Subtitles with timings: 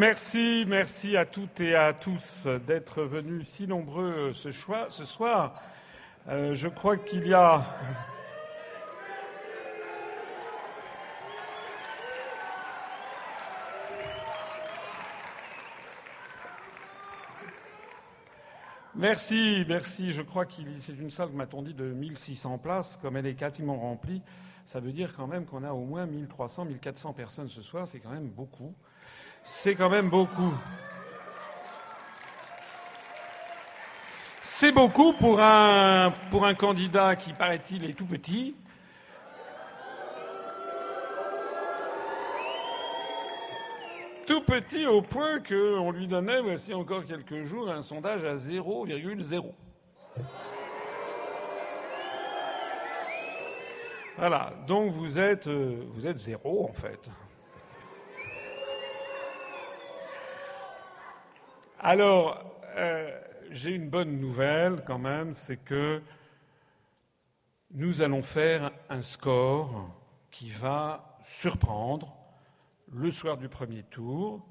[0.00, 5.62] Merci, merci à toutes et à tous d'être venus si nombreux ce, soir.
[6.26, 7.62] Euh, je crois qu'il y a.
[18.94, 20.12] Merci, merci.
[20.12, 22.98] Je crois que c'est une salle, m'a-t-on dit, de 1600 places.
[23.02, 24.22] Comme elle est quasiment remplie,
[24.64, 27.86] ça veut dire quand même qu'on a au moins 1300, 1400 personnes ce soir.
[27.86, 28.74] C'est quand même beaucoup.
[29.42, 30.54] C'est quand même beaucoup.
[34.42, 36.12] C'est beaucoup pour un,
[36.58, 38.54] candidat qui, paraît-il, est tout petit.
[44.26, 49.52] Tout petit au point qu'on lui donnait, voici encore quelques jours, un sondage à 0,0.
[54.18, 57.08] Voilà, donc vous êtes, euh, vous êtes zéro en fait.
[61.82, 62.44] Alors,
[62.76, 63.18] euh,
[63.50, 66.02] j'ai une bonne nouvelle quand même, c'est que
[67.70, 69.88] nous allons faire un score
[70.30, 72.14] qui va surprendre
[72.92, 74.46] le soir du premier tour.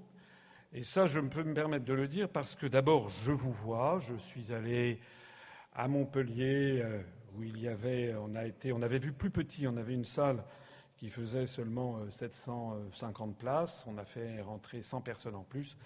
[0.73, 3.99] Et ça, je peux me permettre de le dire parce que d'abord, je vous vois.
[3.99, 4.99] Je suis allé
[5.75, 6.99] à Montpellier euh,
[7.35, 9.67] où il y avait, on a été, on avait vu plus petit.
[9.67, 10.43] On avait une salle
[10.97, 13.85] qui faisait seulement 750 euh, places.
[13.85, 15.77] On a fait rentrer 100 personnes en plus.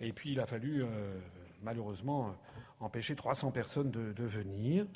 [0.00, 1.18] Et puis il a fallu euh,
[1.62, 2.34] malheureusement
[2.80, 4.86] empêcher 300 personnes de, venir.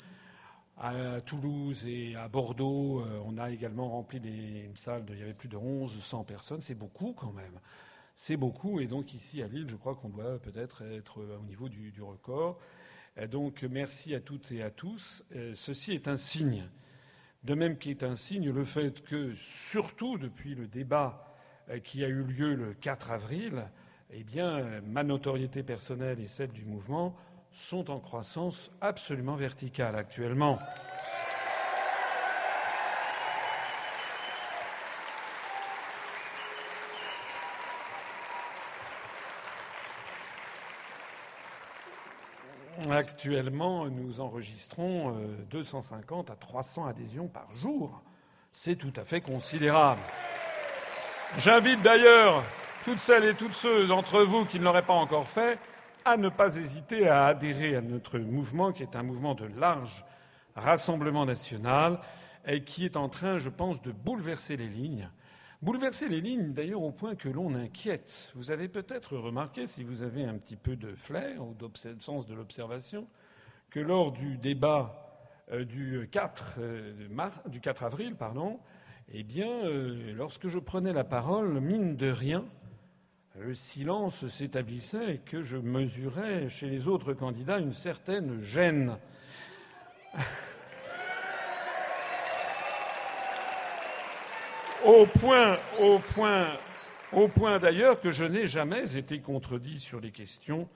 [0.77, 5.23] À Toulouse et à Bordeaux, euh, on a également rempli des salles, de, il y
[5.23, 7.59] avait plus de 1100 personnes, c'est beaucoup quand même.
[8.15, 11.69] C'est beaucoup, et donc ici à Lille, je crois qu'on doit peut-être être au niveau
[11.69, 12.59] du, record.
[13.29, 15.23] donc merci à toutes et à tous.
[15.35, 16.67] Euh, ceci est un signe.
[17.43, 21.21] De même qu'il est un signe le fait que, surtout depuis le débat
[21.83, 23.65] qui a eu lieu le 4 avril,
[24.11, 27.15] eh bien, ma notoriété personnelle et celle du mouvement
[27.51, 30.59] sont en croissance absolument verticale actuellement.
[42.91, 45.17] Actuellement, nous enregistrons
[45.49, 48.03] 250 euh, à 300 adhésions par jour.
[48.51, 50.01] C'est tout à fait considérable.
[51.37, 52.43] J'invite d'ailleurs
[52.85, 55.57] toutes celles et tous ceux d'entre vous qui ne l'auraient pas encore fait
[56.05, 60.05] à ne pas hésiter à adhérer à notre mouvement, qui est un mouvement de large
[60.55, 61.99] rassemblement national
[62.45, 65.09] et qui est en train, je pense, de bouleverser les lignes.
[65.63, 68.31] Bouleverser les lignes, d'ailleurs, au point que l'on inquiète.
[68.35, 71.67] Vous avez peut-être remarqué, si vous avez un petit peu de flair ou de
[71.99, 73.07] sens de l'observation,
[73.71, 75.17] que lors du débat
[75.51, 77.07] euh, du, 4, euh,
[77.47, 78.59] du 4 avril, pardon,
[79.11, 82.45] eh bien, euh, lorsque je prenais la parole, mine de rien,
[83.39, 88.97] le silence s'établissait et que je mesurais chez les autres candidats une certaine gêne.
[94.85, 96.47] au point, au point,
[97.11, 100.69] au point d'ailleurs que je n'ai jamais été contredit sur les questions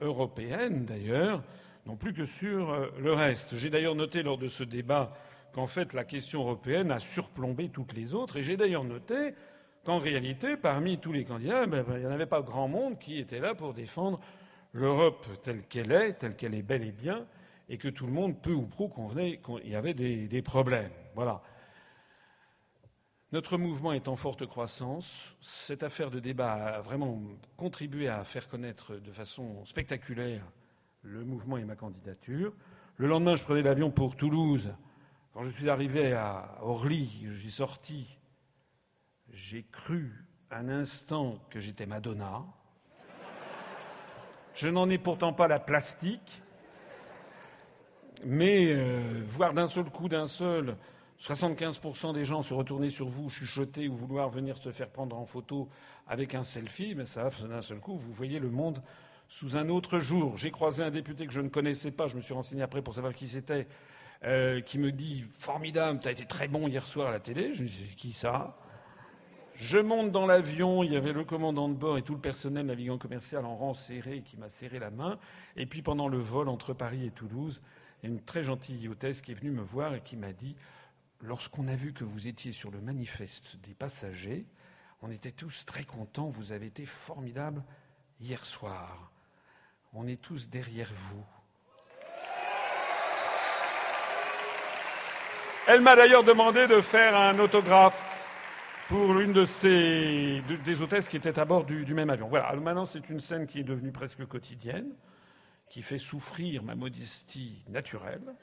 [0.00, 1.42] européennes, d'ailleurs,
[1.86, 3.56] non plus que sur euh, le reste.
[3.56, 5.16] J'ai d'ailleurs noté lors de ce débat
[5.52, 9.34] qu'en fait la question européenne a surplombé toutes les autres, et j'ai d'ailleurs noté
[9.84, 12.98] qu'en réalité, parmi tous les candidats, ben, ben, il n'y en avait pas grand monde
[12.98, 14.20] qui était là pour défendre
[14.72, 17.26] l'Europe telle qu'elle est, telle qu'elle est bel et bien,
[17.68, 20.92] et que tout le monde, peu ou prou, convenait qu'il y avait des, problèmes.
[21.14, 21.42] Voilà.
[23.32, 25.34] Notre mouvement est en forte croissance.
[25.40, 27.22] Cette affaire de débat a vraiment
[27.56, 30.44] contribué à faire connaître de façon spectaculaire
[31.02, 32.52] le mouvement et ma candidature.
[32.96, 34.72] Le lendemain, je prenais l'avion pour Toulouse.
[35.32, 38.18] Quand je suis arrivé à Orly, j'ai sorti
[39.32, 40.12] j'ai cru
[40.50, 42.44] un instant que j'étais Madonna.
[44.54, 46.42] Je n'en ai pourtant pas la plastique.
[48.24, 50.76] Mais euh, voir d'un seul coup, d'un seul,
[51.20, 55.26] 75% des gens se retourner sur vous, chuchoter ou vouloir venir se faire prendre en
[55.26, 55.68] photo
[56.06, 58.80] avec un selfie, mais ça, d'un seul coup, vous voyez le monde
[59.28, 60.36] sous un autre jour.
[60.36, 62.94] J'ai croisé un député que je ne connaissais pas, je me suis renseigné après pour
[62.94, 63.66] savoir qui c'était,
[64.22, 67.54] euh, qui me dit Formidable, tu as été très bon hier soir à la télé.
[67.54, 68.56] Je me dis Qui ça?
[69.62, 72.66] Je monte dans l'avion, il y avait le commandant de bord et tout le personnel
[72.66, 75.20] navigant commercial en rang serré qui m'a serré la main.
[75.56, 77.62] Et puis pendant le vol entre Paris et Toulouse,
[78.02, 80.56] une très gentille hôtesse qui est venue me voir et qui m'a dit
[81.20, 84.46] Lorsqu'on a vu que vous étiez sur le manifeste des passagers,
[85.00, 87.62] on était tous très contents, vous avez été formidable
[88.20, 89.12] hier soir.
[89.92, 91.24] On est tous derrière vous.
[95.68, 98.08] Elle m'a d'ailleurs demandé de faire un autographe
[98.92, 102.28] pour l'une des hôtesses qui étaient à bord du, même avion.
[102.28, 104.92] Voilà, maintenant c'est une scène qui est devenue presque quotidienne,
[105.70, 108.34] qui fait souffrir ma modestie naturelle,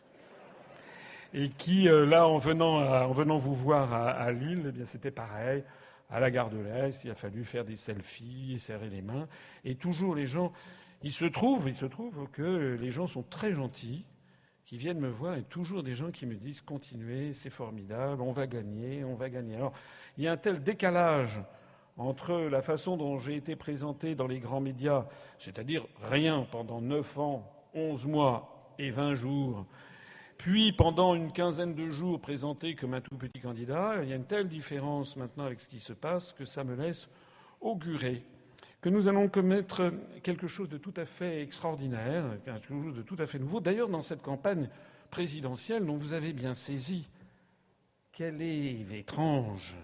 [1.36, 5.12] et qui, euh, là, en venant, en venant vous voir à, Lille, eh bien c'était
[5.12, 5.63] pareil.
[6.10, 9.28] À la gare de l'Est, il a fallu faire des selfies, serrer les mains,
[9.63, 10.51] et toujours les gens.
[11.04, 14.04] Il se trouve, il se trouve que les gens sont très gentils,
[14.69, 18.31] qui viennent me voir et toujours des gens qui me disent continuez, c'est formidable, on
[18.31, 19.56] va gagner, on va gagner.
[19.56, 19.74] Alors,
[20.16, 21.39] il y a un tel décalage
[21.98, 25.07] entre la façon dont j'ai été présenté dans les grands médias,
[25.39, 29.66] c'est-à-dire rien pendant neuf ans, onze mois et vingt jours,
[30.38, 34.18] puis pendant une quinzaine de jours présenté comme un tout petit candidat, il y a
[34.18, 37.10] une telle différence maintenant avec ce qui se passe que ça me laisse
[37.60, 38.24] augurer
[38.81, 39.94] que nous allons commettre
[40.24, 43.60] quelque chose de tout à fait extraordinaire, quelque chose de tout à fait nouveau.
[43.60, 44.70] D'ailleurs, dans cette campagne
[45.10, 47.08] présidentielle dont vous avez bien saisi
[48.12, 49.76] qu'elle est étrange,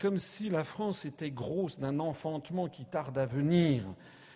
[0.00, 3.84] comme si la France était grosse d'un enfantement qui tarde à venir,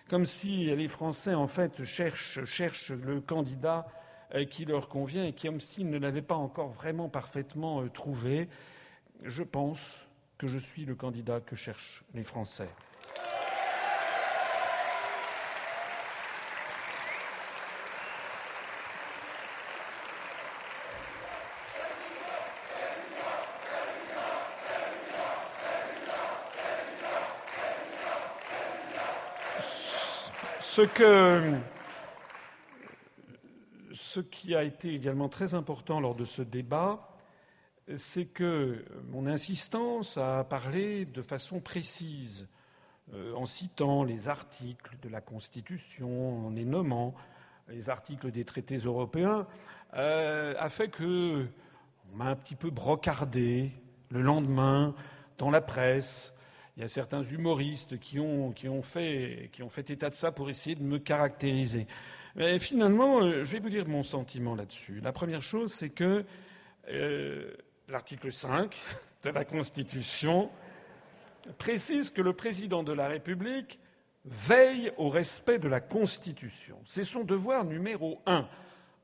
[0.09, 3.87] comme si les Français, en fait, cherchent, cherchent le candidat
[4.35, 8.49] euh, qui leur convient et comme s'ils ne l'avaient pas encore vraiment parfaitement euh, trouvé.
[9.23, 9.79] Je pense
[10.37, 12.69] que je suis le candidat que cherchent les Français.
[33.93, 37.07] Ce, qui a été également très important lors de ce débat,
[37.97, 42.47] c'est que mon insistance à parler de façon précise,
[43.13, 47.13] euh, en citant les articles de la Constitution, en les nommant,
[47.67, 49.45] les articles des traités européens,
[49.93, 51.45] euh, a fait que
[52.11, 53.71] on m'a un petit peu brocardé
[54.09, 54.95] le lendemain
[55.37, 56.33] dans la presse
[56.77, 59.49] il y a certains humoristes qui ont, fait,
[59.89, 61.87] état de ça pour essayer de me caractériser.
[62.35, 65.01] Mais finalement, euh, je vais vous dire mon sentiment là-dessus.
[65.01, 66.23] La première chose, c'est que
[66.89, 67.51] euh,
[67.89, 68.77] l'article 5
[69.23, 70.49] de la Constitution
[71.57, 73.79] précise que le président de la République
[74.25, 76.77] veille au respect de la Constitution.
[76.85, 78.47] C'est son devoir numéro un.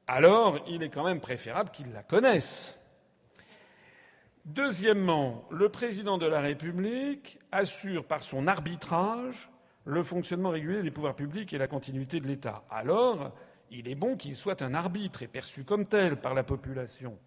[0.07, 2.79] Alors, il est quand même préférable qu'il la connaisse.
[4.47, 9.51] Deuxièmement, le président de la République assure par son arbitrage
[9.83, 12.63] le fonctionnement régulier des pouvoirs publics et la continuité de l'État.
[12.69, 13.33] Alors,
[13.71, 17.19] il est bon qu'il soit un arbitre et perçu comme tel par la population.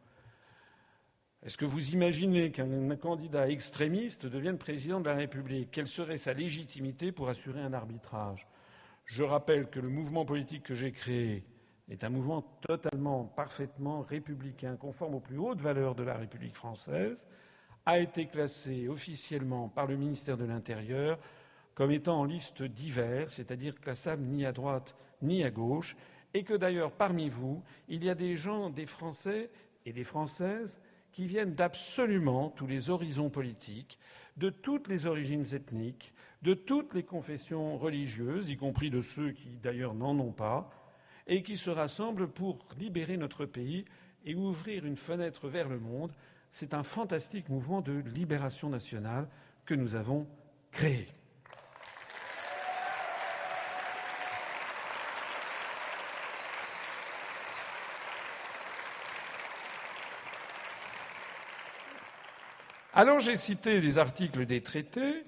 [1.42, 5.70] Est-ce que vous imaginez qu'un candidat extrémiste devienne président de la République?
[5.70, 8.48] Quelle serait sa légitimité pour assurer un arbitrage?
[9.04, 11.44] Je rappelle que le mouvement politique que j'ai créé
[11.90, 17.26] est un mouvement totalement, parfaitement républicain, conforme aux plus hautes valeurs de la République française,
[17.84, 21.18] a été classé officiellement par le ministère de l'Intérieur
[21.74, 25.96] comme étant en liste divers, c'est-à-dire classable ni à droite ni à gauche,
[26.34, 29.50] et que d'ailleurs parmi vous, il y a des gens, des Français
[29.86, 30.80] et des Françaises
[31.12, 33.98] qui viennent d'absolument tous les horizons politiques,
[34.36, 39.48] de toutes les origines ethniques, de toutes les confessions religieuses, y compris de ceux qui
[39.62, 40.70] d'ailleurs n'en ont pas,
[41.26, 43.84] et qui se rassemblent pour libérer notre pays
[44.24, 46.12] et ouvrir une fenêtre vers le monde.
[46.52, 49.28] C'est un fantastique mouvement de libération nationale
[49.64, 50.26] que nous avons
[50.72, 51.06] créé.
[62.92, 65.24] Alors j'ai cité des articles des traités,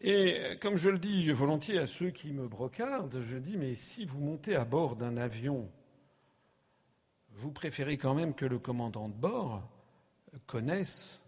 [0.00, 3.74] et euh, comme je le dis volontiers à ceux qui me brocardent, je dis mais
[3.74, 5.70] si vous montez à bord d'un avion,
[7.30, 9.68] vous préférez quand même que le commandant de bord
[10.46, 11.22] connaisse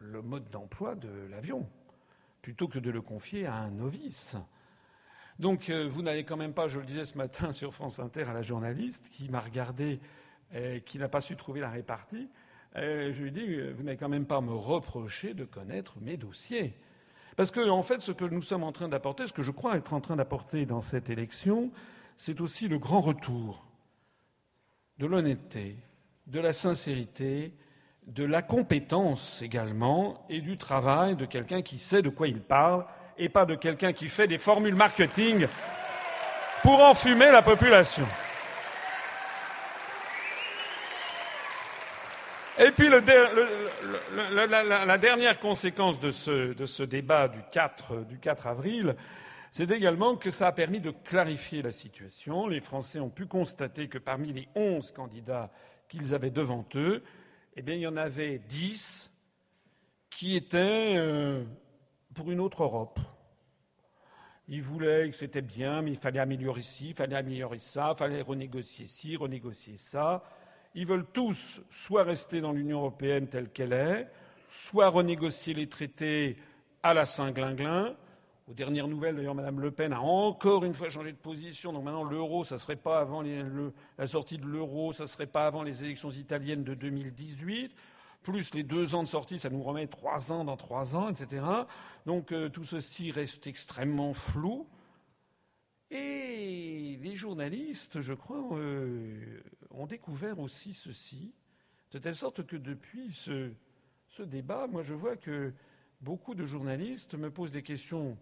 [0.00, 1.68] le mode d'emploi de l'avion,
[2.42, 4.36] plutôt que de le confier à un novice.
[5.38, 8.22] Donc euh, vous n'allez quand même pas, je le disais ce matin sur France Inter
[8.24, 10.00] à la journaliste qui m'a regardé
[10.52, 12.28] et qui n'a pas su trouver la répartie,
[12.76, 16.74] euh, je lui dis, vous n'allez quand même pas me reprocher de connaître mes dossiers.
[17.38, 19.76] Parce que, en fait, ce que nous sommes en train d'apporter, ce que je crois
[19.76, 21.70] être en train d'apporter dans cette élection,
[22.16, 23.64] c'est aussi le grand retour
[24.98, 25.76] de l'honnêteté,
[26.26, 27.52] de la sincérité,
[28.08, 32.84] de la compétence également, et du travail de quelqu'un qui sait de quoi il parle,
[33.18, 35.46] et pas de quelqu'un qui fait des formules marketing
[36.64, 38.08] pour enfumer la population.
[42.60, 48.96] Et puis la, dernière conséquence de ce, débat du 4, du 4 avril,
[49.52, 52.48] c'est également que ça a permis de clarifier la situation.
[52.48, 55.52] Les Français ont pu constater que parmi les 11 candidats
[55.88, 57.04] qu'ils avaient devant eux,
[57.56, 59.08] eh bien, il y en avait 10
[60.10, 61.44] qui était euh,
[62.12, 62.98] pour une autre Europe.
[64.48, 67.98] Ils voulaient que c'était bien, mais il fallait améliorer ci, il fallait améliorer ça, il
[67.98, 70.24] fallait renégocier ci, renégocier ça.
[70.74, 74.08] Ils veulent tous soit rester dans l'Union européenne telle qu'elle est,
[74.48, 76.36] soit renégocier les traités
[76.82, 77.96] à la Saint-Glinglin.
[78.48, 81.72] Aux dernières nouvelles, d'ailleurs, Mme Le Pen a encore une fois changé de position.
[81.72, 85.26] Donc maintenant, l'euro, ça ne serait pas avant la sortie de l'euro, ça ne serait
[85.26, 87.74] pas avant les élections italiennes de 2018
[88.22, 91.44] plus les deux ans de sortie, ça nous remet trois ans dans trois ans, etc.
[92.06, 94.66] Donc euh, tout ceci reste extrêmement flou.
[95.90, 101.32] Et les journalistes, je crois, euh, ont découvert aussi ceci,
[101.92, 103.52] de telle sorte que depuis ce,
[104.22, 105.52] débat, moi je vois que
[106.00, 108.16] beaucoup de journalistes me posent des questions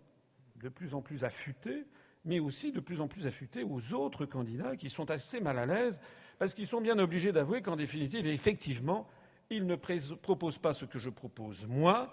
[0.57, 1.87] de plus en plus affûtées,
[2.25, 5.67] mais aussi de plus en plus affûtées aux autres candidats qui sont assez mal à
[5.67, 6.01] l'aise,
[6.39, 9.09] parce qu'ils sont bien obligés d'avouer qu'en définitive, effectivement,
[9.49, 12.13] il ne propose pas ce que je propose moi,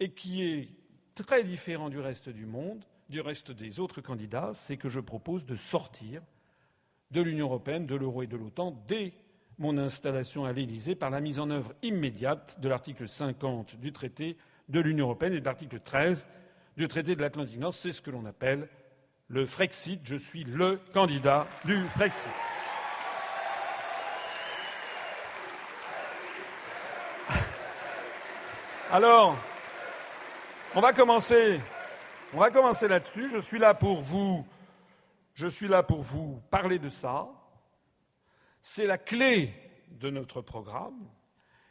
[0.00, 0.68] et qui est
[1.14, 5.44] très différent du reste du monde, du reste des autres candidats, c'est que je propose
[5.44, 6.22] de sortir
[7.10, 9.12] de l'Union européenne, de l'euro et de l'OTAN dès
[9.58, 14.36] mon installation à l'Élysée par la mise en œuvre immédiate de l'article 50 du traité
[14.68, 16.28] de l'Union européenne et de l'article 13
[16.76, 17.74] du traité de l'Atlantique Nord.
[17.74, 18.68] C'est ce que l'on appelle
[19.28, 20.00] le Frexit.
[20.04, 22.30] Je suis le candidat du Frexit.
[28.92, 29.36] Alors,
[30.74, 31.60] on va commencer.
[32.32, 33.30] On va commencer là-dessus.
[33.30, 34.46] Je suis là pour vous.
[35.38, 37.28] Je suis là pour vous parler de ça.
[38.60, 39.54] C'est la clé
[39.88, 40.98] de notre programme.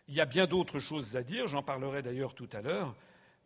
[0.08, 2.96] Il y a bien d'autres choses à dire, j'en parlerai d'ailleurs tout à l'heure,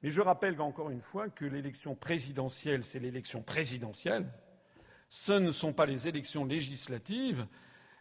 [0.04, 4.32] mais je rappelle encore une fois que l'élection présidentielle, c'est l'élection présidentielle,
[5.10, 7.48] ce ne sont pas les élections législatives,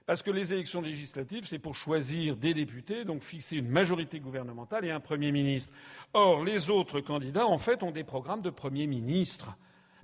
[0.05, 4.85] parce que les élections législatives, c'est pour choisir des députés, donc fixer une majorité gouvernementale
[4.85, 5.73] et un Premier ministre.
[6.13, 9.57] Or, les autres candidats, en fait, ont des programmes de Premier ministre.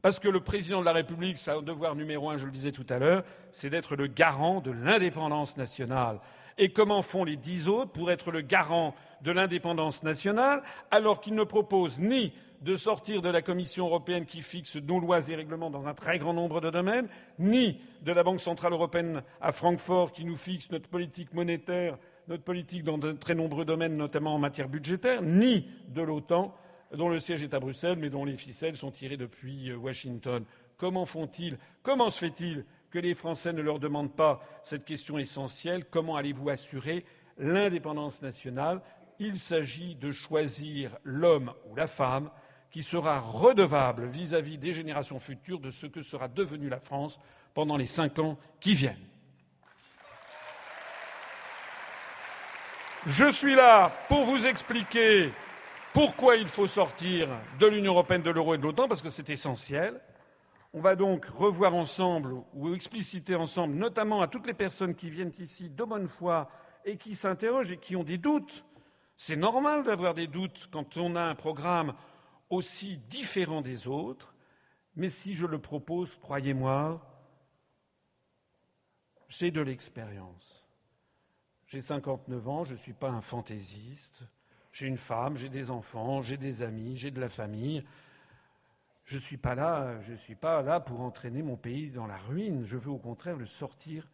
[0.06, 2.86] Parce que le président de la République, sa devoir numéro un, je le disais tout
[2.90, 6.20] à l'heure, c'est d'être le garant de l'indépendance nationale.
[6.58, 11.34] Et comment font les dix autres pour être le garant de l'indépendance nationale alors qu'ils
[11.34, 15.70] ne proposent ni de sortir de la Commission européenne qui fixe nos lois et règlements
[15.70, 17.08] dans un très grand nombre de domaines,
[17.40, 21.98] ni de la Banque centrale européenne à Francfort qui nous fixe notre politique monétaire,
[22.28, 26.54] notre politique dans de très nombreux domaines, notamment en matière budgétaire, ni de l'OTAN,
[26.92, 30.44] dont le siège est à Bruxelles, mais dont les ficelles sont tirées depuis euh, Washington.
[30.76, 31.58] Comment font-ils?
[31.82, 35.86] Comment se fait-il que les Français ne leur demandent pas cette question essentielle?
[35.86, 37.04] Comment allez-vous assurer
[37.38, 38.80] l'indépendance nationale?
[39.18, 42.30] Il s'agit de choisir l'homme ou la femme
[42.70, 47.18] qui sera redevable vis-à-vis des générations futures de ce que sera devenue la France
[47.54, 49.06] pendant les cinq ans qui viennent.
[53.06, 55.30] Je suis là pour vous expliquer
[55.96, 57.26] pourquoi il faut sortir
[57.58, 59.98] de l'Union européenne, de l'euro et de l'OTAN, parce que c'est essentiel.
[60.74, 65.32] On va donc revoir ensemble ou expliciter ensemble, notamment à toutes les personnes qui viennent
[65.38, 66.50] ici de bonne foi
[66.84, 68.62] et qui s'interrogent et qui ont des doutes.
[69.16, 71.94] C'est normal d'avoir des doutes quand on a un programme
[72.50, 74.34] aussi différent des autres,
[74.96, 77.00] mais si je le propose, croyez-moi,
[79.30, 80.66] j'ai de l'expérience.
[81.64, 84.24] J'ai 59 ans, je ne suis pas un fantaisiste.
[84.76, 87.82] J'ai une femme, j'ai des enfants, j'ai des amis, j'ai de la famille.
[89.06, 92.18] Je ne suis pas là, je suis pas là pour entraîner mon pays dans la
[92.18, 92.66] ruine.
[92.66, 94.06] Je veux au contraire le sortir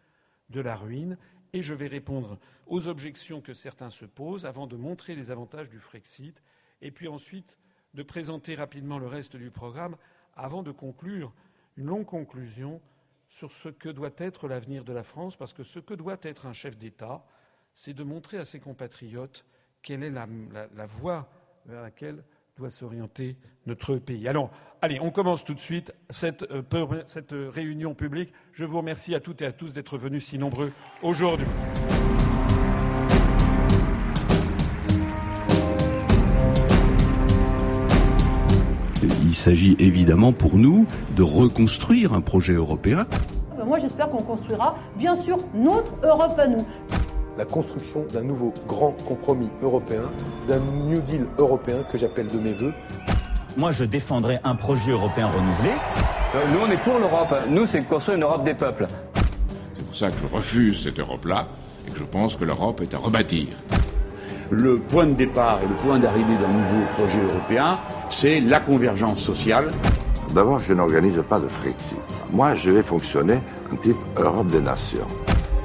[0.51, 1.19] de la ruine
[1.53, 2.39] et je vais répondre
[2.69, 6.41] aux objections que certains se posent avant de montrer les avantages du Frexit
[6.81, 7.59] et puis ensuite
[7.95, 9.97] de présenter rapidement le reste du programme
[10.37, 11.35] avant de conclure
[11.77, 12.81] une longue conclusion
[13.29, 16.47] sur ce que doit être l'avenir de la France, parce que ce que doit être
[16.47, 17.27] un chef d'État,
[17.75, 19.45] c'est de montrer à ses compatriotes
[19.83, 21.29] quelle est la, voie
[21.67, 22.23] vers laquelle
[22.57, 23.37] doit s'orienter
[23.67, 24.29] notre pays.
[24.29, 28.33] Alors, allez, on commence tout de suite cette, euh, cette réunion publique.
[28.53, 30.73] Je vous remercie à toutes et à tous d'être venus si nombreux
[31.03, 31.47] aujourd'hui.
[39.03, 40.87] Il s'agit évidemment pour nous
[41.17, 43.07] de reconstruire un projet européen.
[43.65, 46.67] Moi j'espère qu'on construira bien sûr notre Europe à nous.
[47.39, 50.03] La construction d'un nouveau grand compromis européen,
[50.47, 52.75] d'un New Deal européen que j'appelle de mes voeux.
[53.57, 55.71] Moi je défendrai un projet européen renouvelé.
[56.35, 58.87] Euh, nous on est pour l'Europe, nous c'est construire une Europe des peuples.
[59.75, 61.49] C'est pour ça que je refuse cette Europe-là
[61.87, 63.49] et que je pense que l'Europe est à rebâtir.
[64.51, 67.79] Le point de départ et le point d'arrivée d'un nouveau projet européen,
[68.11, 69.71] c'est la convergence sociale.
[70.35, 71.97] D'abord, je n'organise pas de Frexit.
[72.31, 73.39] Moi, je vais fonctionner
[73.73, 75.07] en type Europe des nations.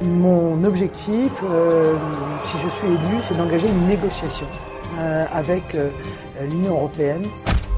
[0.04, 1.96] Mon objectif, euh,
[2.44, 4.46] si je suis élu, c'est d'engager une négociation.
[5.00, 5.89] euh, avec euh,
[6.50, 7.24] l'Union européenne.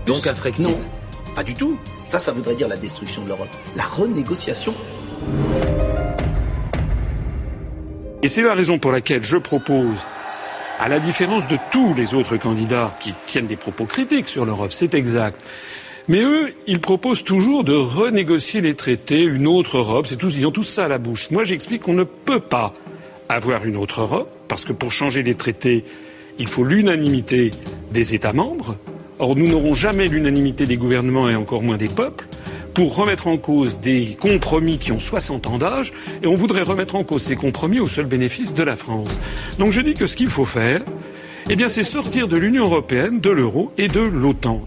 [0.05, 0.89] Donc un Frexit
[1.35, 1.77] Pas du tout.
[2.05, 3.49] Ça, ça voudrait dire la destruction de l'Europe.
[3.75, 4.73] La renégociation.
[8.21, 9.97] Et c'est la raison pour laquelle je propose,
[10.79, 14.71] à la différence de tous les autres candidats qui tiennent des propos critiques sur l'Europe,
[14.71, 15.39] c'est exact.
[16.09, 20.47] Mais eux, ils proposent toujours de renégocier les traités, une autre Europe, c'est tous, ils
[20.47, 21.29] ont tous ça à la bouche.
[21.29, 22.73] Moi, j'explique qu'on ne peut pas
[23.29, 25.83] avoir une autre Europe, parce que pour changer les traités,
[26.39, 27.51] il faut l'unanimité
[27.91, 28.75] des États membres.
[29.19, 32.27] Or, nous n'aurons jamais l'unanimité des gouvernements et encore moins des peuples
[32.73, 36.95] pour remettre en cause des compromis qui ont 60 ans d'âge, et on voudrait remettre
[36.95, 39.09] en cause ces compromis au seul bénéfice de la France.
[39.59, 40.81] Donc je dis que ce qu'il faut faire,
[41.51, 44.63] eh bien, c'est sortir de l'Union européenne, de l'euro et de l'OTAN.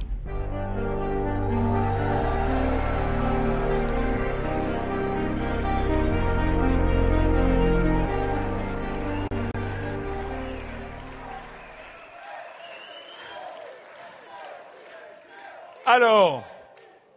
[15.95, 16.43] Alors,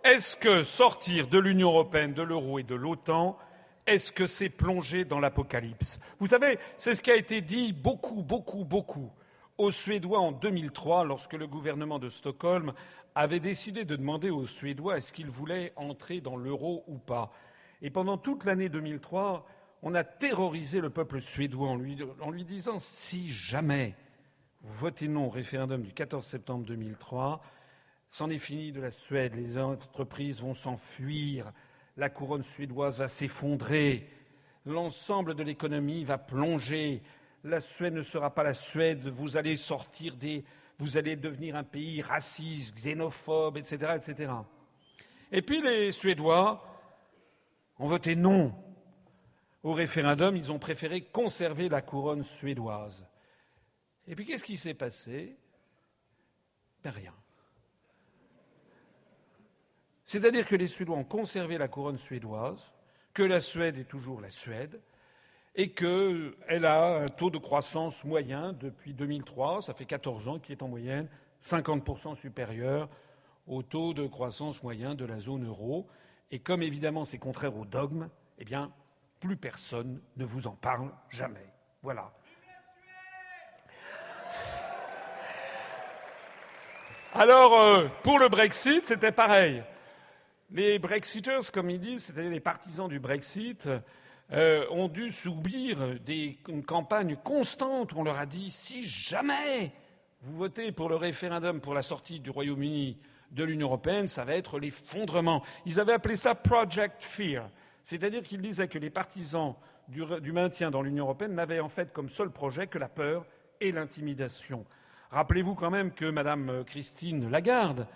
[0.04, 3.38] est-ce que sortir de l'Union européenne, de l'euro et de l'OTAN,
[3.88, 6.02] est-ce que c'est plonger dans l'apocalypse?
[6.20, 9.14] Vous savez, c'est ce qui a été dit beaucoup, beaucoup, beaucoup
[9.58, 12.74] aux Suédois en 2003, lorsque le gouvernement de Stockholm
[13.16, 17.32] avait décidé de demander aux Suédois est-ce qu'ils voulaient entrer dans l'euro ou pas.
[17.82, 19.48] Et pendant toute l'année 2003,
[19.84, 23.96] on a terrorisé le peuple suédois en lui, en lui disant si jamais
[24.64, 27.42] vous votez non au référendum du 14 septembre 2003,
[28.18, 29.36] C'en est fini de la Suède.
[29.36, 31.52] Les entreprises vont s'enfuir.
[31.98, 34.10] La couronne suédoise va s'effondrer.
[34.66, 37.02] L'ensemble de l'économie va plonger.
[37.44, 39.06] La Suède ne sera pas la Suède.
[39.10, 40.46] Vous allez sortir des.
[40.80, 44.32] Vous allez devenir un pays raciste, xénophobe, etc., etc.
[45.30, 46.64] Et puis les Suédois
[47.80, 48.56] ont voté non
[49.62, 50.38] au référendum.
[50.38, 53.06] Ils ont préféré conserver la couronne suédoise.
[54.08, 55.36] Et puis qu'est-ce qui s'est passé?
[56.82, 57.14] Ben, Rien.
[60.16, 62.72] C'est-à-dire que les Suédois ont conservé la couronne suédoise,
[63.14, 64.80] que la Suède est toujours la Suède,
[65.56, 70.54] et qu'elle a un taux de croissance moyen depuis 2003, ça fait 14 ans, qui
[70.54, 71.10] est en moyenne
[71.44, 72.88] 50% supérieur
[73.46, 75.86] au taux de croissance moyen de la zone euro.
[76.32, 78.08] Et comme évidemment c'est contraire au dogme,
[78.40, 78.72] eh bien,
[79.20, 81.46] plus personne ne vous en parle jamais.
[81.84, 82.10] Voilà.
[87.14, 89.62] Alors, euh, pour le Brexit, c'était pareil.
[90.56, 93.68] Les Brexiters, comme ils disent, c'est-à-dire les partisans du Brexit,
[94.32, 99.74] euh, ont dû subir des, une campagne constante où on leur a dit si jamais
[100.22, 102.98] vous votez pour le référendum pour la sortie du Royaume-Uni
[103.32, 105.44] de l'Union européenne, ça va être l'effondrement.
[105.66, 107.50] Ils avaient appelé ça Project Fear,
[107.84, 109.56] c'est-à-dire qu'ils disaient que les partisans
[109.90, 113.26] du, du maintien dans l'Union européenne n'avaient en fait comme seul projet que la peur
[113.60, 114.66] et l'intimidation.
[115.12, 117.88] Rappelez-vous quand même que Mme Christine Lagarde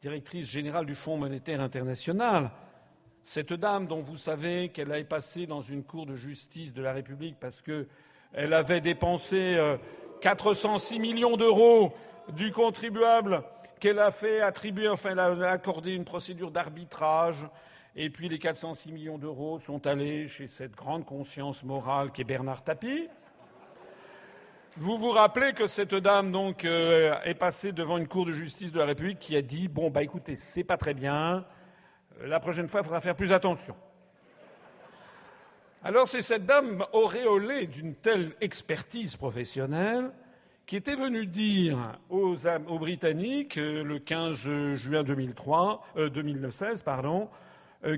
[0.00, 2.50] directrice générale du Fonds monétaire international,
[3.22, 6.92] cette dame dont vous savez qu'elle est passée dans une cour de justice de la
[6.92, 9.58] République parce qu'elle avait dépensé
[10.20, 11.92] 406 euh, millions d'euros
[12.32, 13.42] du contribuable,
[13.80, 17.48] qu'elle a fait attribuer, enfin, elle a accordé une procédure d'arbitrage,
[17.96, 22.62] et puis les 406 millions d'euros sont allés chez cette grande conscience morale qu'est Bernard
[22.62, 23.08] Tapie.
[24.80, 28.70] Vous vous rappelez que cette dame donc euh, est passée devant une cour de justice
[28.70, 31.44] de la République qui a dit bon bah écoutez c'est pas très bien,
[32.22, 33.74] la prochaine fois il faudra faire plus attention.
[35.82, 40.12] Alors c'est cette dame auréolée d'une telle expertise professionnelle
[40.64, 42.36] qui était venue dire aux,
[42.78, 47.28] Britanniques euh, le 15 juin 2003, 2016 euh, pardon,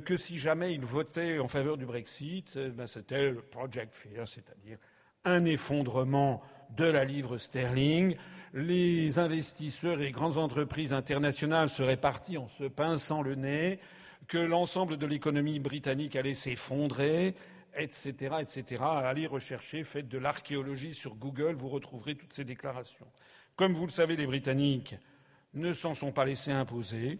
[0.07, 4.79] que si jamais ils votaient en faveur du Brexit, ben, c'était le Project Fear, c'est-à-dire
[5.27, 6.43] un effondrement
[6.77, 8.17] de la livre sterling.
[8.53, 13.79] Les investisseurs et les grandes entreprises internationales seraient partis en se pinçant le nez,
[14.27, 17.35] que l'ensemble de l'économie britannique allait s'effondrer,
[17.77, 18.83] etc., etc.
[18.83, 23.07] Allez rechercher, faites de l'archéologie sur Google, vous retrouverez toutes ces déclarations.
[23.57, 24.97] Comme vous le savez, les Britanniques
[25.55, 27.19] ne s'en sont pas laissés imposer.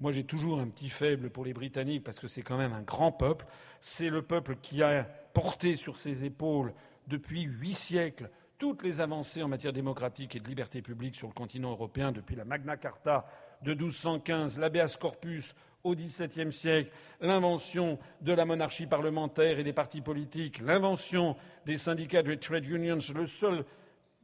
[0.00, 2.82] Moi, j'ai toujours un petit faible pour les Britanniques parce que c'est quand même un
[2.82, 3.46] grand peuple.
[3.80, 6.72] C'est le peuple qui a porté sur ses épaules
[7.08, 11.32] depuis huit siècles toutes les avancées en matière démocratique et de liberté publique sur le
[11.32, 13.24] continent européen depuis la Magna Carta
[13.62, 16.90] de 1215, l'habeas corpus au XVIIe siècle,
[17.20, 22.98] l'invention de la monarchie parlementaire et des partis politiques, l'invention des syndicats de trade unions,
[23.14, 23.64] le seul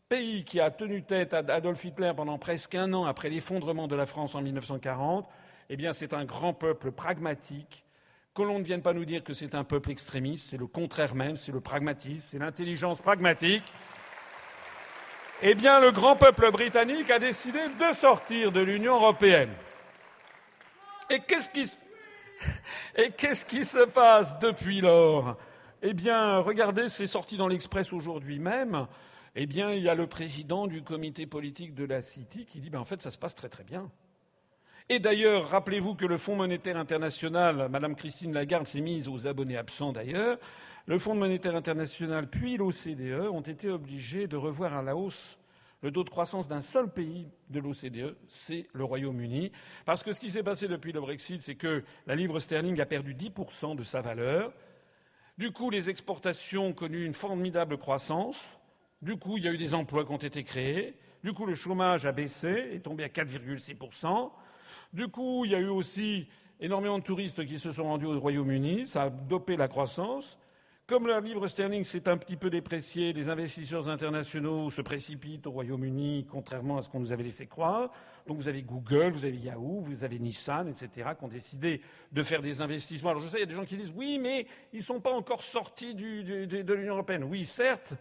[0.09, 3.95] pays qui a tenu tête à Adolf Hitler pendant presque un an après l'effondrement de
[3.95, 5.29] la France en 1940,
[5.71, 7.85] eh bien, c'est un grand peuple pragmatique.
[8.35, 11.15] Que l'on ne vienne pas nous dire que c'est un peuple extrémiste, c'est le contraire
[11.15, 13.63] même, c'est le pragmatisme, c'est l'intelligence pragmatique.
[15.43, 19.51] Eh bien, le grand peuple britannique a décidé de sortir de l'Union européenne.
[21.11, 21.51] Et qu'est-ce
[23.45, 25.37] qui, se passe depuis lors?
[25.83, 28.87] Eh bien, regardez, c'est sorti dans l'Express aujourd'hui même.
[29.35, 32.71] Eh bien, il y a le président du comité politique de la City qui dit
[32.71, 33.91] ben, en fait, ça se passe très très bien.
[34.89, 39.57] Et d'ailleurs, rappelez-vous que le Fonds monétaire international, Madame Christine Lagarde s'est mise aux abonnés
[39.57, 40.39] absents d'ailleurs,
[40.87, 45.39] le Fonds monétaire international puis l'OCDE ont été obligés de revoir à la hausse
[45.85, 49.53] le taux de croissance d'un seul pays de l'OCDE, c'est le Royaume-Uni.
[49.85, 52.87] Parce que ce qui s'est passé depuis le Brexit, c'est que la livre sterling a
[52.87, 54.51] perdu 10% de sa valeur.
[55.37, 58.59] Du coup, les exportations ont connu une formidable croissance.
[59.03, 60.95] Du coup, il y a eu des emplois qui ont été créés.
[61.23, 64.31] Du coup, le chômage a baissé, est tombé à 4,6%.
[64.95, 66.29] Du coup, il y a eu aussi
[66.61, 68.87] énormément de touristes qui se sont rendus au Royaume-Uni.
[68.87, 70.39] Ça a dopé la croissance.
[70.87, 75.51] Comme la livre sterling s'est un petit peu dépréciée, les investisseurs internationaux se précipitent au
[75.53, 77.91] Royaume-Uni, contrairement à ce qu'on nous avait laissé croire.
[78.27, 81.81] Donc vous avez Google, vous avez Yahoo, vous avez Nissan, etc., qui ont décidé
[82.13, 83.11] de faire des investissements.
[83.11, 85.01] Alors je sais, il y a des gens qui disent oui, mais ils ne sont
[85.01, 87.25] pas encore sortis de l'Union européenne.
[87.25, 87.95] Oui, certes,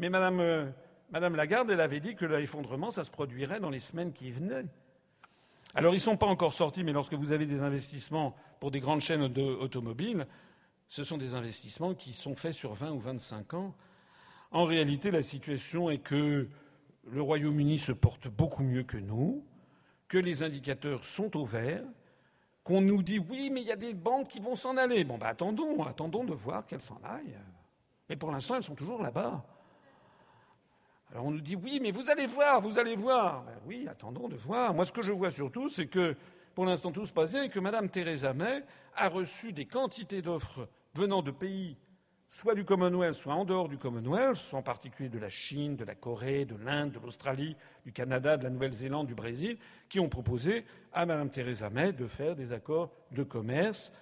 [0.00, 0.66] mais Madame, euh,
[1.12, 4.64] Madame Lagarde, elle avait dit que l'effondrement, ça se produirait dans les semaines qui venaient.
[5.76, 8.80] Alors ils ne sont pas encore sortis, mais lorsque vous avez des investissements pour des
[8.80, 10.26] grandes chaînes automobiles,
[10.90, 13.74] ce sont des investissements qui sont faits sur 20 ou 25 ans.
[14.50, 16.48] En réalité, la situation est que
[17.06, 19.44] le Royaume-Uni se porte beaucoup mieux que nous,
[20.08, 21.84] que les indicateurs sont au vert,
[22.64, 25.04] qu'on nous dit oui, mais il y a des banques qui vont s'en aller.
[25.04, 27.38] Bon, ben attendons, attendons de voir qu'elles s'en aillent.
[28.08, 29.44] Mais pour l'instant, elles sont toujours là-bas.
[31.12, 33.44] Alors on nous dit oui, mais vous allez voir, vous allez voir.
[33.44, 34.74] Ben oui, attendons de voir.
[34.74, 36.16] Moi, ce que je vois surtout, c'est que
[36.56, 38.64] pour l'instant, tout se passe bien et que Mme Theresa May
[38.96, 41.76] a reçu des quantités d'offres venant de pays
[42.30, 45.96] soit du Commonwealth, soit en dehors du Commonwealth, en particulier de la Chine, de la
[45.96, 50.64] Corée, de l'Inde, de l'Australie, du Canada, de la Nouvelle-Zélande, du Brésil, qui ont proposé
[50.92, 53.92] à Mme Theresa May de faire des accords de commerce.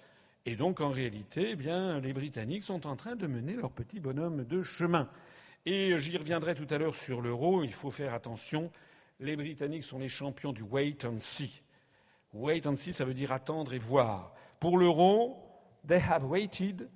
[0.45, 3.99] Et donc, en réalité, eh bien, les Britanniques sont en train de mener leur petit
[3.99, 5.09] bonhomme de chemin.
[5.65, 7.63] Et j'y reviendrai tout à l'heure sur l'euro.
[7.63, 8.71] Il faut faire attention.
[9.19, 11.61] Les Britanniques sont les champions du wait and see.
[12.33, 14.33] Wait and see, ça veut dire attendre et voir.
[14.59, 15.48] Pour l'euro,
[15.87, 16.89] They have waited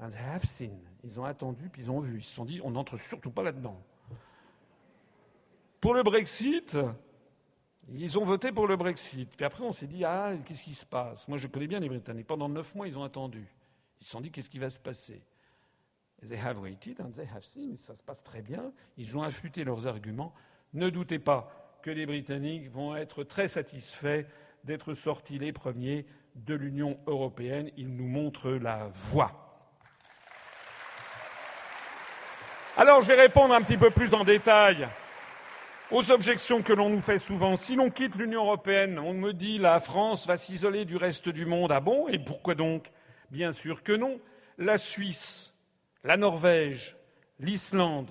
[0.00, 0.80] and they have seen.
[1.04, 2.18] Ils ont attendu puis ils ont vu.
[2.18, 3.80] Ils se sont dit on n'entre surtout pas là-dedans.
[5.80, 6.76] Pour le Brexit,
[7.88, 9.30] ils ont voté pour le Brexit.
[9.36, 11.28] Puis après, on s'est dit ah, qu'est-ce qui se passe?
[11.28, 12.26] Moi, je connais bien les Britanniques.
[12.26, 13.46] Pendant neuf mois, ils ont attendu.
[14.00, 15.22] Ils se sont dit qu'est-ce qui va se passer?
[16.26, 17.76] They have waited and they have seen.
[17.76, 18.72] Ça se passe très bien.
[18.96, 20.34] Ils ont affûté leurs arguments.
[20.72, 24.24] Ne doutez pas que les Britanniques vont être très satisfaits
[24.64, 27.70] d'être sortis les premiers de l'Union européenne.
[27.76, 29.32] Il nous montre la voie.
[32.76, 34.86] Alors je vais répondre un petit peu plus en détail
[35.90, 37.56] aux objections que l'on nous fait souvent.
[37.56, 41.46] Si l'on quitte l'Union européenne, on me dit la France va s'isoler du reste du
[41.46, 41.72] monde.
[41.72, 42.08] Ah bon?
[42.08, 42.88] Et pourquoi donc?
[43.30, 44.20] Bien sûr que non.
[44.58, 45.54] La Suisse,
[46.04, 46.96] la Norvège,
[47.38, 48.10] l'Islande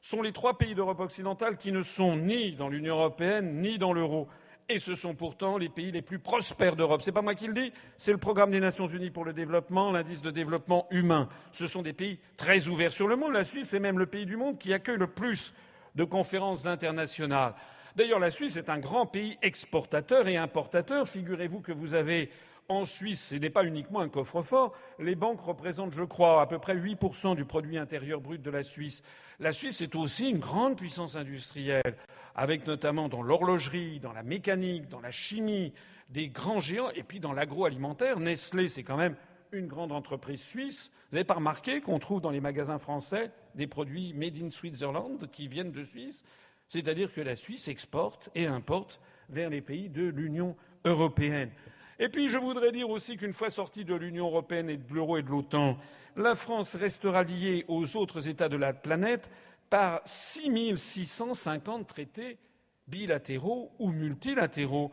[0.00, 3.92] sont les trois pays d'Europe occidentale qui ne sont ni dans l'Union européenne ni dans
[3.92, 4.28] l'euro
[4.68, 7.02] et ce sont pourtant les pays les plus prospères d'Europe.
[7.02, 9.32] Ce n'est pas moi qui le dis, c'est le programme des Nations Unies pour le
[9.32, 11.28] développement, l'indice de développement humain.
[11.52, 13.32] Ce sont des pays très ouverts sur le monde.
[13.32, 15.52] La Suisse est même le pays du monde qui accueille le plus
[15.94, 17.54] de conférences internationales.
[17.94, 21.08] D'ailleurs, la Suisse est un grand pays exportateur et importateur.
[21.08, 22.30] Figurez-vous que vous avez
[22.68, 26.58] en Suisse, ce n'est pas uniquement un coffre-fort, les banques représentent, je crois, à peu
[26.58, 29.02] près 8% du produit intérieur brut de la Suisse.
[29.38, 31.96] La Suisse est aussi une grande puissance industrielle
[32.34, 35.72] avec notamment dans l'horlogerie, dans la mécanique, dans la chimie,
[36.10, 38.20] des grands géants, et puis dans l'agroalimentaire.
[38.20, 39.16] Nestlé, c'est quand même
[39.52, 40.90] une grande entreprise suisse.
[41.10, 45.30] Vous n'avez pas remarqué qu'on trouve dans les magasins français des produits made in Switzerland
[45.30, 46.24] qui viennent de Suisse?
[46.68, 51.50] C'est-à-dire que la Suisse exporte et importe vers les pays de l'Union européenne.
[51.98, 55.16] Et puis je voudrais dire aussi qu'une fois sortie de l'Union européenne et de l'euro
[55.16, 55.78] et de l'OTAN,
[56.16, 59.30] la France restera liée aux autres États de la planète
[59.70, 62.38] par 6650 traités
[62.86, 64.92] bilatéraux ou multilatéraux.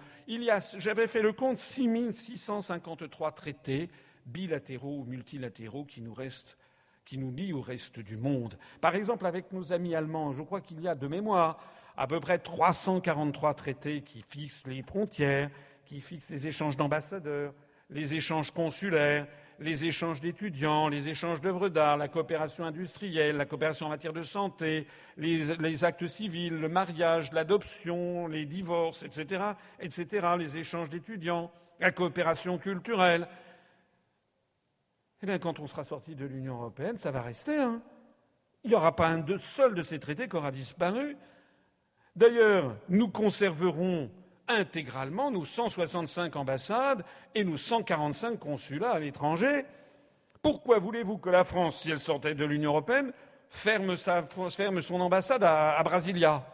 [0.77, 3.89] j'avais fait le compte, 6653 traités
[4.25, 6.57] bilatéraux ou multilatéraux qui nous restent,
[7.05, 8.57] qui nous lient au reste du monde.
[8.81, 11.59] Par exemple, avec nos amis allemands, je crois qu'il y a de mémoire
[11.95, 15.51] à peu près 343 traités qui fixent les frontières,
[15.85, 17.53] qui fixent les échanges d'ambassadeurs,
[17.89, 19.27] les échanges consulaires,
[19.59, 24.21] les échanges d'étudiants, les échanges d'œuvres d'art, la coopération industrielle, la coopération en matière de
[24.21, 29.43] santé, les, actes civils, le mariage, l'adoption, les divorces, etc.,
[29.79, 33.27] etc., les échanges d'étudiants, la coopération culturelle.
[35.21, 37.57] Eh bien, quand on sera sorti de l'Union européenne, ça va rester.
[37.57, 37.81] Hein
[38.63, 41.15] Il n'y aura pas un seul de ces traités qui aura disparu.
[42.15, 44.11] D'ailleurs, nous conserverons
[44.47, 47.03] intégralement nos 165 ambassades
[47.35, 49.65] et nos 145 consulats à l'étranger.
[50.41, 53.13] Pourquoi voulez-vous que la France, si elle sortait de l'Union européenne,
[53.49, 56.45] ferme, son ambassade à Brasilia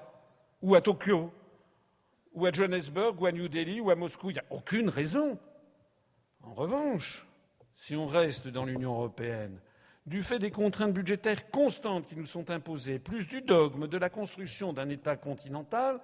[0.62, 1.34] ou à Tokyo
[2.34, 4.30] ou à Johannesburg ou à New Delhi ou à Moscou?
[4.30, 5.40] Il n'y a aucune raison.
[6.44, 7.26] En revanche,
[7.74, 9.60] si on reste dans l'Union européenne,
[10.06, 14.10] du fait des contraintes budgétaires constantes qui nous sont imposées, plus du dogme de la
[14.10, 16.00] construction d'un État continental,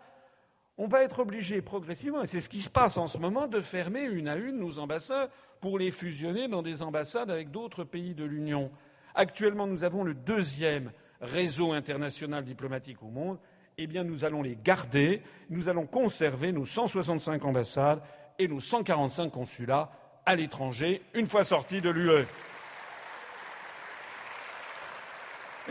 [0.78, 3.62] on va être obligé progressivement, et c'est ce qui se passe en ce moment, de
[3.62, 5.30] fermer une à une nos ambassades
[5.62, 8.72] pour les fusionner dans des ambassades avec d'autres pays de l'Union.
[9.14, 13.40] Actuellement, nous avons le deuxième réseau international diplomatique au monde.
[13.78, 18.02] Eh bien, nous allons les garder, nous allons conserver nos 165 ambassades
[18.38, 19.92] et nos 145 consulats
[20.26, 22.26] à l'étranger une fois sortis de l'UE.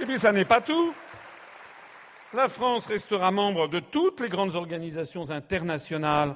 [0.00, 0.94] Et puis, ça n'est pas tout.
[2.34, 6.34] La France restera membre de toutes les grandes organisations internationales,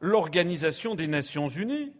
[0.00, 1.92] l'Organisation des Nations Unies,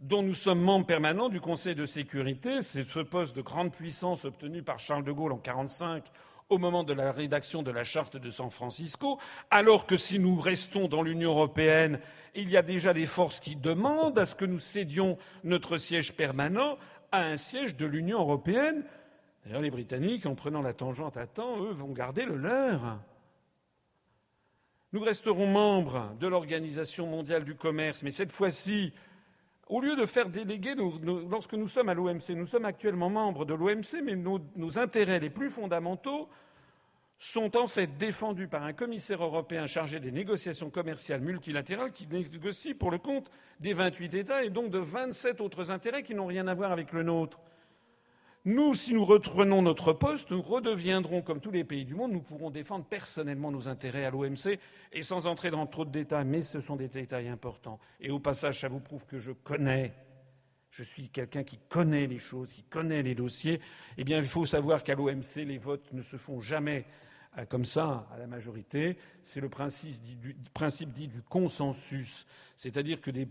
[0.00, 2.62] dont nous sommes membres permanents du Conseil de sécurité.
[2.62, 6.02] C'est ce poste de grande puissance obtenu par Charles de Gaulle en 1945
[6.48, 9.20] au moment de la rédaction de la charte de San Francisco,
[9.52, 12.00] alors que si nous restons dans l'Union européenne,
[12.34, 16.14] il y a déjà des forces qui demandent à ce que nous cédions notre siège
[16.14, 16.76] permanent
[17.12, 18.82] à un siège de l'Union européenne.
[19.44, 23.00] D'ailleurs, les Britanniques, en prenant la tangente à temps, eux, vont garder le leur.
[24.92, 28.92] Nous resterons membres de l'Organisation mondiale du commerce, mais cette fois-ci,
[29.68, 30.74] au lieu de faire déléguer,
[31.30, 35.20] lorsque nous sommes à l'OMC, nous sommes actuellement membres de l'OMC, mais nos, nos, intérêts
[35.20, 36.28] les plus fondamentaux
[37.20, 42.74] sont en fait défendus par un commissaire européen chargé des négociations commerciales multilatérales qui négocie
[42.74, 46.48] pour le compte des 28 États et donc de 27 autres intérêts qui n'ont rien
[46.48, 47.38] à voir avec le nôtre.
[48.46, 52.22] Nous, si nous reprenons notre poste, nous redeviendrons comme tous les pays du monde, nous
[52.22, 54.58] pourrons défendre personnellement nos intérêts à l'OMC
[54.92, 57.78] et sans entrer dans trop de détails, mais ce sont des détails importants.
[58.00, 59.92] Et au passage, ça vous prouve que je connais,
[60.70, 63.60] je suis quelqu'un qui connaît les choses, qui connaît les dossiers.
[63.98, 66.86] Eh bien, il faut savoir qu'à l'OMC, les votes ne se font jamais
[67.48, 72.26] comme ça à la majorité, c'est le principe dit, du, consensus.
[72.56, 73.24] C'est-à-dire que des,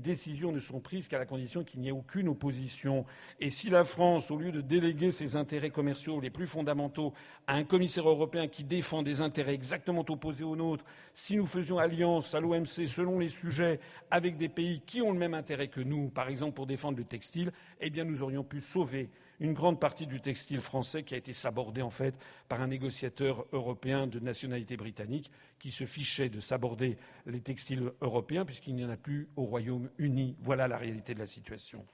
[0.00, 3.06] décisions ne sont prises qu'à la condition qu'il n'y ait aucune opposition.
[3.40, 7.14] Et si la France, au lieu de déléguer ses intérêts commerciaux les plus fondamentaux
[7.46, 11.78] à un commissaire européen qui défend des intérêts exactement opposés aux nôtres, si nous faisions
[11.78, 13.78] alliance à l'OMC selon les sujets
[14.10, 17.04] avec des pays qui ont le même intérêt que nous, par exemple pour défendre le
[17.04, 19.08] textile, eh bien nous aurions pu sauver
[19.40, 22.14] une grande partie du textile français qui a été sabordé en fait
[22.48, 28.44] par un négociateur européen de nationalité britannique qui se fichait de saborder les textiles européens
[28.44, 30.36] puisqu'il n'y en a plus au Royaume-Uni.
[30.40, 31.84] Voilà la réalité de la situation.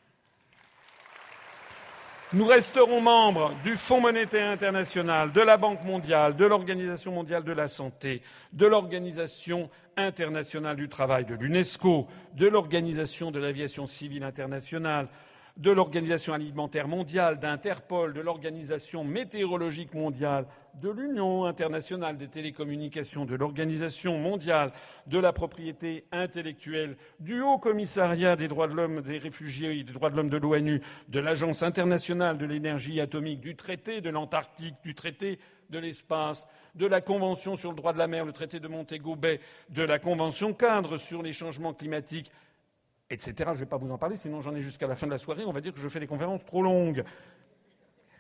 [2.32, 7.50] Nous resterons membres du Fonds monétaire international, de la Banque mondiale, de l'Organisation mondiale de
[7.50, 8.22] la santé,
[8.52, 15.08] de l'Organisation internationale du travail, de l'UNESCO, de l'Organisation de l'aviation civile internationale,
[15.56, 23.34] de l'Organisation alimentaire mondiale, d'Interpol, de l'Organisation météorologique mondiale, de l'Union internationale des télécommunications, de
[23.34, 24.72] l'Organisation mondiale
[25.06, 29.92] de la propriété intellectuelle, du Haut Commissariat des droits de l'homme, des réfugiés et des
[29.92, 34.76] droits de l'homme de l'ONU, de l'Agence internationale de l'énergie atomique, du traité de l'Antarctique,
[34.82, 35.38] du traité
[35.70, 39.16] de l'espace, de la Convention sur le droit de la mer, le traité de Montego
[39.16, 42.30] Bay, de la Convention cadre sur les changements climatiques,
[43.10, 43.34] etc.
[43.38, 45.18] Je ne vais pas vous en parler, sinon j'en ai jusqu'à la fin de la
[45.18, 45.44] soirée.
[45.44, 47.04] On va dire que je fais des conférences trop longues.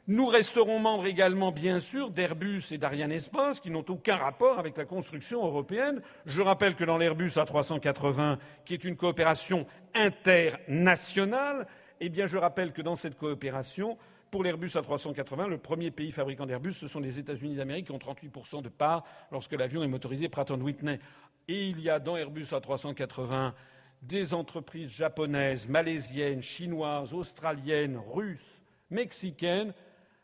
[0.06, 4.76] Nous resterons membres également, bien sûr, d'Airbus et d'Ariane Espace, qui n'ont aucun rapport avec
[4.76, 6.02] la construction européenne.
[6.26, 11.68] Je rappelle que dans l'Airbus A380, qui est une coopération internationale,
[12.00, 13.98] eh bien, je rappelle que dans cette coopération,
[14.30, 17.98] pour l'Airbus A380, le premier pays fabricant d'Airbus, ce sont les États-Unis d'Amérique qui ont
[17.98, 20.98] 38% de part lorsque l'avion est motorisé Pratt Whitney.
[21.46, 23.52] Et il y a dans Airbus A380
[24.02, 29.72] des entreprises japonaises, malaisiennes, chinoises, australiennes, russes, mexicaines,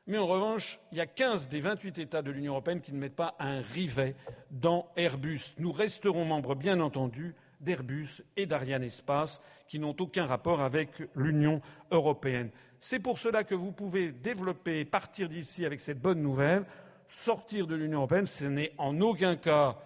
[0.06, 2.98] mais en revanche, il y a 15 des 28 États de l'Union européenne qui ne
[2.98, 4.14] mettent pas un rivet
[4.52, 5.54] dans Airbus.
[5.58, 11.60] Nous resterons membres, bien entendu, d'Airbus et d'Ariane Espace, qui n'ont aucun rapport avec l'Union
[11.90, 12.50] européenne.
[12.78, 16.64] C'est pour cela que vous pouvez développer, partir d'ici avec cette bonne nouvelle,
[17.08, 19.76] sortir de l'Union européenne, ce n'est en aucun cas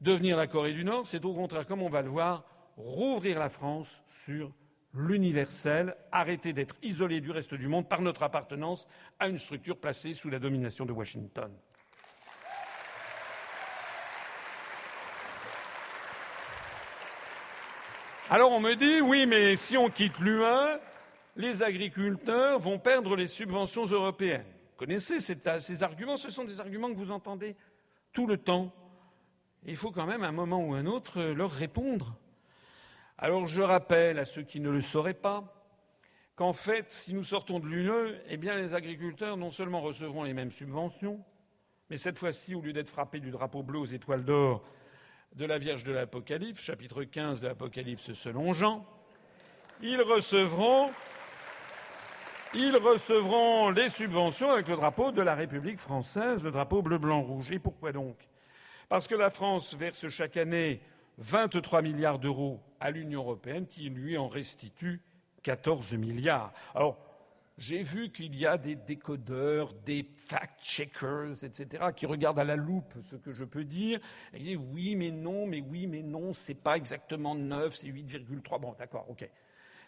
[0.00, 2.44] devenir la Corée du Nord, c'est au contraire, comme on va le voir,
[2.76, 4.52] rouvrir la France sur
[4.94, 8.86] l'universel, arrêter d'être isolé du reste du monde par notre appartenance
[9.18, 11.50] à une structure placée sous la domination de Washington.
[18.30, 20.78] Alors on me dit oui, mais si on quitte l'UE,
[21.36, 24.46] les agriculteurs vont perdre les subventions européennes.
[24.76, 27.56] connaissez ces arguments, ce sont des arguments que vous entendez
[28.12, 28.72] tout le temps.
[29.64, 32.16] il faut quand même, à un moment ou à un autre, leur répondre.
[33.24, 35.44] Alors je rappelle à ceux qui ne le sauraient pas
[36.34, 40.50] qu'en fait, si nous sortons de l'UE, eh les agriculteurs non seulement recevront les mêmes
[40.50, 41.24] subventions,
[41.88, 44.64] mais cette fois-ci, au lieu d'être frappés du drapeau bleu aux étoiles d'or
[45.36, 48.84] de la Vierge de l'Apocalypse, chapitre 15 de l'Apocalypse selon Jean,
[49.82, 50.90] ils recevront,
[52.54, 57.22] ils recevront les subventions avec le drapeau de la République française, le drapeau bleu, blanc,
[57.22, 57.52] rouge.
[57.52, 58.16] Et pourquoi donc?
[58.88, 60.82] Parce que la France verse chaque année
[61.18, 65.00] 23 milliards d'euros à l'Union européenne qui lui en restitue
[65.44, 66.52] 14 milliards.
[66.74, 66.98] Alors,
[67.56, 72.94] j'ai vu qu'il y a des décodeurs, des fact-checkers, etc., qui regardent à la loupe
[73.02, 74.00] ce que je peux dire
[74.34, 78.60] et disent oui, mais non, mais oui, mais non, c'est pas exactement 9, c'est 8,3.
[78.60, 79.28] Bon, d'accord, ok.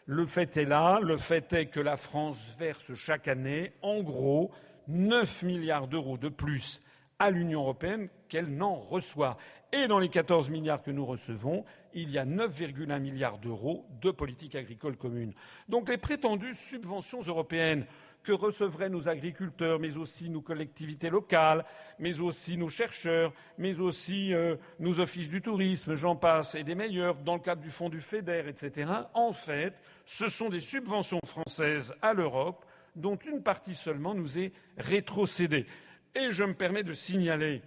[0.07, 4.53] Le fait est là, le fait est que la France verse chaque année, en gros,
[4.87, 6.81] 9 milliards d'euros de plus
[7.19, 9.37] à l'Union européenne qu'elle n'en reçoit.
[9.77, 14.13] Et dans les 14 milliards que nous recevons, il y a 9,1 milliards d'euros de
[14.13, 15.35] politique agricole commune.
[15.69, 17.85] Donc les prétendues subventions européennes
[18.23, 21.65] que recevraient nos agriculteurs, mais aussi nos collectivités locales,
[21.99, 26.77] mais aussi nos chercheurs, mais aussi euh, nos offices du tourisme, j'en passe, et des
[26.77, 29.75] meilleurs, dans le cadre du fonds du FEDER, etc., en fait,
[30.07, 35.67] ce sont des subventions françaises à l'Europe dont une partie seulement nous est rétrocédée.
[36.15, 37.61] Et je me permets de signaler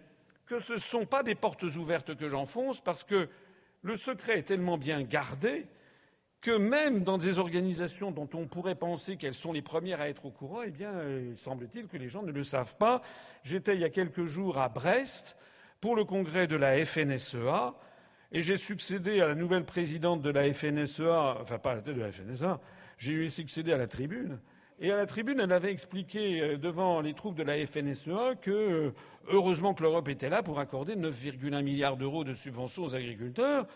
[0.47, 3.29] que ce ne sont pas des portes ouvertes que j'enfonce, parce que
[3.83, 5.67] le secret est tellement bien gardé
[6.41, 10.25] que même dans des organisations dont on pourrait penser qu'elles sont les premières à être
[10.25, 13.01] au courant, eh bien, euh, semble-t-il que les gens ne le savent pas.
[13.43, 15.35] J'étais il y a quelques jours à Brest
[15.81, 17.73] pour le congrès de la FNSEA
[18.31, 22.01] et j'ai succédé à la nouvelle présidente de la FNSEA, enfin pas la tête de
[22.01, 22.59] la FNSEA,
[22.97, 24.39] j'ai succédé à la tribune.
[24.79, 28.51] Et à la tribune, elle avait expliqué euh, devant les troupes de la FNSEA que,
[28.51, 28.93] euh,
[29.27, 33.67] heureusement que l'Europe était là pour accorder 9,1 milliards d'euros de subventions aux agriculteurs.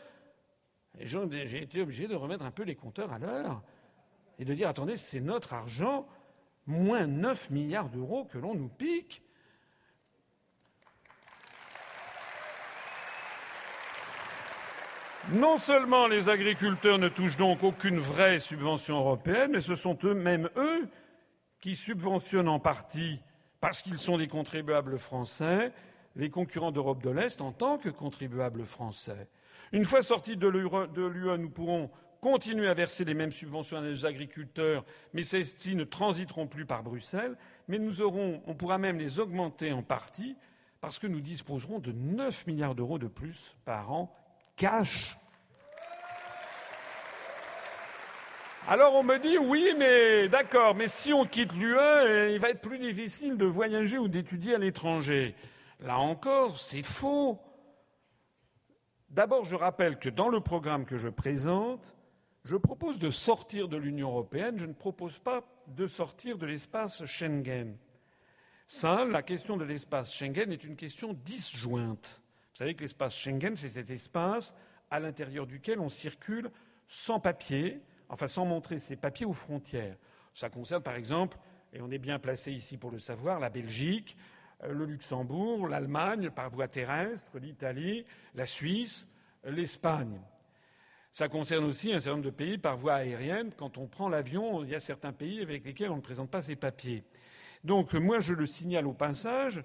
[0.99, 3.63] Et j'ai été obligé de remettre un peu les compteurs à l'heure
[4.37, 6.05] et de dire attendez, c'est notre argent,
[6.67, 9.23] moins 9 milliards d'euros que l'on nous pique.
[15.29, 20.49] Non seulement les agriculteurs ne touchent donc aucune vraie subvention européenne, mais ce sont eux-mêmes
[20.57, 20.89] eux
[21.59, 23.21] qui subventionnent en partie,
[23.61, 25.71] parce qu'ils sont des contribuables français,
[26.15, 29.29] les concurrents d'Europe de l'Est en tant que contribuables français.
[29.71, 34.05] Une fois sortis de l'UE, nous pourrons continuer à verser les mêmes subventions à nos
[34.07, 39.19] agriculteurs, mais celles-ci ne transiteront plus par Bruxelles, mais nous aurons, on pourra même les
[39.19, 40.35] augmenter en partie,
[40.81, 44.11] parce que nous disposerons de 9 milliards d'euros de plus par an
[48.67, 52.61] Alors on me dit oui, mais d'accord, mais si on quitte l'UE, il va être
[52.61, 55.35] plus difficile de voyager ou d'étudier à l'étranger.
[55.79, 57.39] Là encore, c'est faux.
[59.09, 61.95] D'abord, je rappelle que dans le programme que je présente,
[62.43, 67.03] je propose de sortir de l'Union européenne, je ne propose pas de sortir de l'espace
[67.05, 67.75] Schengen.
[68.67, 72.20] Ça, la question de l'espace Schengen est une question disjointe.
[72.53, 74.53] Vous savez que l'espace Schengen, c'est cet espace
[74.89, 76.51] à l'intérieur duquel on circule
[76.87, 79.95] sans papier, enfin sans montrer ses papiers aux frontières.
[80.33, 81.37] Ça concerne par exemple,
[81.73, 84.17] et on est bien placé ici pour le savoir, la Belgique,
[84.63, 89.07] euh, le Luxembourg, l'Allemagne par voie terrestre, l'Italie, la Suisse,
[89.45, 90.19] l'Espagne.
[91.11, 93.51] Ça concerne aussi un certain nombre de pays par voie aérienne.
[93.57, 96.41] Quand on prend l'avion, il y a certains pays avec lesquels on ne présente pas
[96.41, 97.03] ses papiers.
[97.63, 99.61] Donc moi, je le signale au passage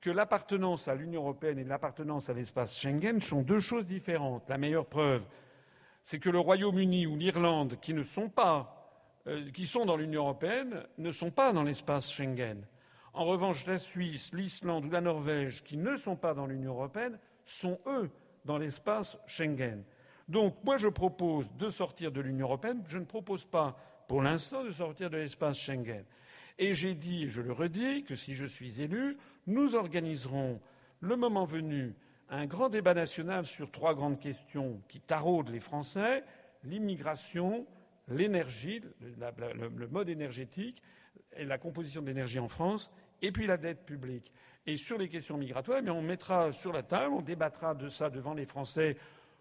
[0.00, 4.48] que l'appartenance à l'Union européenne et l'appartenance à l'espace Schengen sont deux choses différentes.
[4.48, 5.22] La meilleure preuve,
[6.02, 8.90] c'est que le Royaume-Uni ou l'Irlande, qui ne sont pas,
[9.26, 12.66] euh, qui sont dans l'Union européenne, ne sont pas dans l'espace Schengen.
[13.12, 17.18] En revanche, la Suisse, l'Islande ou la Norvège, qui ne sont pas dans l'Union européenne,
[17.44, 18.10] sont eux
[18.44, 19.82] dans l'espace Schengen.
[20.28, 22.82] Donc, moi, je propose de sortir de l'Union européenne.
[22.86, 23.76] Je ne propose pas,
[24.08, 26.04] pour l'instant, de sortir de l'espace Schengen.
[26.56, 29.16] Et j'ai dit, et je le redis, que si je suis élu,
[29.50, 30.60] nous organiserons,
[31.00, 31.94] le moment venu,
[32.28, 36.24] un grand débat national sur trois grandes questions qui taraudent les Français
[36.64, 37.66] l'immigration,
[38.08, 40.82] l'énergie, le, mode énergétique
[41.36, 42.90] et la composition de l'énergie en France
[43.22, 44.32] et puis la dette publique.
[44.66, 48.10] Et sur les questions migratoires, eh on mettra sur la table, on débattra de ça
[48.10, 48.96] devant les Français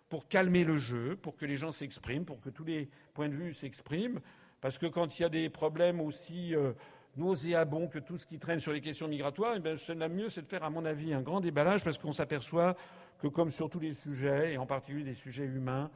[0.07, 3.35] pour calmer le jeu, pour que les gens s'expriment, pour que tous les points de
[3.35, 4.19] vue s'expriment.
[4.61, 6.73] Parce que quand il y a des problèmes aussi euh,
[7.19, 10.41] nauséabonds que tout ce qui traîne sur les questions migratoires, eh bien, le mieux, c'est
[10.41, 12.75] de faire, à mon avis, un grand déballage parce qu'on s'aperçoit
[13.19, 15.91] que, comme sur tous les sujets, et en particulier des sujets humains,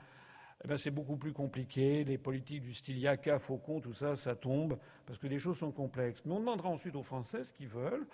[0.63, 2.03] eh ben, c'est beaucoup plus compliqué.
[2.03, 5.71] Les politiques du style Yaka, Faucon, tout ça, ça tombe, parce que les choses sont
[5.71, 6.21] complexes.
[6.25, 8.05] Mais on demandera ensuite aux Français ce qu'ils veulent.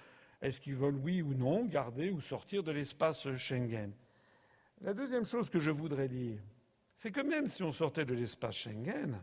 [0.42, 3.92] Est-ce qu'ils veulent, oui ou non, garder ou sortir de l'espace Schengen?
[4.82, 6.40] La deuxième chose que je voudrais dire,
[6.96, 9.20] c'est que même si on sortait de l'espace Schengen,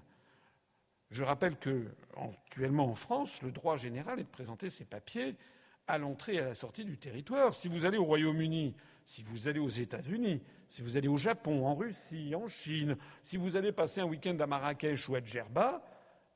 [1.10, 1.86] je rappelle que,
[2.16, 5.36] actuellement en France, le droit général est de présenter ses papiers
[5.86, 7.54] à l'entrée et à la sortie du territoire.
[7.54, 11.64] Si vous allez au Royaume-Uni, si vous allez aux États-Unis, si vous allez au Japon,
[11.64, 15.82] en Russie, en Chine, si vous allez passer un week-end à Marrakech ou à Djerba,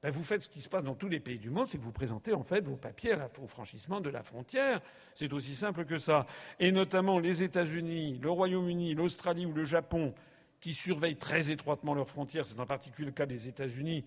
[0.02, 1.82] ben vous faites ce qui se passe dans tous les pays du monde, c'est que
[1.82, 4.80] vous présentez en fait vos papiers au franchissement de la frontière.
[5.14, 6.26] C'est aussi simple que ça.
[6.58, 10.14] Et notamment les États-Unis, le Royaume-Uni, l'Australie ou le Japon,
[10.60, 12.46] qui surveillent très étroitement leurs frontières.
[12.46, 14.06] C'est en particulier le cas des États-Unis,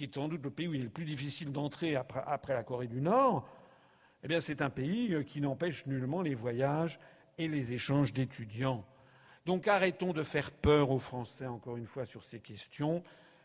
[0.00, 2.62] qui est sans doute le pays où il est le plus difficile d'entrer après, la
[2.62, 3.46] Corée du Nord.
[4.22, 6.98] Eh bien, c'est un pays euh, qui n'empêche nullement les voyages
[7.36, 8.82] et les échanges d'étudiants.
[9.44, 13.02] Donc arrêtons de faire peur aux Français, encore une fois, sur ces questions.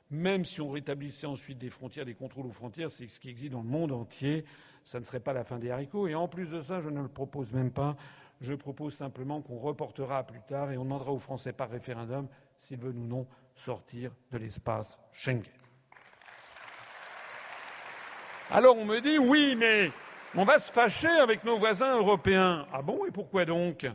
[0.10, 3.52] Même si on rétablissait ensuite des frontières, des contrôles aux frontières, c'est ce qui existe
[3.52, 4.46] dans le monde entier,
[4.86, 6.08] ça ne serait pas la fin des haricots.
[6.08, 7.98] Et en plus de ça, je ne le propose même pas.
[8.40, 12.30] Je propose simplement qu'on reportera plus tard et on demandera aux Français par référendum
[12.60, 15.65] s'ils veulent ou non sortir de l'espace Schengen.
[18.52, 19.92] Alors on me dit oui, mais
[20.36, 22.68] on va se fâcher avec nos voisins européens.
[22.72, 23.88] Ah bon, et pourquoi donc?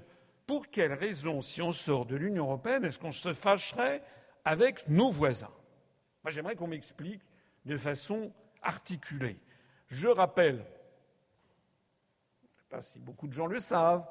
[0.44, 4.02] Pour quelle raison, si on sort de l'Union européenne, est-ce qu'on se fâcherait
[4.44, 5.52] avec nos voisins?
[6.24, 7.22] Moi, j'aimerais qu'on m'explique
[7.64, 9.38] de façon articulée.
[9.88, 14.04] Je rappelle, je ne sais pas si beaucoup de gens le savent,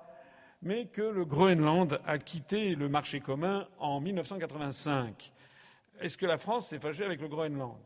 [0.62, 5.34] mais que le Groenland a quitté le marché commun en 1985.
[6.00, 7.78] Est-ce que la France s'est fâchée avec le Groenland?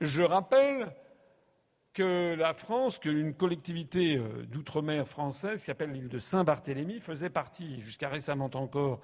[0.00, 0.92] Je rappelle
[1.92, 7.80] que la France, qu'une collectivité euh, d'outre-mer française qui s'appelle l'île de Saint-Barthélemy faisait partie,
[7.80, 9.00] jusqu'à récemment encore,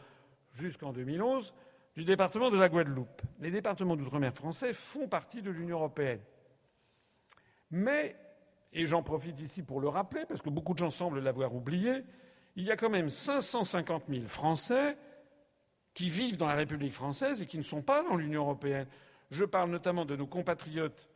[0.53, 1.53] jusqu'en 2011,
[1.97, 3.23] du département de la Guadeloupe.
[3.41, 6.21] Les départements d'outre-mer français font partie de l'Union européenne.
[7.71, 8.17] Mais,
[8.73, 12.05] et j'en profite ici pour le rappeler, parce que beaucoup de gens semblent l'avoir oublié,
[12.57, 14.97] il y a quand même 550 000 Français
[15.93, 18.87] qui vivent dans la République française et qui ne sont pas dans l'Union européenne.
[19.35, 21.09] Je parle notamment de nos compatriotes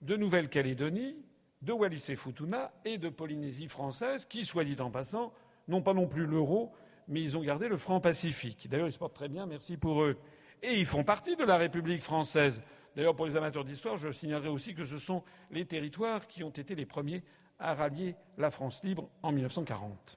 [0.00, 1.16] de Nouvelle-Calédonie,
[1.60, 5.32] de Wallis et Futuna et de Polynésie française, qui, soit dit en passant,
[5.66, 6.72] n'ont pas non plus l'euro,
[7.08, 8.68] mais ils ont gardé le franc pacifique.
[8.68, 10.16] D'ailleurs, ils se portent très bien, merci pour eux.
[10.62, 12.62] Et ils font partie de la République française.
[12.94, 16.50] D'ailleurs, pour les amateurs d'histoire, je signalerai aussi que ce sont les territoires qui ont
[16.50, 17.24] été les premiers
[17.58, 20.16] à rallier la France libre en 1940.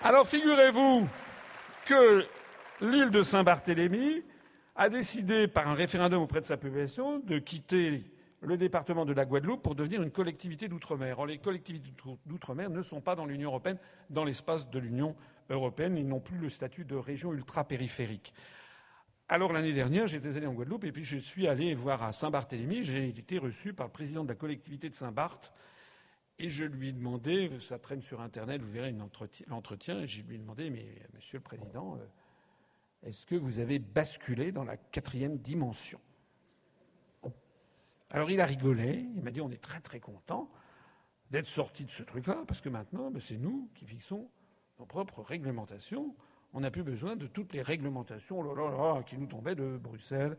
[0.00, 1.06] Alors, figurez-vous
[1.84, 2.26] que
[2.80, 4.22] l'île de Saint-Barthélemy
[4.76, 8.04] a décidé, par un référendum auprès de sa population, de quitter
[8.40, 11.24] le département de la Guadeloupe pour devenir une collectivité d'outre-mer.
[11.26, 11.90] Les collectivités
[12.26, 13.78] d'outre-mer ne sont pas dans l'Union européenne,
[14.10, 15.14] dans l'espace de l'Union
[15.48, 15.96] européenne.
[15.96, 18.34] Ils n'ont plus le statut de région ultra-périphérique.
[19.28, 22.82] Alors, l'année dernière, j'étais allé en Guadeloupe et puis je suis allé voir à Saint-Barthélemy.
[22.82, 25.52] J'ai été reçu par le président de la collectivité de Saint-Barth
[26.38, 28.94] et je lui ai demandé, ça traîne sur Internet, vous verrez
[29.46, 32.04] l'entretien, et je lui ai demandé, mais monsieur le président, euh,
[33.04, 36.00] est-ce que vous avez basculé dans la quatrième dimension?
[38.10, 40.50] Alors il a rigolé, il m'a dit on est très très content
[41.30, 44.30] d'être sorti de ce truc-là, parce que maintenant, ben, c'est nous qui fixons
[44.78, 46.14] nos propres réglementations.
[46.52, 50.36] On n'a plus besoin de toutes les réglementations oh qui nous tombaient de Bruxelles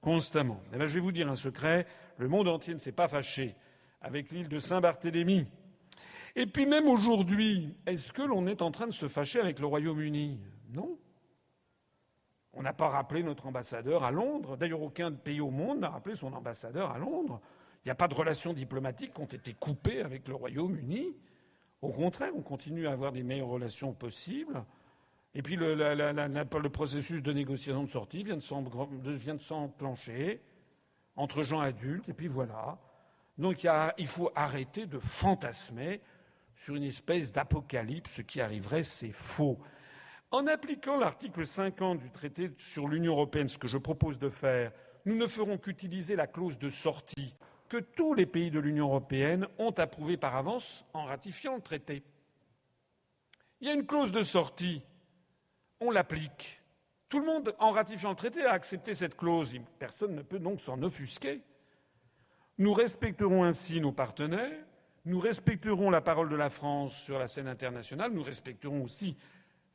[0.00, 0.62] constamment.
[0.72, 3.56] Et là, je vais vous dire un secret, le monde entier ne s'est pas fâché
[4.00, 5.46] avec l'île de Saint-Barthélemy.
[6.36, 9.66] Et puis même aujourd'hui, est-ce que l'on est en train de se fâcher avec le
[9.66, 10.40] Royaume-Uni?
[10.70, 10.98] Non.
[12.54, 14.56] On n'a pas rappelé notre ambassadeur à Londres.
[14.56, 17.40] D'ailleurs, aucun pays au monde n'a rappelé son ambassadeur à Londres.
[17.84, 21.14] Il n'y a pas de relations diplomatiques qui ont été coupées avec le Royaume-Uni.
[21.82, 24.64] Au contraire, on continue à avoir des meilleures relations possibles.
[25.34, 30.40] Et puis le, processus de négociation de sortie vient de s'enclencher
[31.16, 32.78] entre gens adultes, et puis voilà.
[33.36, 36.00] Donc il, il faut arrêter de fantasmer
[36.54, 39.58] sur une espèce d'apocalypse qui arriverait, c'est faux.
[40.30, 44.72] En appliquant l'article 50 du traité sur l'Union européenne, ce que je propose de faire,
[45.06, 47.34] nous ne ferons qu'utiliser la clause de sortie
[47.68, 52.02] que tous les pays de l'Union européenne ont approuvée par avance en ratifiant le traité.
[53.60, 54.82] Il y a une clause de sortie,
[55.80, 56.60] on l'applique.
[57.08, 59.54] Tout le monde, en ratifiant le traité, a accepté cette clause.
[59.78, 61.42] Personne ne peut donc s'en offusquer.
[62.58, 64.64] Nous respecterons ainsi nos partenaires,
[65.06, 69.16] nous respecterons la parole de la France sur la scène internationale, nous respecterons aussi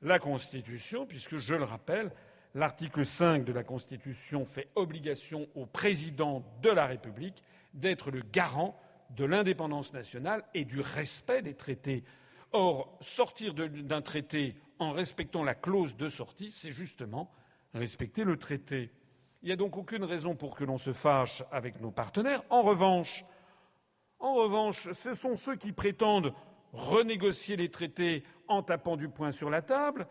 [0.03, 2.11] la Constitution, puisque, je le rappelle,
[2.53, 7.43] l'article 5 de la Constitution fait obligation au président de la République
[7.73, 8.79] d'être le garant
[9.09, 12.03] de l'indépendance nationale et du respect des traités
[12.55, 17.31] Or, sortir d'un traité en respectant la clause de sortie, c'est justement
[17.73, 18.91] respecter le traité.
[19.41, 22.43] Il n'y a donc aucune raison pour que l'on se fâche avec nos partenaires.
[22.51, 23.25] En revanche,
[24.19, 26.31] en revanche, ce sont ceux qui prétendent
[26.73, 30.07] renégocier les traités en tapant du poing sur la table,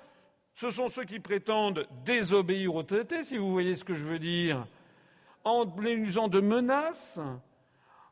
[0.55, 4.18] ce sont ceux qui prétendent désobéir aux traités, si vous voyez ce que je veux
[4.18, 4.66] dire,
[5.45, 7.20] en usant de menaces,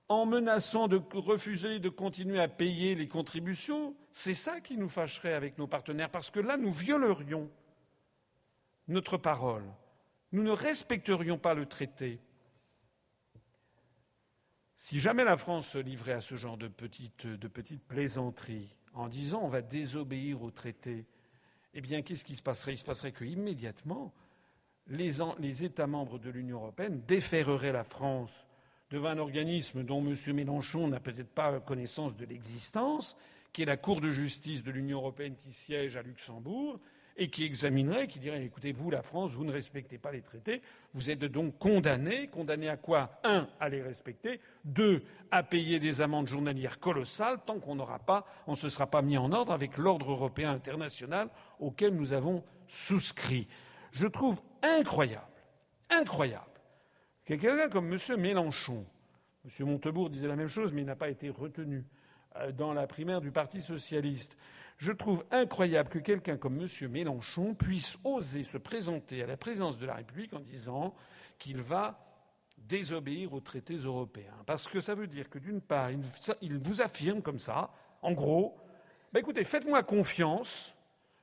[0.08, 3.94] en menaçant de refuser de continuer à payer les contributions.
[4.12, 7.48] C'est ça qui nous fâcherait avec nos partenaires, parce que là, nous violerions
[8.88, 9.64] notre parole.
[10.32, 12.20] Nous ne respecterions pas le traité.
[14.76, 19.48] Si jamais la France se livrait à ce genre de petites plaisanteries en disant on
[19.48, 21.06] va désobéir au traité,
[21.74, 22.74] eh bien, qu'est-ce qui se passerait?
[22.74, 24.12] Il se passerait que immédiatement,
[24.88, 28.48] les, les États membres de l'Union européenne déféreraient la France
[28.90, 30.16] devant un organisme dont M.
[30.34, 33.16] Mélenchon n'a peut-être pas connaissance de l'existence,
[33.52, 36.80] qui est la Cour de justice de l'Union européenne qui siège à Luxembourg,
[37.20, 40.62] et qui examinerait, qui dirait écoutez, vous, la France, vous ne respectez pas les traités,
[40.94, 42.28] vous êtes donc condamnés.
[42.28, 43.20] Condamnés à quoi?
[43.24, 44.40] Un, à les respecter.
[44.64, 48.86] Deux, à payer des amendes journalières colossales tant qu'on n'aura pas, on ne se sera
[48.86, 53.46] pas mis en ordre avec l'ordre européen international auquel nous avons souscrit.
[53.92, 55.26] Je trouve incroyable,
[55.90, 56.46] incroyable,
[57.26, 57.98] que quelqu'un comme M.
[58.18, 58.86] Mélenchon,
[59.44, 59.66] M.
[59.66, 61.84] Montebourg disait la même chose, mais il n'a pas été retenu
[62.36, 64.38] euh, dans la primaire du Parti socialiste.
[64.80, 66.90] Je trouve incroyable que quelqu'un comme M.
[66.90, 70.94] Mélenchon puisse oser se présenter à la présidence de la République en disant
[71.38, 72.02] qu'il va
[72.56, 74.32] désobéir aux traités européens.
[74.46, 75.90] Parce que ça veut dire que, d'une part,
[76.40, 77.70] il vous affirme comme ça,
[78.00, 78.56] en gros,
[79.12, 80.74] bah écoutez, faites-moi confiance,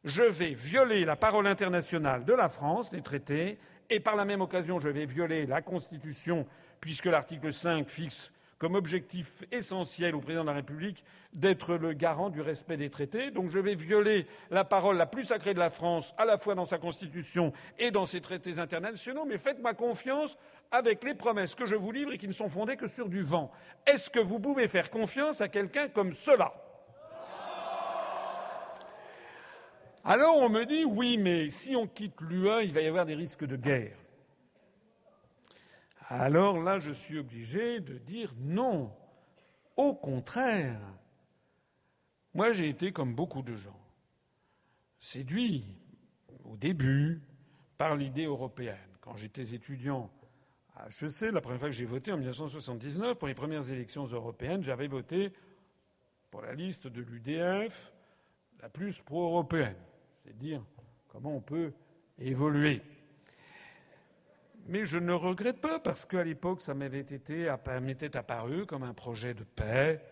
[0.03, 3.57] je vais violer la parole internationale de la France, les traités,
[3.89, 6.45] et par la même occasion, je vais violer la Constitution,
[6.79, 11.03] puisque l'article 5 fixe comme objectif essentiel au président de la République
[11.33, 13.31] d'être le garant du respect des traités.
[13.31, 16.55] Donc je vais violer la parole la plus sacrée de la France, à la fois
[16.55, 20.37] dans sa Constitution et dans ses traités internationaux, mais faites-moi confiance
[20.71, 23.21] avec les promesses que je vous livre et qui ne sont fondées que sur du
[23.21, 23.51] vent.
[23.85, 26.53] Est-ce que vous pouvez faire confiance à quelqu'un comme cela?
[30.03, 33.15] Alors on me dit oui, mais si on quitte l'UE, il va y avoir des
[33.15, 33.97] risques de guerre
[36.09, 38.91] alors là, je suis obligé de dire non.
[39.75, 40.79] Au contraire,
[42.33, 43.79] moi j'ai été comme beaucoup de gens,
[44.99, 45.65] séduit
[46.45, 47.21] au début
[47.77, 48.77] par l'idée européenne.
[49.01, 50.09] Quand j'étais étudiant
[50.75, 54.63] à HEC, la première fois que j'ai voté en 1979, pour les premières élections européennes,
[54.63, 55.33] j'avais voté
[56.31, 57.91] pour la liste de l'UDF
[58.61, 59.77] la plus pro-européenne.
[60.23, 60.63] C'est dire
[61.07, 61.73] comment on peut
[62.17, 62.81] évoluer.
[64.67, 68.93] Mais je ne regrette pas, parce qu'à l'époque, ça m'avait été, m'était apparu comme un
[68.93, 70.03] projet de paix,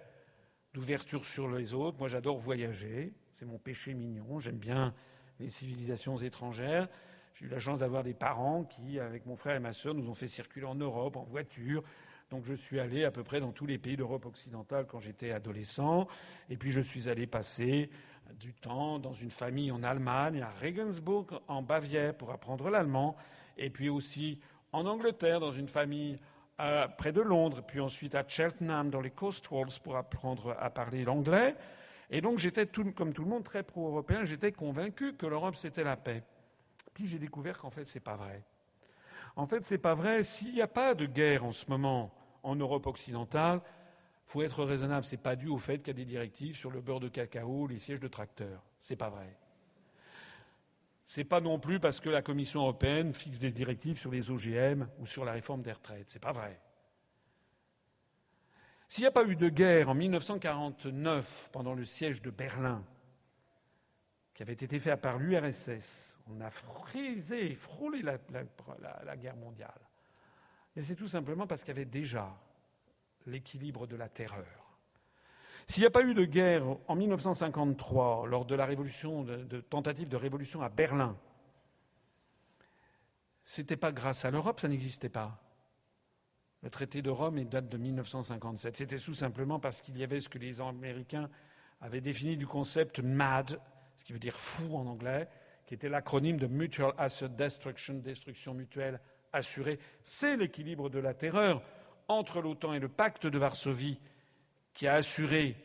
[0.73, 1.97] d'ouverture sur les autres.
[1.99, 3.13] Moi, j'adore voyager.
[3.33, 4.39] C'est mon péché mignon.
[4.39, 4.93] J'aime bien
[5.39, 6.87] les civilisations étrangères.
[7.33, 10.09] J'ai eu la chance d'avoir des parents qui, avec mon frère et ma sœur, nous
[10.09, 11.83] ont fait circuler en Europe en voiture.
[12.29, 15.31] Donc je suis allé à peu près dans tous les pays d'Europe occidentale quand j'étais
[15.31, 16.07] adolescent.
[16.49, 17.89] Et puis je suis allé passer
[18.39, 23.17] du temps dans une famille en Allemagne, à Regensburg, en Bavière, pour apprendre l'allemand
[23.57, 24.39] et puis aussi
[24.71, 26.19] en Angleterre, dans une famille
[26.59, 31.03] euh, près de Londres, puis ensuite à Cheltenham, dans les Cotswolds, pour apprendre à parler
[31.03, 31.55] l'anglais.
[32.09, 34.25] Et donc j'étais, comme tout le monde, très pro-européen.
[34.25, 36.23] J'étais convaincu que l'Europe, c'était la paix.
[36.93, 38.43] Puis j'ai découvert qu'en fait, c'est pas vrai.
[39.35, 40.23] En fait, c'est pas vrai.
[40.23, 42.11] S'il n'y a pas de guerre en ce moment
[42.43, 43.61] en Europe occidentale,
[44.23, 45.05] faut être raisonnable.
[45.05, 47.67] C'est pas dû au fait qu'il y a des directives sur le beurre de cacao,
[47.67, 48.63] les sièges de tracteurs.
[48.81, 49.37] C'est pas vrai.
[51.05, 54.31] Ce n'est pas non plus parce que la Commission européenne fixe des directives sur les
[54.31, 56.09] OGM ou sur la réforme des retraites.
[56.09, 56.59] Ce n'est pas vrai.
[58.87, 62.83] S'il n'y a pas eu de guerre en 1949, pendant le siège de Berlin,
[64.33, 68.17] qui avait été fait par l'URSS, on a frisé et frôlé la,
[69.03, 69.81] la guerre mondiale.
[70.75, 72.35] Et c'est tout simplement parce qu'il y avait déjà
[73.27, 74.64] l'équilibre de la terreur.
[75.67, 80.09] S'il n'y a pas eu de guerre en 1953, lors de la révolution, de, tentative
[80.09, 81.17] de révolution à Berlin,
[83.45, 85.41] ce n'était pas grâce à l'Europe, ça n'existait pas.
[86.61, 88.75] Le traité de Rome date de 1957.
[88.75, 91.29] C'était tout simplement parce qu'il y avait ce que les Américains
[91.81, 93.59] avaient défini du concept MAD,
[93.97, 95.27] ce qui veut dire fou en anglais,
[95.65, 98.99] qui était l'acronyme de Mutual Asset Destruction, destruction mutuelle
[99.33, 99.79] assurée.
[100.03, 101.61] C'est l'équilibre de la terreur
[102.07, 103.99] entre l'OTAN et le pacte de Varsovie
[104.75, 105.55] qui a assuré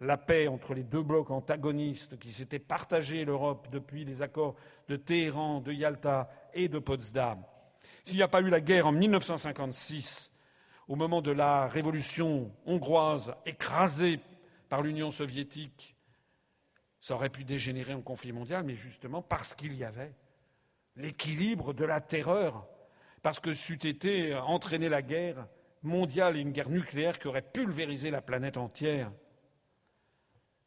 [0.00, 4.56] la paix entre les deux blocs antagonistes qui s'étaient partagés l'Europe depuis les accords
[4.88, 7.44] de Téhéran, de Yalta et de Potsdam.
[8.04, 10.32] S'il n'y a pas eu la guerre en 1956,
[10.88, 14.20] au moment de la révolution hongroise écrasée
[14.70, 15.96] par l'Union soviétique,
[17.02, 20.14] Ça aurait pu dégénérer en conflit mondial, mais justement parce qu'il y avait
[20.96, 22.68] l'équilibre de la terreur,
[23.22, 25.46] parce que c'eût été entraîner la guerre
[25.82, 29.10] mondiale et une guerre nucléaire qui aurait pulvérisé la planète entière.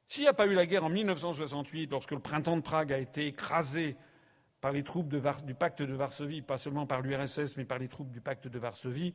[0.08, 2.98] S'il n'y a pas eu la guerre en 1968, lorsque le printemps de Prague a
[2.98, 3.96] été écrasé
[4.62, 8.12] par les troupes du pacte de Varsovie, pas seulement par l'URSS, mais par les troupes
[8.12, 9.14] du pacte de Varsovie,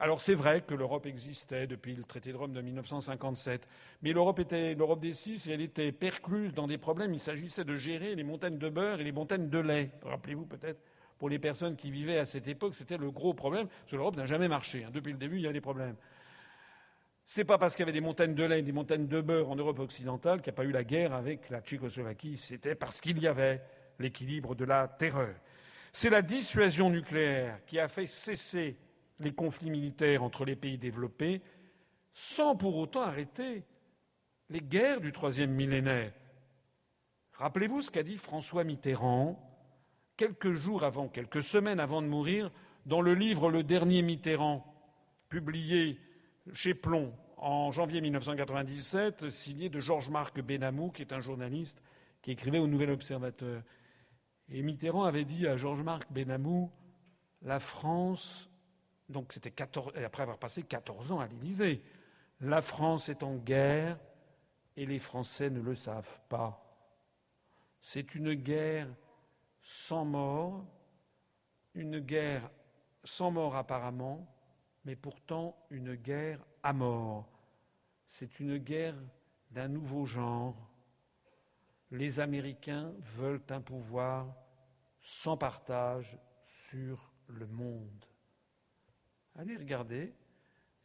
[0.00, 3.68] alors c'est vrai que l'Europe existait depuis le traité de Rome de 1957,
[4.02, 7.12] mais l'Europe était l'Europe des six et elle était percluse dans des problèmes.
[7.14, 9.90] Il s'agissait de gérer les montagnes de beurre et les montagnes de lait.
[10.02, 10.80] Rappelez-vous peut-être,
[11.18, 14.16] pour les personnes qui vivaient à cette époque, c'était le gros problème, parce que l'Europe
[14.16, 14.84] n'a jamais marché.
[14.84, 14.90] Hein.
[14.92, 15.96] Depuis le début, il y a des problèmes.
[17.26, 19.50] C'est pas parce qu'il y avait des montagnes de lait et des montagnes de beurre
[19.50, 22.38] en Europe occidentale qu'il n'y a pas eu la guerre avec la Tchécoslovaquie.
[22.38, 23.62] C'était parce qu'il y avait
[23.98, 25.34] l'équilibre de la terreur.
[25.92, 28.78] C'est la dissuasion nucléaire qui a fait cesser
[29.20, 31.42] les conflits militaires entre les pays développés
[32.14, 33.64] sans pour autant arrêter
[34.48, 36.12] les guerres du troisième millénaire.
[37.34, 39.47] Rappelez-vous ce qu'a dit François Mitterrand
[40.18, 42.50] quelques jours avant, quelques semaines avant de mourir,
[42.84, 44.62] dans le livre Le dernier Mitterrand,
[45.30, 45.98] publié
[46.52, 51.80] chez Plomb en janvier 1997, signé de Georges-Marc Benamou, qui est un journaliste
[52.20, 53.62] qui écrivait au Nouvel Observateur.
[54.50, 56.70] Et Mitterrand avait dit à Georges-Marc Benamou
[57.40, 58.50] La France
[59.08, 61.82] donc c'était après avoir passé 14 ans à l'Élysée.
[62.40, 63.98] La France est en guerre
[64.76, 66.62] et les Français ne le savent pas.
[67.80, 68.88] C'est une guerre
[69.68, 70.64] sans mort,
[71.74, 72.50] une guerre
[73.04, 74.26] sans mort apparemment,
[74.86, 77.28] mais pourtant une guerre à mort.
[78.06, 78.96] C'est une guerre
[79.50, 80.56] d'un nouveau genre.
[81.90, 84.34] Les Américains veulent un pouvoir
[85.02, 88.06] sans partage sur le monde.
[89.36, 90.14] Allez regarder.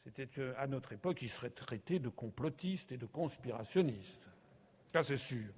[0.04, 4.28] C'était euh, à notre époque, il serait traité de complotiste et de conspirationniste.
[4.92, 5.54] Ça, c'est sûr.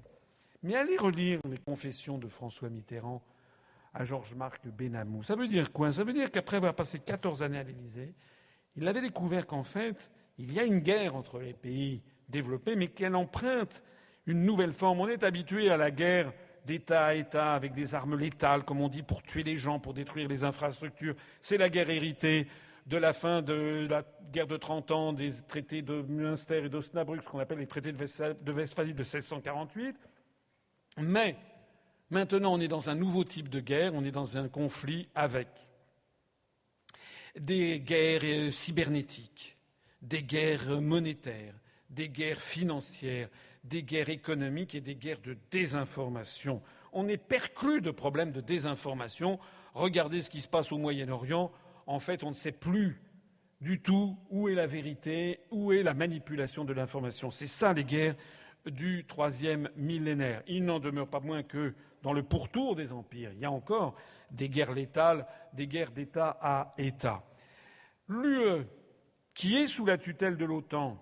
[0.66, 3.22] Mais allez relire les confessions de François Mitterrand
[3.94, 5.22] à Georges-Marc Benamou.
[5.22, 5.92] Ça veut dire quoi?
[5.92, 8.16] Ça veut dire qu'après avoir passé 14 années à l'Élysée,
[8.76, 10.10] il avait découvert qu'en fait,
[10.40, 13.84] il y a une guerre entre les pays développés, mais qu'elle emprunte
[14.26, 15.02] une nouvelle forme.
[15.02, 16.34] On est habitué à la guerre
[16.66, 19.94] d'État à État avec des armes létales, comme on dit, pour tuer les gens, pour
[19.94, 21.14] détruire les infrastructures.
[21.44, 22.48] C'est la guerre héritée
[22.88, 27.22] de la fin de la guerre de 30 ans, des traités de Münster et d'Osnabrück,
[27.22, 29.96] ce qu'on appelle les traités de Westphalie de 1648.
[30.98, 31.36] Mais
[32.10, 35.48] maintenant, on est dans un nouveau type de guerre, on est dans un conflit avec
[37.40, 39.58] des guerres euh, cybernétiques,
[40.02, 41.56] des guerres monétaires,
[41.90, 43.30] des guerres financières,
[43.64, 46.62] des guerres économiques et des guerres de désinformation.
[46.94, 49.40] On est perclus de problèmes de désinformation.
[49.74, 51.52] Regardez ce qui se passe au Moyen-Orient
[51.88, 53.00] en fait, on ne sait plus
[53.62, 57.32] du tout où est la vérité, où est la manipulation de l'information.
[57.32, 58.16] C'est ça les guerres
[58.66, 60.44] du troisième millénaire.
[60.48, 63.96] Il n'en demeure pas moins que dans le pourtour des empires, il y a encore
[64.32, 67.24] des guerres létales, des guerres d'État à État.
[68.08, 68.66] L'UE,
[69.34, 71.02] qui est sous la tutelle de l'OTAN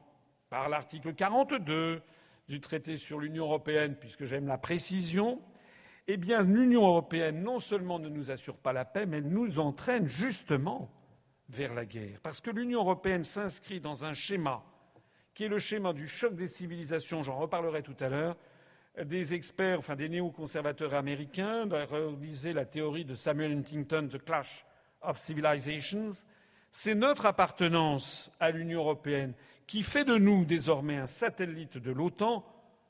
[0.50, 2.02] par l'article 42
[2.48, 5.42] du traité sur l'Union européenne, puisque j'aime la précision,
[6.08, 9.60] eh bien, l'Union européenne non seulement ne nous assure pas la paix, mais elle nous
[9.60, 10.92] entraîne justement
[11.50, 12.20] vers la guerre.
[12.22, 14.64] Parce que l'Union européenne s'inscrit dans un schéma
[15.34, 18.38] qui est le schéma du choc des civilisations, j'en reparlerai tout à l'heure,
[19.04, 24.66] des experts, enfin des néoconservateurs américains, réaliser la théorie de Samuel Huntington, The Clash
[25.02, 26.12] of Civilizations.
[26.72, 29.34] C'est notre appartenance à l'Union européenne
[29.66, 32.46] qui fait de nous désormais un satellite de l'OTAN.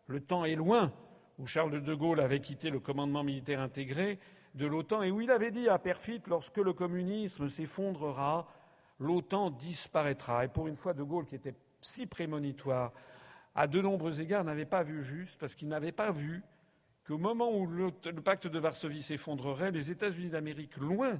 [0.07, 0.91] Le temps est loin
[1.39, 4.19] où Charles de Gaulle avait quitté le commandement militaire intégré
[4.55, 8.47] de l'OTAN et où il avait dit à Perfit lorsque le communisme s'effondrera,
[8.99, 10.45] l'OTAN disparaîtra.
[10.45, 12.91] Et pour une fois, de Gaulle, qui était si prémonitoire,
[13.55, 16.43] à de nombreux égards, n'avait pas vu juste, parce qu'il n'avait pas vu
[17.05, 17.91] qu'au moment où le,
[18.23, 21.19] pacte de Varsovie s'effondrerait, les États-Unis d'Amérique, loin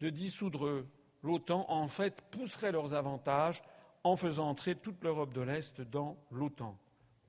[0.00, 0.84] de dissoudre
[1.22, 3.62] l'OTAN, en fait, pousseraient leurs avantages
[4.04, 6.76] en faisant entrer toute l'Europe de l'Est dans l'OTAN.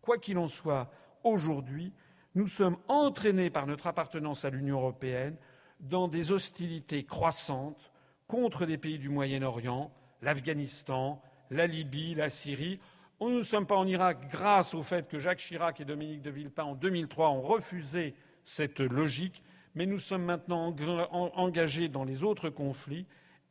[0.02, 0.92] Quoi qu'il en soit,
[1.24, 1.94] aujourd'hui,
[2.36, 5.38] nous sommes entraînés par notre appartenance à l'Union européenne
[5.80, 7.92] dans des hostilités croissantes
[8.28, 9.92] contre des pays du Moyen-Orient,
[10.22, 12.80] l'Afghanistan, la Libye, la Syrie.
[13.22, 16.30] Nous ne sommes pas en Irak grâce au fait que Jacques Chirac et Dominique de
[16.30, 19.44] Villepin, en 2003, ont refusé cette logique,
[19.76, 20.74] mais nous sommes maintenant
[21.12, 23.06] engagés dans les autres conflits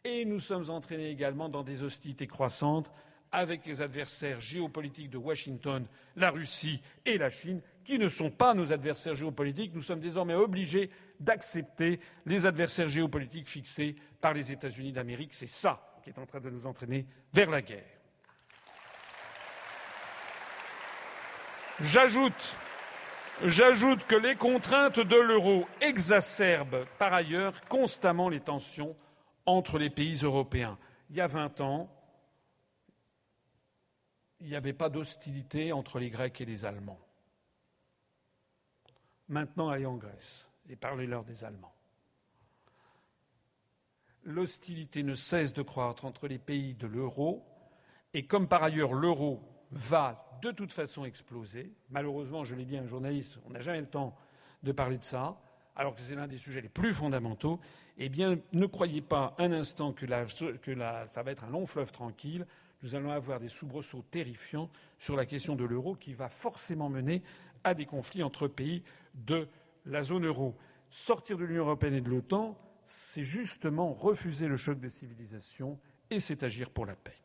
[0.05, 2.91] et nous sommes entraînés également dans des hostilités croissantes
[3.31, 5.87] avec les adversaires géopolitiques de Washington,
[6.17, 9.75] la Russie et la Chine, qui ne sont pas nos adversaires géopolitiques.
[9.75, 10.91] Nous sommes désormais obligés
[11.21, 15.35] d'accepter les adversaires géopolitiques fixés par les États-Unis d'Amérique.
[15.35, 17.99] C'est ça est en train de nous entraîner vers la guerre.
[21.81, 22.57] J'ajoute
[23.45, 28.97] J'ajoute que les contraintes de l'euro exacerbent par ailleurs constamment les tensions
[29.47, 30.77] entre les pays européens.
[31.09, 31.89] Il y a 20 ans,
[34.41, 36.99] il n'y avait pas d'hostilité entre les Grecs et les Allemands.
[39.29, 41.78] Maintenant, allez en Grèce et parlez-leur des Allemands.
[44.29, 47.47] L'hostilité ne cesse de croître entre les pays de l'euro,
[48.13, 52.83] et comme par ailleurs l'euro va de toute façon exploser, malheureusement, je l'ai dit à
[52.83, 54.15] un journaliste, on n'a jamais le temps
[54.63, 55.41] de parler de ça,
[55.77, 57.59] alors que c'est l'un des sujets les plus fondamentaux,
[57.97, 62.47] eh bien, ne croyez pas un instant que, ça va être un long fleuve tranquille.
[62.83, 64.69] Nous allons avoir des soubresauts terrifiants
[64.99, 67.23] sur la question de l'euro qui va forcément mener
[67.65, 68.83] à des conflits entre pays
[69.15, 69.49] de
[69.87, 70.55] la zone euro.
[70.91, 72.59] Sortir de l'Union européenne et de l'OTAN,
[72.89, 75.79] c'est justement refuser le choc des civilisations
[76.11, 77.17] et c'est agir pour la paix.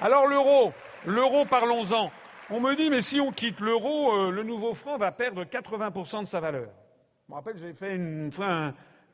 [0.00, 0.72] Alors l'euro,
[1.06, 2.10] l'euro, parlons-en.
[2.50, 6.20] On me dit, mais si on quitte l'euro, euh, le nouveau franc va perdre 80%
[6.20, 6.68] de sa valeur.
[7.26, 8.30] Je me rappelle, j'ai fait une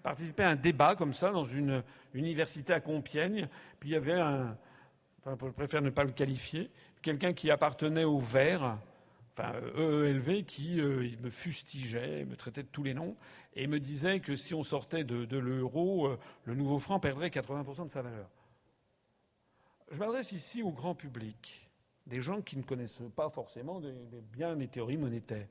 [0.02, 1.82] participé à un débat comme ça dans une
[2.14, 3.48] université à Compiègne.
[3.78, 4.56] Puis il y avait un,
[5.24, 8.76] je préfère ne pas le qualifier, quelqu'un qui appartenait au vert,
[9.32, 13.16] enfin EELV, qui euh, me fustigeait, me traitait de tous les noms,
[13.54, 17.86] et me disait que si on sortait de, l'euro, euh, le nouveau franc perdrait 80%
[17.86, 18.28] de sa valeur.
[19.90, 21.68] Je m'adresse ici au grand public,
[22.06, 23.80] des gens qui ne connaissent pas forcément
[24.32, 25.46] bien les théories monétaires.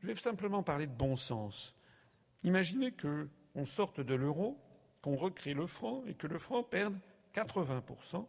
[0.00, 1.74] Je vais simplement parler de bon sens.
[2.42, 4.56] Imaginez qu'on sorte de l'euro,
[5.02, 6.96] qu'on recrée le franc et que le franc perde
[7.34, 8.24] 80%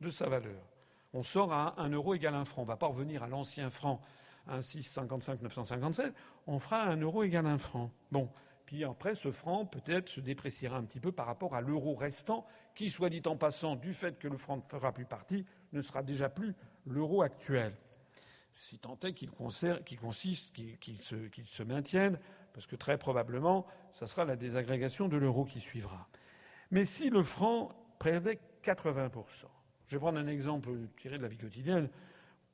[0.00, 0.62] de sa valeur.
[1.12, 2.62] On sort à un euro égal à un franc.
[2.62, 4.02] On ne va pas revenir à l'ancien franc,
[4.48, 6.14] un 6,55, 957.
[6.46, 7.90] On fera un euro égal à un franc.
[8.10, 8.30] Bon.
[8.66, 12.44] Puis après, ce franc peut-être se dépréciera un petit peu par rapport à l'euro restant,
[12.74, 15.80] qui, soit dit en passant, du fait que le franc ne fera plus partie, ne
[15.80, 16.52] sera déjà plus
[16.84, 17.76] l'euro actuel.
[18.52, 22.18] Si tant est qu'il consiste, qu'il se, se maintienne
[22.56, 26.08] parce que très probablement, ce sera la désagrégation de l'euro qui suivra.
[26.70, 29.44] Mais si le franc perdait 80%,
[29.86, 31.90] je vais prendre un exemple tiré de la vie quotidienne,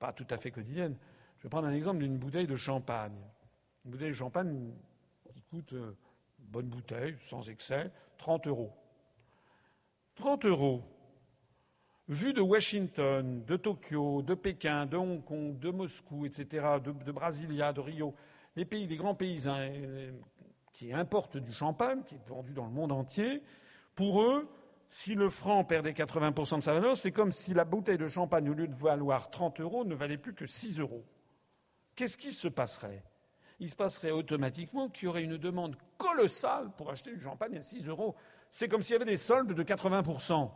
[0.01, 0.97] pas tout à fait quotidienne,
[1.43, 3.18] je vais prendre un exemple d'une bouteille de champagne.
[3.84, 4.70] Une bouteille de champagne
[5.34, 5.97] qui coûte, euh,
[6.38, 8.72] bonne bouteille, sans excès, 30 euros.
[10.14, 10.84] 30 euros.
[12.07, 17.72] Vu de Washington, de Tokyo, de Pékin, de Hong Kong, de Moscou, etc., de, Brasilia,
[17.72, 18.14] de Rio,
[18.55, 20.12] les pays, les grands pays euh,
[20.72, 23.43] qui importent du champagne, qui est vendu dans le monde entier,
[23.97, 24.49] pour eux,
[24.86, 28.49] si le franc perdait 80% de sa valeur, c'est comme si la bouteille de champagne,
[28.49, 31.05] au lieu de valoir 30 euros, ne valait plus que 6 euros.
[31.95, 33.03] Qu'est-ce qui se passerait?
[33.61, 37.62] Il se passerait automatiquement qu'il y aurait une demande colossale pour acheter du champagne à
[37.62, 38.16] 6 euros.
[38.51, 40.51] C'est comme s'il y avait des soldes de 80%.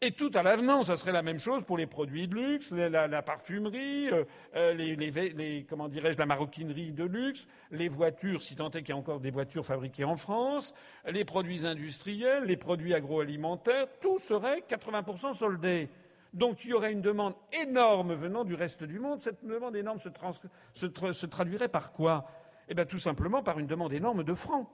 [0.00, 3.22] Et tout à l'avenant, ça serait la même chose pour les produits de luxe, la,
[3.22, 8.82] parfumerie, euh, euh, les, comment dirais-je, la maroquinerie de luxe, les voitures, si tant est
[8.82, 10.74] qu'il y a encore des voitures fabriquées en France,
[11.06, 15.88] les produits industriels, les produits agroalimentaires, tout serait 80% soldé.
[16.34, 19.20] Donc il y aurait une demande énorme venant du reste du monde.
[19.20, 22.26] Cette demande énorme se, traduirait par quoi?
[22.68, 24.68] Eh bien tout simplement par une demande énorme de francs.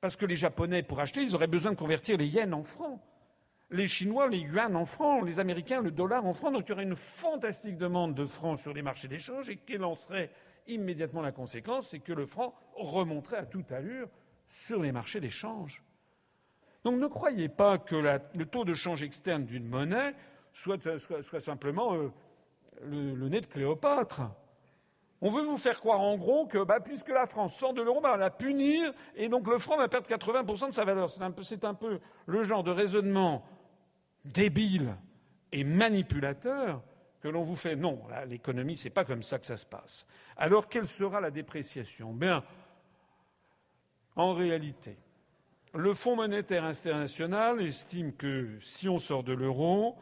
[0.00, 3.00] Parce que les Japonais, pour acheter, ils auraient besoin de convertir les yens en francs
[3.70, 6.52] les Chinois les yuan en francs, les Américains le dollar en francs.
[6.52, 9.84] Donc il y aurait une fantastique demande de francs sur les marchés d'échange et quelle
[9.84, 10.30] en serait
[10.66, 14.08] immédiatement la conséquence C'est que le franc remonterait à toute allure
[14.48, 15.82] sur les marchés d'échange.
[16.86, 20.14] Donc ne croyez pas que le taux de change externe d'une monnaie
[20.52, 20.78] soit,
[21.40, 22.12] simplement euh,
[22.84, 24.20] le, nez de Cléopâtre.
[25.20, 28.00] On veut vous faire croire en gros que bah, puisque la France sort de l'euro,
[28.00, 31.10] bah, on va la punir et donc le franc va perdre 80% de sa valeur.
[31.10, 31.24] C'est
[31.64, 33.44] un, un peu le genre de raisonnement
[34.24, 34.96] débile
[35.50, 36.84] et manipulateur
[37.20, 37.74] que l'on vous fait.
[37.74, 40.06] Non, l'économie, c'est pas comme ça que ça se passe.
[40.36, 42.12] Alors, quelle sera la dépréciation?
[42.12, 42.44] Bien,
[44.14, 44.96] en réalité,
[45.74, 49.96] le Fonds monétaire international estime que si on sort de l'euro,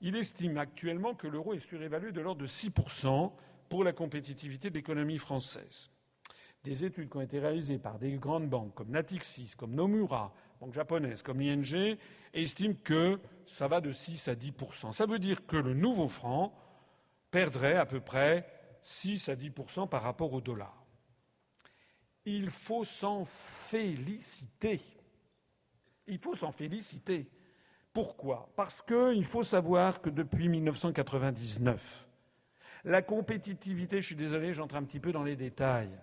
[0.00, 3.32] il estime actuellement que l'euro est surévalué de l'ordre de 6%
[3.68, 5.90] pour la compétitivité de l'économie française.
[6.64, 10.74] Des études qui ont été réalisées par des grandes banques comme Natixis, comme Nomura, banque
[10.74, 11.96] japonaise, comme l'ING,
[12.34, 14.52] estime que ça va de 6 à 10
[14.92, 16.52] Ça veut dire que le nouveau franc
[17.30, 18.46] perdrait à peu près
[18.82, 20.84] 6 à 10% par rapport au dollar.
[22.24, 24.80] Il faut s'en féliciter.
[26.10, 27.30] Il faut s'en féliciter.
[27.92, 28.52] Pourquoi?
[28.56, 32.08] Parce qu'il faut savoir que depuis 1999,
[32.84, 35.96] la compétitivité, je suis désolé, j'entre un petit peu dans les détails,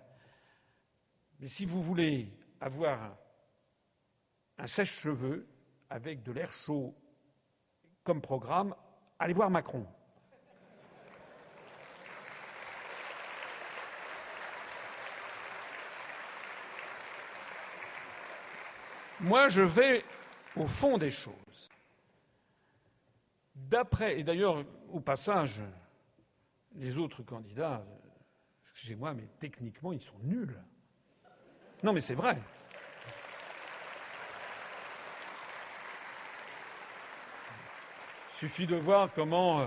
[1.40, 3.16] mais si vous voulez avoir
[4.58, 5.46] un sèche-cheveux,
[5.90, 6.94] avec de l'air chaud
[8.04, 8.74] comme programme,
[9.18, 9.86] allez voir Macron.
[19.20, 20.04] Moi, je vais
[20.54, 21.68] au fond des choses.
[23.54, 25.60] D'après, et d'ailleurs, au passage,
[26.76, 27.84] les autres candidats,
[28.70, 30.56] excusez-moi, mais techniquement, ils sont nuls.
[31.82, 32.38] Non, mais c'est vrai.
[38.32, 39.66] Suffit de voir comment euh,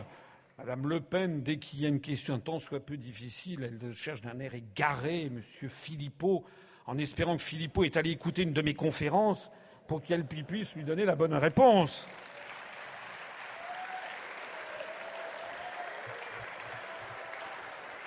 [0.57, 4.21] Madame Le Pen, dès qu'il y a une question tant soit peu difficile, elle cherche
[4.21, 5.41] d'un air égaré M.
[5.41, 6.45] Philippot,
[6.87, 9.51] en espérant que Philippot est allé écouter une de mes conférences
[9.87, 12.07] pour qu'elle puisse lui donner la bonne réponse.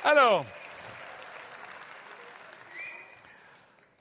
[0.05, 0.45] Alors,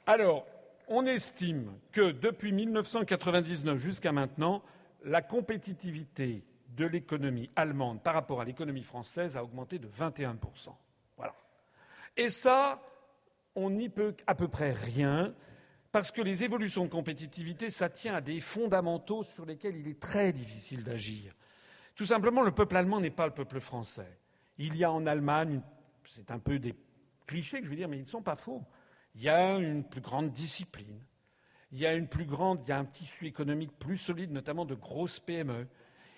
[0.06, 0.46] alors,
[0.88, 4.62] on estime que depuis 1999 jusqu'à maintenant,
[5.06, 10.36] la compétitivité de l'économie allemande par rapport à l'économie française a augmenté de 21%.
[11.18, 11.34] Voilà.
[12.18, 12.82] Et ça,
[13.56, 15.34] on n'y peut à peu près rien,
[15.92, 20.00] parce que les évolutions de compétitivité, ça tient à des fondamentaux sur lesquels il est
[20.00, 21.34] très difficile d'agir.
[21.96, 24.18] Tout simplement, le peuple allemand n'est pas le peuple français.
[24.58, 25.62] Il y a en Allemagne,
[26.06, 26.76] c'est un peu des
[27.28, 28.64] clichés que je veux dire, mais ils ne sont pas faux.
[29.16, 31.00] Il y a une plus grande discipline.
[31.72, 34.66] Il y a une plus grande, il y a un tissu économique plus solide, notamment
[34.66, 35.68] de grosses PME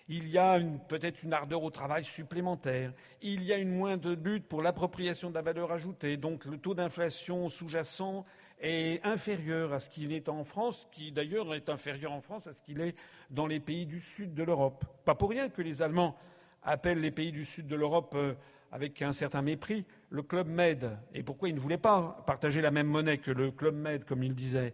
[0.07, 4.47] il y a peut-être une ardeur au travail supplémentaire, il y a une moindre lutte
[4.47, 8.25] pour l'appropriation de la valeur ajoutée, donc le taux d'inflation sous-jacent
[8.61, 12.53] est inférieur à ce qu'il est en France, qui d'ailleurs est inférieur en France à
[12.53, 12.95] ce qu'il est
[13.29, 14.85] dans les pays du sud de l'Europe.
[15.03, 16.15] Pas pour rien que les Allemands
[16.63, 18.33] appellent les pays du sud de l'Europe euh,
[18.71, 20.97] avec un certain mépris le Club Med.
[21.13, 24.23] Et pourquoi ils ne voulaient pas partager la même monnaie que le Club Med, comme
[24.23, 24.73] ils disaient?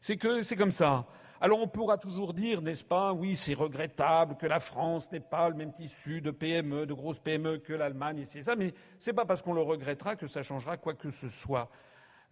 [0.00, 1.06] C'est que c'est comme ça.
[1.40, 5.48] Alors on pourra toujours dire, n'est-ce pas, oui, c'est regrettable que la France n'ait pas
[5.48, 9.10] le même tissu de PME, de grosses PME que l'Allemagne, et c'est ça, mais ce
[9.10, 11.70] n'est pas parce qu'on le regrettera que ça changera quoi que ce soit.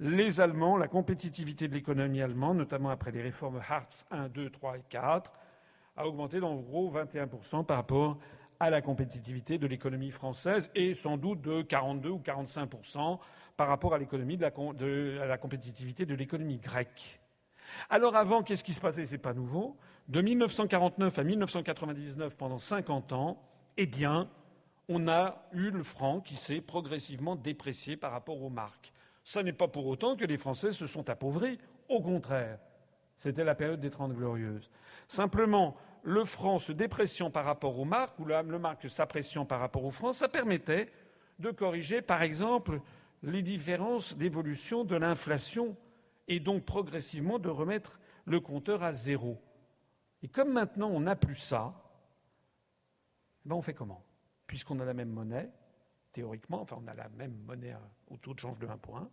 [0.01, 4.79] Les Allemands, la compétitivité de l'économie allemande, notamment après les réformes Hartz 1, 2, 3
[4.79, 5.33] et 4,
[5.97, 8.19] a augmenté d'en gros 21% par rapport
[8.59, 13.21] à la compétitivité de l'économie française et sans doute de 42 ou 45%
[13.57, 17.21] par rapport à à la compétitivité de l'économie grecque.
[17.91, 19.07] Alors avant, qu'est-ce qui se passait?
[19.07, 19.77] C'est pas nouveau.
[20.09, 23.43] De 1949 à 1999, pendant 50 ans,
[23.77, 24.29] eh bien,
[24.89, 28.93] on a eu le franc qui s'est progressivement déprécié par rapport aux marques.
[29.25, 31.59] Ça n'est pas pour autant que les Français se sont appauvris.
[31.89, 32.59] Au contraire,
[33.19, 34.71] c'était la période des Trente Glorieuses.
[35.09, 39.85] Simplement, le franc se dépréciant par rapport aux marques, ou le marque s'appréciant par rapport
[39.85, 40.89] aux francs, ça permettait
[41.41, 42.81] de corriger, par exemple,
[43.23, 45.77] les différences d'évolution de l'inflation
[46.29, 49.41] et donc progressivement de remettre le compteur à zéro.
[50.23, 51.75] Et comme maintenant on n'a plus ça,
[53.45, 54.05] eh ben on fait comment?
[54.47, 55.51] Puisqu'on a la même monnaie,
[56.13, 57.77] théoriquement, enfin on a la même monnaie
[58.09, 59.09] au taux de change de 1 pour 1,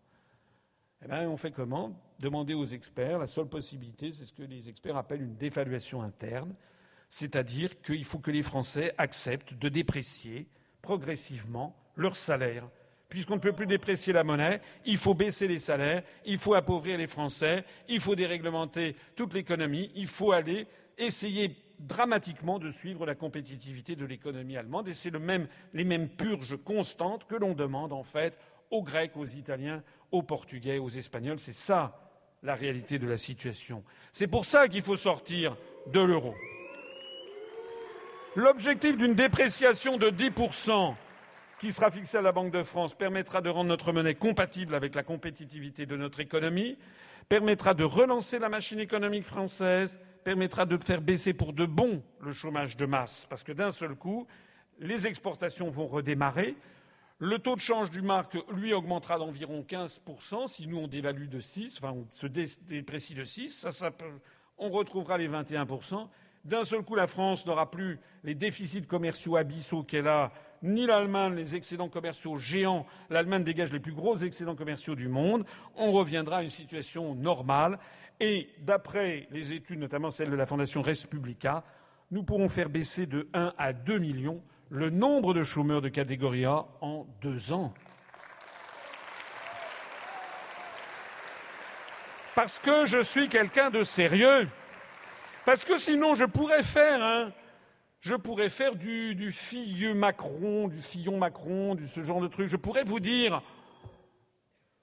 [1.03, 1.99] eh ben on fait comment?
[2.19, 3.19] Demander aux experts.
[3.19, 6.55] La seule possibilité, c'est ce que les experts appellent une dévaluation interne,
[7.09, 10.47] c'est-à-dire qu'il faut que les Français acceptent de déprécier
[10.81, 12.69] progressivement leur salaire
[13.13, 16.97] puisqu'on ne peut plus déprécier la monnaie, il faut baisser les salaires, il faut appauvrir
[16.97, 20.65] les Français, il faut déréglementer toute l'économie, il faut aller
[20.97, 27.27] essayer dramatiquement de suivre la compétitivité de l'économie allemande, et c'est les mêmes purges constantes
[27.27, 28.39] que l'on demande en fait
[28.71, 31.37] aux Grecs, aux Italiens, aux Portugais, aux Espagnols.
[31.37, 31.99] C'est ça
[32.41, 33.83] la réalité de la situation.
[34.11, 35.55] C'est pour ça qu'il faut sortir
[35.85, 36.33] de l'euro.
[38.35, 40.95] L'objectif d'une dépréciation de 10%
[41.59, 44.95] qui sera fixé à la Banque de France permettra de rendre notre monnaie compatible avec
[44.95, 46.77] la compétitivité de notre économie,
[47.29, 52.31] permettra de relancer la machine économique française, permettra de faire baisser pour de bon le
[52.31, 54.27] chômage de masse, parce que d'un seul coup,
[54.79, 56.55] les exportations vont redémarrer.
[57.19, 60.47] Le taux de change du marque, lui, augmentera d'environ 15%.
[60.47, 63.91] Si nous, on dévalue de 6, enfin, on se déprécie de 6, ça, ça
[64.57, 66.07] on retrouvera les 21%.
[66.43, 70.33] D'un seul coup, la France n'aura plus les déficits commerciaux abyssaux qu'elle a
[70.63, 72.85] ni l'Allemagne les excédents commerciaux géants.
[73.09, 75.45] L'Allemagne dégage les plus gros excédents commerciaux du monde.
[75.75, 77.77] On reviendra à une situation normale.
[78.19, 81.63] Et d'après les études, notamment celles de la Fondation Respublica,
[82.11, 86.45] nous pourrons faire baisser de 1 à 2 millions le nombre de chômeurs de catégorie
[86.45, 87.73] A en deux ans.
[92.35, 94.47] Parce que je suis quelqu'un de sérieux.
[95.45, 97.31] Parce que sinon, je pourrais faire un,
[98.03, 102.49] je pourrais faire du, filleux Macron, du fillon Macron, du, ce genre de truc.
[102.49, 103.41] Je pourrais vous dire,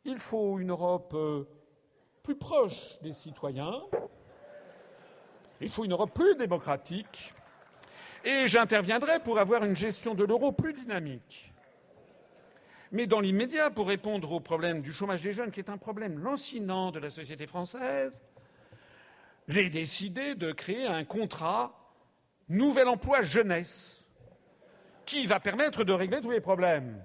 [0.06, 1.44] il faut une Europe euh,
[2.22, 3.82] plus proche des citoyens,
[5.60, 7.34] il faut une Europe plus démocratique,
[8.24, 11.52] et j'interviendrai pour avoir une gestion de l'euro plus dynamique.
[12.90, 16.18] Mais dans l'immédiat, pour répondre au problème du chômage des jeunes, qui est un problème
[16.18, 18.22] lancinant de la société française,
[19.46, 21.79] j'ai décidé de créer un contrat
[22.50, 24.06] nouvel emploi jeunesse
[25.06, 27.02] qui va permettre de régler tous les problèmes.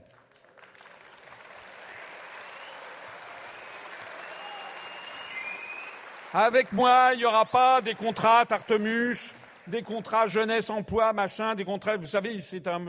[6.34, 9.34] Avec moi, il n'y aura pas des contrats tartemuche,
[9.68, 12.80] des contrats jeunesse, emploi, machin, des contrats, vous savez, un,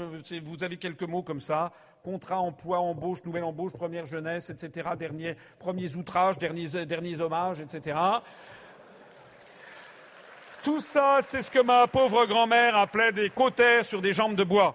[0.42, 1.70] vous avez quelques mots comme ça,
[2.02, 4.88] contrat, emploi, embauche, nouvelle embauche, première jeunesse, etc.,
[5.59, 7.96] premiers outrages, derniers, derniers hommages, etc.
[10.66, 14.42] Tout ça, c'est ce que ma pauvre grand-mère appelait des cautères sur des jambes de
[14.42, 14.74] bois.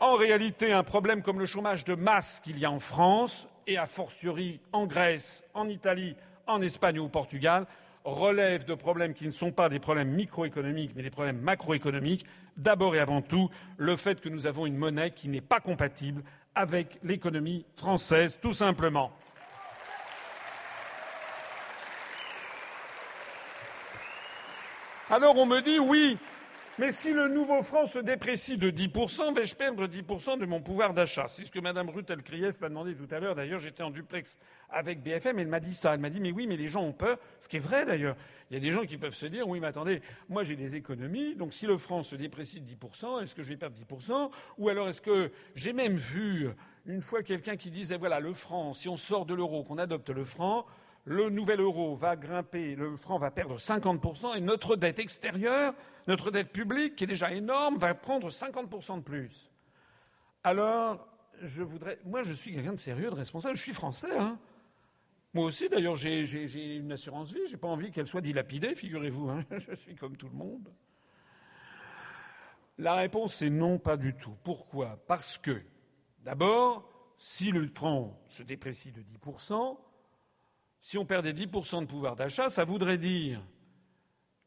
[0.00, 3.76] En réalité, un problème comme le chômage de masse qu'il y a en France, et
[3.76, 6.16] a fortiori en Grèce, en Italie,
[6.46, 7.66] en Espagne ou au Portugal,
[8.04, 12.24] relève de problèmes qui ne sont pas des problèmes microéconomiques, mais des problèmes macroéconomiques.
[12.56, 16.22] D'abord et avant tout, le fait que nous avons une monnaie qui n'est pas compatible
[16.54, 19.12] avec l'économie française, tout simplement.
[25.10, 26.18] Alors on me dit oui,
[26.78, 30.92] mais si le nouveau franc se déprécie de 10%, vais-je perdre 10% de mon pouvoir
[30.92, 31.28] d'achat?
[31.28, 33.34] C'est ce que Mme Ruth Elkrief m'a demandé tout à l'heure.
[33.34, 34.36] D'ailleurs, j'étais en duplex
[34.68, 35.94] avec BFM, elle m'a dit ça.
[35.94, 37.16] Elle m'a dit, mais oui, mais les gens ont peur.
[37.40, 38.16] Ce qui est vrai d'ailleurs.
[38.50, 40.76] Il y a des gens qui peuvent se dire, oui, mais attendez, moi j'ai des
[40.76, 44.30] économies, donc si le franc se déprécie de 10%, est-ce que je vais perdre 10%
[44.58, 46.50] Ou alors est-ce que j'ai même vu
[46.84, 50.10] une fois quelqu'un qui disait, voilà, le franc, si on sort de l'euro, qu'on adopte
[50.10, 50.66] le franc,
[51.08, 55.74] le nouvel euro va grimper, le franc va perdre 50% et notre dette extérieure
[56.08, 59.50] notre dette publique, qui est déjà énorme, va prendre 50% de plus.
[60.42, 61.06] Alors,
[61.42, 62.00] je voudrais.
[62.04, 63.56] Moi, je suis quelqu'un de sérieux, de responsable.
[63.56, 64.38] Je suis français, hein.
[65.34, 67.46] Moi aussi, d'ailleurs, j'ai une assurance vie.
[67.46, 69.28] J'ai pas envie qu'elle soit dilapidée, figurez-vous.
[69.28, 69.44] Hein.
[69.58, 70.72] Je suis comme tout le monde.
[72.78, 74.34] La réponse est non, pas du tout.
[74.42, 74.98] Pourquoi?
[75.06, 75.60] Parce que,
[76.24, 76.88] d'abord,
[77.18, 79.76] si le franc se déprécie de 10%,
[80.80, 83.42] si on perdait 10% de pouvoir d'achat, ça voudrait dire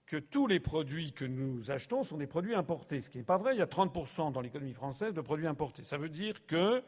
[0.05, 3.01] que tous les produits que nous achetons sont des produits importés.
[3.01, 3.55] Ce qui n'est pas vrai.
[3.55, 5.83] Il y a 30% dans l'économie française de produits importés.
[5.83, 6.83] Ça veut dire que,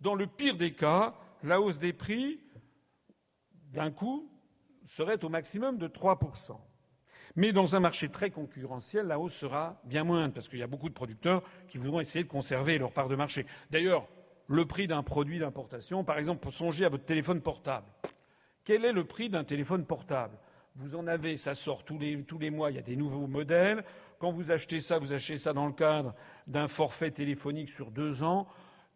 [0.00, 2.40] dans le pire des cas, la hausse des prix,
[3.72, 4.30] d'un coup,
[4.86, 6.56] serait au maximum de 3%.
[7.36, 10.66] Mais dans un marché très concurrentiel, la hausse sera bien moindre, parce qu'il y a
[10.66, 13.46] beaucoup de producteurs qui voudront essayer de conserver leur part de marché.
[13.70, 14.06] D'ailleurs,
[14.48, 17.86] le prix d'un produit d'importation, par exemple, songez à votre téléphone portable.
[18.64, 20.38] Quel est le prix d'un téléphone portable?
[20.76, 23.84] Vous en avez, ça sort tous les, mois, il y a des nouveaux modèles.
[24.18, 26.14] Quand vous achetez ça, vous achetez ça dans le cadre
[26.46, 28.46] d'un forfait téléphonique sur deux ans.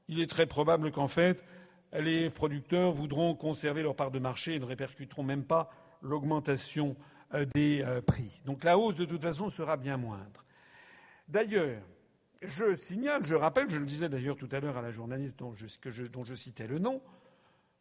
[0.08, 1.44] Il est très probable qu'en fait,
[1.92, 6.96] les producteurs voudront conserver leur part de marché et ne répercuteront même pas l'augmentation
[7.34, 8.40] euh, des euh, prix.
[8.44, 10.44] Donc la hausse, de toute façon, sera bien moindre.
[11.28, 11.82] D'ailleurs,
[12.40, 15.54] je signale, je rappelle, je le disais d'ailleurs tout à l'heure à la journaliste dont
[15.54, 17.02] je citais le nom,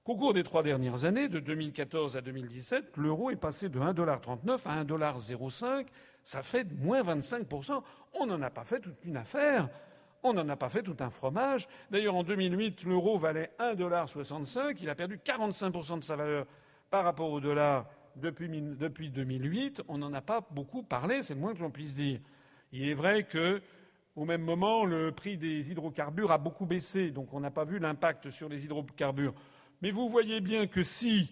[0.05, 4.59] qu'au cours des trois dernières années, de 2014 à 2017, l'euro est passé de 1,39$
[4.65, 5.85] à 1,05$.
[6.23, 7.81] Ça fait moins 25%.
[8.13, 9.67] On n'en a pas fait toute une affaire.
[10.23, 11.67] On n'en a pas fait tout un fromage.
[11.89, 14.77] D'ailleurs, en 2008, l'euro valait 1,65$.
[14.79, 16.45] Il a perdu 45% de sa valeur
[16.91, 19.81] par rapport au dollar depuis, depuis 2008.
[19.87, 22.19] On n'en a pas beaucoup parlé, c'est le moins que l'on puisse dire.
[22.71, 23.59] Il est vrai que,
[24.15, 27.79] au même moment, le prix des hydrocarbures a beaucoup baissé, donc on n'a pas vu
[27.79, 29.33] l'impact sur les hydrocarbures.
[29.81, 31.29] Mais vous voyez bien que si,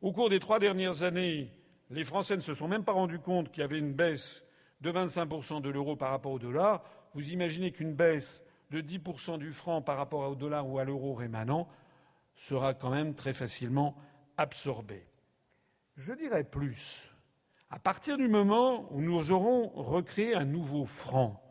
[0.00, 1.50] au cours des trois dernières années,
[1.90, 4.42] les Français ne se sont même pas rendus compte qu'il y avait une baisse
[4.80, 6.82] de 25% de l'euro par rapport au dollar,
[7.14, 11.14] vous imaginez qu'une baisse de 10% du franc par rapport au dollar ou à l'euro
[11.14, 11.68] rémanent
[12.34, 13.94] sera quand même très facilement
[14.36, 15.06] absorbée.
[15.96, 17.10] Je dirais plus.
[17.70, 21.42] À partir du moment où nous aurons recréé un nouveau franc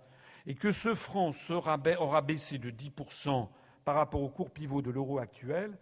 [0.46, 3.48] et que ce franc aura baissé de 10%
[3.86, 5.78] par rapport au cours pivot de l'euro actuel,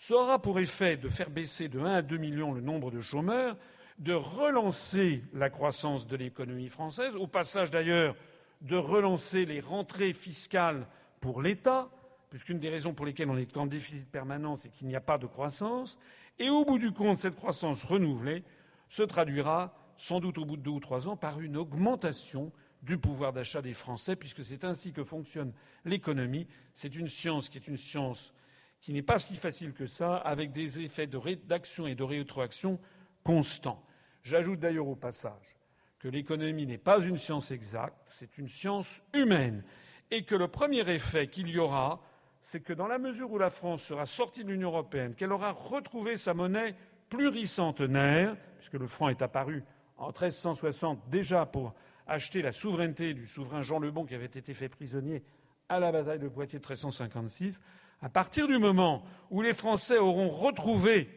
[0.00, 3.02] ça aura pour effet de faire baisser de 1 à 2 millions le nombre de
[3.02, 3.58] chômeurs,
[3.98, 8.16] de relancer la croissance de l'économie française, au passage d'ailleurs
[8.62, 10.86] de relancer les rentrées fiscales
[11.20, 11.90] pour l'État,
[12.30, 15.18] puisqu'une des raisons pour lesquelles on est en déficit permanent, c'est qu'il n'y a pas
[15.18, 15.98] de croissance,
[16.38, 18.42] et au bout du compte, cette croissance renouvelée
[18.88, 22.96] se traduira sans doute au bout de deux ou trois ans par une augmentation du
[22.96, 25.52] pouvoir d'achat des Français, puisque c'est ainsi que fonctionne
[25.84, 26.46] l'économie.
[26.72, 28.32] C'est une science qui est une science
[28.80, 32.80] qui n'est pas si facile que ça, avec des effets d'action et de rétroaction
[33.22, 33.84] constants.
[34.22, 35.56] J'ajoute d'ailleurs au passage
[35.98, 39.62] que l'économie n'est pas une science exacte, c'est une science humaine,
[40.10, 42.00] et que le premier effet qu'il y aura,
[42.40, 45.52] c'est que dans la mesure où la France sera sortie de l'Union européenne, qu'elle aura
[45.52, 46.74] retrouvé sa monnaie
[47.10, 49.62] pluricentenaire, puisque le franc est apparu
[49.98, 51.74] en 1360 déjà pour
[52.06, 55.22] acheter la souveraineté du souverain Jean le Bon qui avait été fait prisonnier
[55.68, 57.60] à la bataille de Poitiers de 1356,
[58.02, 61.08] à partir du moment où les Français auront retrouvé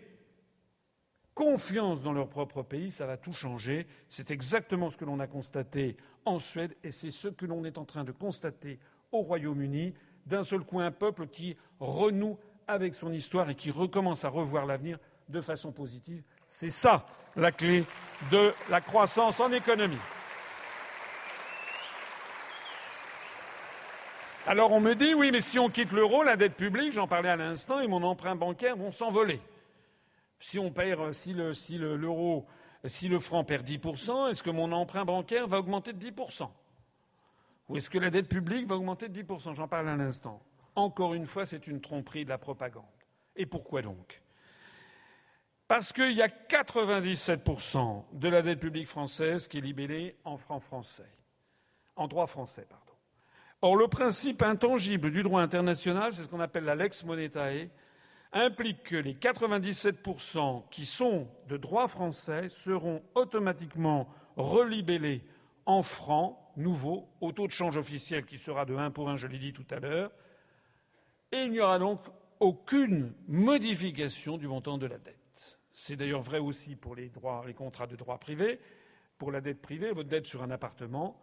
[1.33, 3.87] confiance dans leur propre pays, ça va tout changer.
[4.07, 7.77] C'est exactement ce que l'on a constaté en Suède et c'est ce que l'on est
[7.77, 8.79] en train de constater
[9.11, 9.93] au Royaume-Uni.
[10.25, 14.65] D'un seul coup, un peuple qui renoue avec son histoire et qui recommence à revoir
[14.65, 16.23] l'avenir de façon positive.
[16.47, 17.05] C'est ça
[17.35, 17.85] la clé
[18.31, 19.97] de la croissance en économie.
[24.45, 27.29] Alors on me dit oui, mais si on quitte l'euro, la dette publique, j'en parlais
[27.29, 29.39] à l'instant, et mon emprunt bancaire vont s'envoler.
[30.39, 31.79] Si on perd, si le, si
[32.85, 36.49] si le franc perd 10%, est-ce que mon emprunt bancaire va augmenter de 10%
[37.69, 40.41] Ou est-ce que la dette publique va augmenter de 10% J'en parle à l'instant.
[40.75, 42.83] Encore une fois, c'est une tromperie de la propagande.
[43.37, 44.21] Et pourquoi donc?
[45.69, 50.61] Parce qu'il y a 97% de la dette publique française qui est libellée en francs
[50.61, 51.09] français,
[51.95, 52.92] en droit français, pardon.
[53.63, 57.69] Or, le principe intangible du droit international, c'est ce qu'on appelle la lex monetae,
[58.33, 65.23] implique que les 97% qui sont de droit français seront automatiquement relibellés
[65.65, 69.27] en francs nouveaux au taux de change officiel qui sera de 1 pour 1, je
[69.27, 70.11] l'ai dit tout à l'heure,
[71.31, 72.01] et il n'y aura donc
[72.41, 75.57] aucune modification du montant de la dette.
[75.71, 78.59] C'est d'ailleurs vrai aussi pour les, droits, les contrats de droit privé.
[79.17, 81.17] Pour la dette privée, votre dette sur un appartement,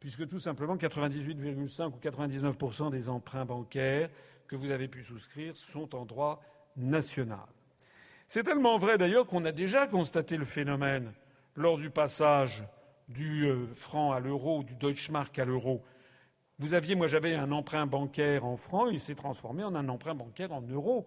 [0.00, 4.08] puisque tout simplement 98,5 ou 99% des emprunts bancaires
[4.48, 6.42] que vous avez pu souscrire sont en droit
[6.76, 7.46] national.
[8.26, 11.12] C'est tellement vrai d'ailleurs qu'on a déjà constaté le phénomène
[11.54, 12.64] lors du passage
[13.08, 15.82] du euh, franc à l'euro, du Deutschmark à l'euro.
[16.58, 20.14] Vous aviez, moi j'avais un emprunt bancaire en francs, il s'est transformé en un emprunt
[20.14, 21.06] bancaire en euros.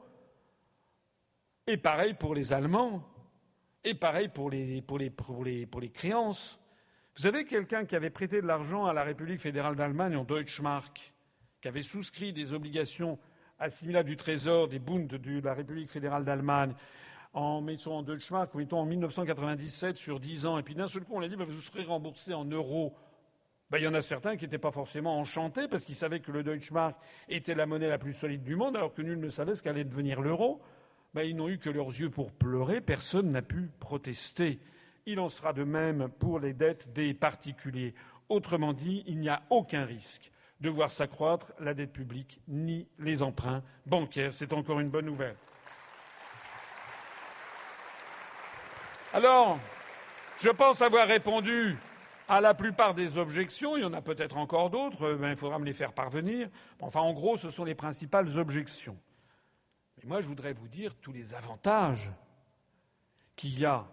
[1.66, 3.08] Et pareil pour les Allemands,
[3.84, 6.60] et pareil pour les créances.
[7.16, 11.14] Vous avez quelqu'un qui avait prêté de l'argent à la République fédérale d'Allemagne en Deutschmark,
[11.62, 13.20] qui avait souscrit des obligations
[13.60, 16.74] assimilables du Trésor, des Bundes de la République fédérale d'Allemagne,
[17.34, 21.14] en mettant en Deutschmark, mettons en 1997 sur 10 ans, et puis d'un seul coup
[21.14, 22.96] on a dit bah, vous serez remboursé en euros.
[23.70, 26.32] Ben, il y en a certains qui n'étaient pas forcément enchantés parce qu'ils savaient que
[26.32, 26.96] le Deutschmark
[27.30, 29.84] était la monnaie la plus solide du monde, alors que nul ne savait ce qu'allait
[29.84, 30.64] devenir l'euro.
[31.14, 34.60] Ben, ils n'ont eu que leurs yeux pour pleurer, personne n'a pu protester.
[35.06, 37.94] Il en sera de même pour les dettes des particuliers.
[38.30, 40.32] Autrement dit, il n'y a aucun risque
[40.62, 44.34] de voir s'accroître la dette publique ni les emprunts bancaires.
[44.34, 45.36] C'est encore une bonne nouvelle.
[49.14, 49.60] Alors,
[50.42, 51.78] je pense avoir répondu
[52.28, 53.78] à la plupart des objections.
[53.78, 56.50] Il y en a peut-être encore d'autres, mais il faudra me les faire parvenir.
[56.80, 58.98] Enfin, en gros, ce sont les principales objections.
[59.98, 62.12] Mais moi, je voudrais vous dire tous les avantages
[63.36, 63.86] qu'il y a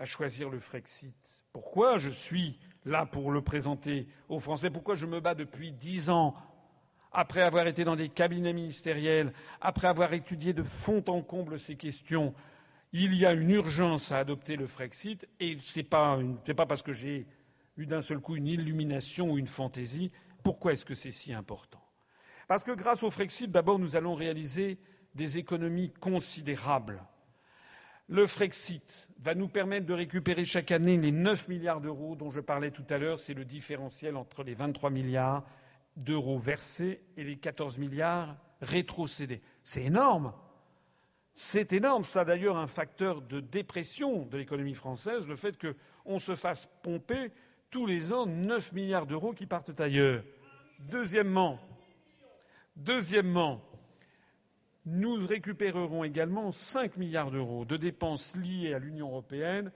[0.00, 1.14] à choisir le Frexit.
[1.52, 4.70] Pourquoi je suis là pour le présenter aux Français?
[4.70, 6.34] Pourquoi je me bats depuis dix ans
[7.12, 11.76] après avoir été dans des cabinets ministériels, après avoir étudié de fond en comble ces
[11.76, 12.34] questions,
[12.92, 16.18] il y a une urgence à adopter le Frexit et ce n'est pas,
[16.56, 17.26] pas, parce que j'ai
[17.76, 20.12] eu d'un seul coup une illumination ou une fantaisie.
[20.42, 21.82] Pourquoi est-ce que c'est si important?
[22.48, 24.78] Parce que grâce au Frexit, d'abord, nous allons réaliser
[25.14, 27.02] des économies considérables
[28.10, 32.40] le Frexit va nous permettre de récupérer chaque année les 9 milliards d'euros dont je
[32.40, 33.18] parlais tout à l'heure.
[33.18, 35.44] C'est le différentiel entre les 23 milliards
[35.96, 39.42] d'euros versés et les 14 milliards rétrocédés.
[39.62, 40.32] C'est énorme.
[41.34, 42.04] C'est énorme.
[42.04, 47.30] Ça, d'ailleurs, un facteur de dépression de l'économie française, le fait qu'on se fasse pomper
[47.70, 50.24] tous les ans 9 milliards d'euros qui partent ailleurs.
[50.78, 51.60] Deuxièmement,
[52.74, 53.62] deuxièmement,
[54.86, 59.72] nous récupérerons également 5 milliards d'euros de dépenses liées à l'Union européenne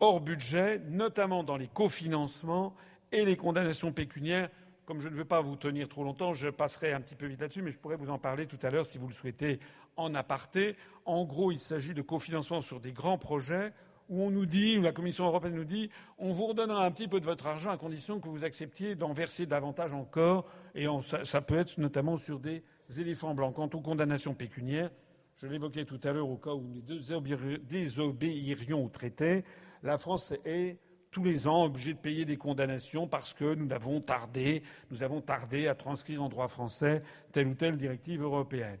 [0.00, 2.74] hors budget, notamment dans les cofinancements
[3.12, 4.50] et les condamnations pécuniaires.
[4.86, 7.40] Comme je ne veux pas vous tenir trop longtemps, je passerai un petit peu vite
[7.40, 9.60] là-dessus, mais je pourrais vous en parler tout à l'heure si vous le souhaitez
[9.96, 10.76] en aparté.
[11.04, 13.72] En gros, il s'agit de cofinancement sur des grands projets
[14.08, 15.88] où on nous dit, où la Commission européenne nous dit,
[16.18, 19.12] on vous redonnera un petit peu de votre argent à condition que vous acceptiez d'en
[19.12, 20.86] verser davantage encore, et
[21.22, 22.64] ça, peut être notamment sur des
[22.98, 23.54] éléphants blancs.
[23.54, 24.90] Quant aux condamnations pécuniaires,
[25.36, 29.44] je l'évoquais tout à l'heure au cas où nous désobéirions au traité,
[29.82, 30.78] la France est
[31.10, 35.20] tous les ans obligée de payer des condamnations parce que nous avons tardé, nous avons
[35.20, 37.02] tardé à transcrire en droit français
[37.32, 38.78] telle ou telle directive européenne.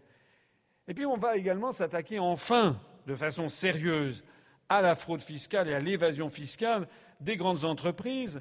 [0.86, 4.24] Et puis on va également s'attaquer enfin, de façon sérieuse,
[4.68, 6.86] à la fraude fiscale et à l'évasion fiscale
[7.20, 8.40] des grandes entreprises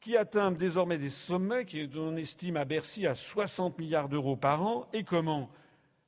[0.00, 4.88] qui atteignent désormais des sommets qu'on estime à Bercy à 60 milliards d'euros par an.
[4.92, 5.50] Et comment?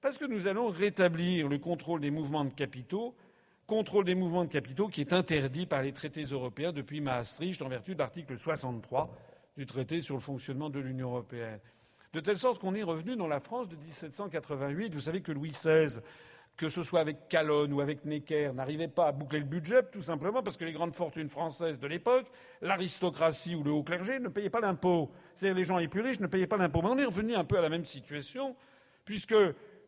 [0.01, 3.15] Parce que nous allons rétablir le contrôle des mouvements de capitaux,
[3.67, 7.69] contrôle des mouvements de capitaux qui est interdit par les traités européens depuis Maastricht en
[7.69, 9.15] vertu de l'article 63
[9.57, 11.61] du traité sur le fonctionnement de l'Union européenne.
[12.15, 14.93] De telle sorte qu'on est revenu dans la France de 1788.
[14.93, 16.01] Vous savez que Louis XVI
[16.57, 20.03] que ce soit avec Calonne ou avec Necker, n'arrivaient pas à boucler le budget, tout
[20.03, 22.27] simplement parce que les grandes fortunes françaises de l'époque,
[22.61, 25.11] l'aristocratie ou le haut clergé ne payaient pas d'impôts.
[25.35, 26.83] C'est-à-dire les gens les plus riches ne payaient pas d'impôts.
[26.83, 28.55] Mais on est revenu un peu à la même situation,
[29.05, 29.35] puisque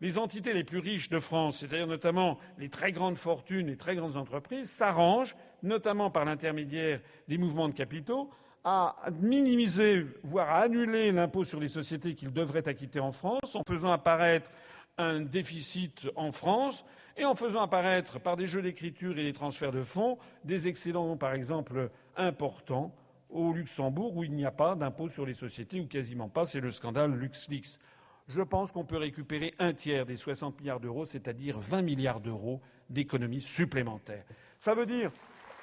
[0.00, 3.94] les entités les plus riches de France, c'est-à-dire notamment les très grandes fortunes, les très
[3.94, 8.30] grandes entreprises, s'arrangent, notamment par l'intermédiaire des mouvements de capitaux,
[8.64, 13.62] à minimiser, voire à annuler l'impôt sur les sociétés qu'ils devraient acquitter en France, en
[13.68, 14.50] faisant apparaître
[14.98, 16.84] un déficit en France
[17.16, 21.16] et en faisant apparaître, par des jeux d'écriture et des transferts de fonds, des excédents,
[21.16, 22.94] par exemple, importants
[23.30, 26.44] au Luxembourg, où il n'y a pas d'impôt sur les sociétés, ou quasiment pas.
[26.44, 27.78] C'est le scandale LuxLeaks.
[28.26, 32.60] Je pense qu'on peut récupérer un tiers des 60 milliards d'euros, c'est-à-dire 20 milliards d'euros
[32.88, 34.24] d'économies supplémentaires.
[34.58, 35.10] Ça veut dire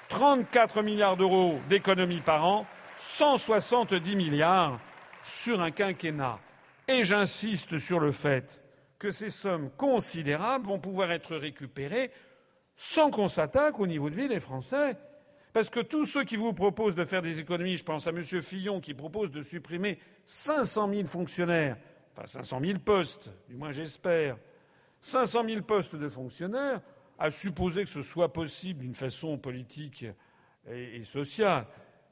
[0.08, 4.78] 34 milliards d'euros d'économies par an, 170 milliards
[5.22, 6.38] sur un quinquennat.
[6.88, 8.61] Et j'insiste sur le fait
[9.02, 12.12] que ces sommes considérables vont pouvoir être récupérées
[12.76, 14.96] sans qu'on s'attaque au niveau de vie des Français.
[15.52, 18.22] Parce que tous ceux qui vous proposent de faire des économies, je pense à M.
[18.22, 21.78] Fillon qui propose de supprimer 500 000 fonctionnaires,
[22.12, 24.38] enfin 500 000 postes, du moins j'espère,
[25.00, 26.80] 500 000 postes de fonctionnaires,
[27.18, 30.06] à supposer que ce soit possible d'une façon politique
[30.70, 31.66] et, sociale,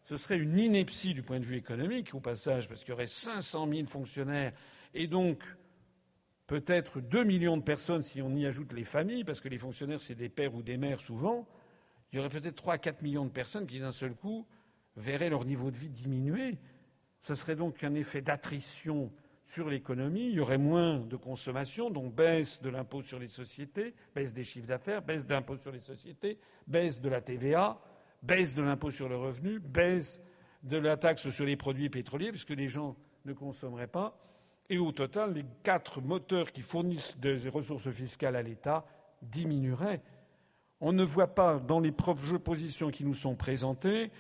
[0.06, 3.06] ce serait une ineptie du point de vue économique, au passage, parce qu'il y aurait
[3.06, 4.52] 500 000 fonctionnaires,
[4.92, 5.44] et donc
[6.51, 10.01] peut-être 2 millions de personnes si on y ajoute les familles, parce que les fonctionnaires,
[10.01, 11.47] c'est des pères ou des mères souvent,
[12.10, 14.44] il y aurait peut-être 3 à 4 millions de personnes qui, d'un seul coup,
[14.97, 16.59] verraient leur niveau de vie diminuer.
[17.22, 19.12] Ce serait donc un effet d'attrition
[19.47, 23.94] sur l'économie, il y aurait moins de consommation, donc baisse de l'impôt sur les sociétés,
[24.12, 26.36] baisse des chiffres d'affaires, baisse de l'impôt sur les sociétés,
[26.66, 27.81] baisse de la TVA,
[28.24, 30.20] baisse de l'impôt sur le revenu, baisse
[30.64, 34.20] de la taxe sur les produits pétroliers, puisque les gens ne consommeraient pas.
[34.70, 38.86] Et au total, les quatre moteurs qui fournissent des ressources fiscales à l'État
[39.20, 40.01] diminueraient.
[40.80, 44.10] On ne voit pas dans les propositions qui nous sont présentées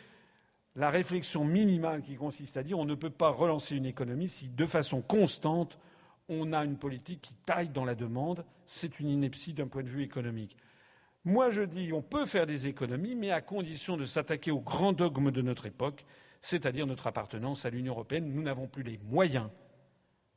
[0.76, 4.48] la réflexion minimale qui consiste à dire on ne peut pas relancer une économie si,
[4.48, 5.78] de façon constante,
[6.28, 8.44] on a une politique qui taille dans la demande.
[8.66, 10.56] C'est une ineptie d'un point de vue économique.
[11.24, 14.92] Moi, je dis on peut faire des économies, mais à condition de s'attaquer au grand
[14.92, 16.06] dogme de notre époque,
[16.40, 18.32] c'est-à-dire notre appartenance à l'Union européenne.
[18.32, 19.48] Nous n'avons plus les moyens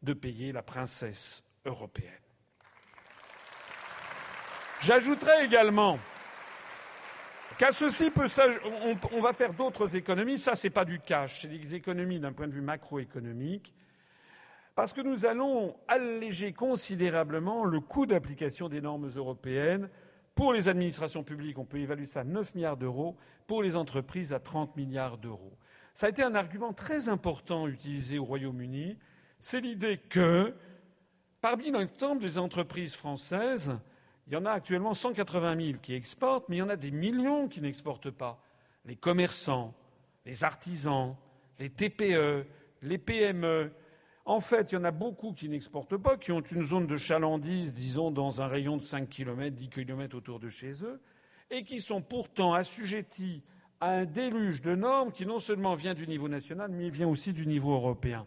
[0.03, 2.11] de payer la princesse européenne.
[4.81, 5.97] J'ajouterai également
[7.57, 8.25] Qu'à ceci peut
[9.11, 10.39] on, va faire d'autres économies.
[10.39, 13.73] Ça, c'est pas du cash, c'est des économies d'un point de vue macroéconomique.
[14.75, 19.89] Parce que nous allons alléger considérablement le coût d'application des normes européennes.
[20.34, 23.15] Pour les administrations publiques, on peut évaluer ça à 9 milliards d'euros.
[23.45, 25.53] Pour les entreprises, à 30 milliards d'euros.
[25.93, 28.97] Ça a été un argument très important utilisé au Royaume-Uni.
[29.45, 30.53] C'est l'idée que,
[31.41, 33.78] parmi l'ensemble des entreprises françaises,
[34.26, 36.91] il y en a actuellement 180 000 qui exportent, mais il y en a des
[36.91, 38.41] millions qui n'exportent pas.
[38.86, 39.74] Les commerçants,
[40.26, 41.18] les artisans,
[41.60, 42.45] les TPE,
[42.84, 43.74] les PME.
[44.24, 46.95] En fait, il y en a beaucoup qui n'exportent pas, qui ont une zone de
[46.95, 51.02] chalandise, disons, dans un rayon de 5 km, 10 km autour de chez eux,
[51.52, 53.44] et qui sont pourtant assujettis
[53.82, 57.34] à un déluge de normes qui non seulement vient du niveau national, mais vient aussi
[57.34, 58.26] du niveau européen.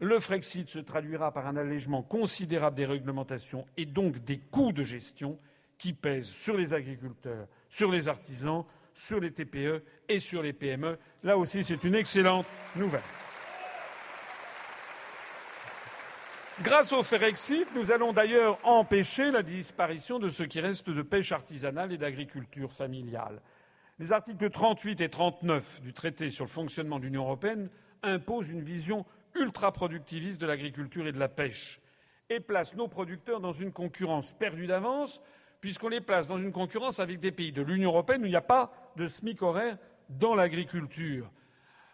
[0.00, 4.84] Le Frexit se traduira par un allègement considérable des réglementations et donc des coûts de
[4.84, 5.38] gestion
[5.76, 8.64] qui pèsent sur les agriculteurs, sur les artisans,
[8.94, 10.98] sur les TPE et sur les PME.
[11.24, 12.46] Là aussi, c'est une excellente
[12.76, 13.02] nouvelle.
[16.62, 21.32] Grâce au Frexit, nous allons d'ailleurs empêcher la disparition de ce qui reste de pêche
[21.32, 23.40] artisanale et d'agriculture familiale.
[23.98, 27.68] Les articles 38 et 39 du traité sur le fonctionnement de l'Union européenne
[28.02, 29.04] imposent une vision
[29.40, 31.80] ultra-productiviste de l'agriculture et de la pêche
[32.30, 35.22] et place nos producteurs dans une concurrence perdue d'avance,
[35.60, 38.36] puisqu'on les place dans une concurrence avec des pays de l'Union européenne où il n'y
[38.36, 39.78] a pas de SMIC horaire
[40.08, 41.30] dans l'agriculture.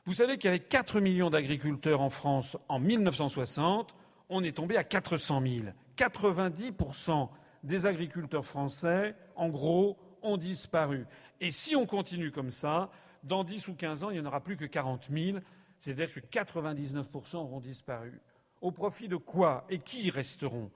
[0.05, 3.95] Vous savez qu'il y avait 4 millions d'agriculteurs en France en 1960,
[4.29, 5.55] on est tombé à 400 000.
[5.97, 7.29] 90%
[7.63, 11.07] des agriculteurs français, en gros, ont disparu.
[11.41, 12.91] Et si on continue comme ça,
[13.23, 15.39] dans 10 ou 15 ans, il n'y en aura plus que 40 000.
[15.79, 18.21] C'est-à-dire que 99% auront disparu.
[18.61, 20.71] Au profit de quoi et qui resteront?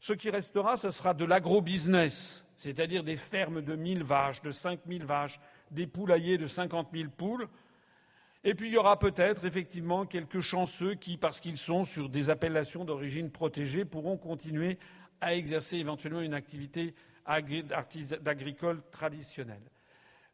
[0.00, 5.04] Ce qui restera, ce sera de l'agro-business, c'est-à-dire des fermes de 1000 vaches, de 5000
[5.04, 5.40] vaches,
[5.70, 7.48] des poulaillers de 50 000 poules.
[8.44, 12.30] Et puis il y aura peut-être effectivement quelques chanceux qui, parce qu'ils sont sur des
[12.30, 14.78] appellations d'origine protégée, pourront continuer
[15.20, 16.94] à exercer éventuellement une activité
[17.26, 19.62] agricole traditionnelle.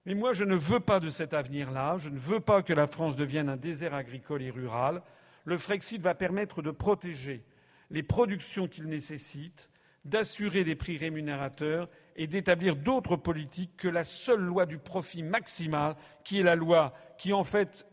[0.07, 1.97] Mais moi, je ne veux pas de cet avenir-là.
[1.99, 5.03] Je ne veux pas que la France devienne un désert agricole et rural.
[5.45, 7.43] Le Frexit va permettre de protéger
[7.91, 9.71] les productions qu'il nécessite,
[10.05, 15.97] d'assurer des prix rémunérateurs et d'établir d'autres politiques que la seule loi du profit maximal,
[16.23, 17.85] qui est la loi qui, est en fait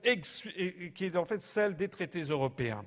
[1.40, 2.86] celle des traités européens.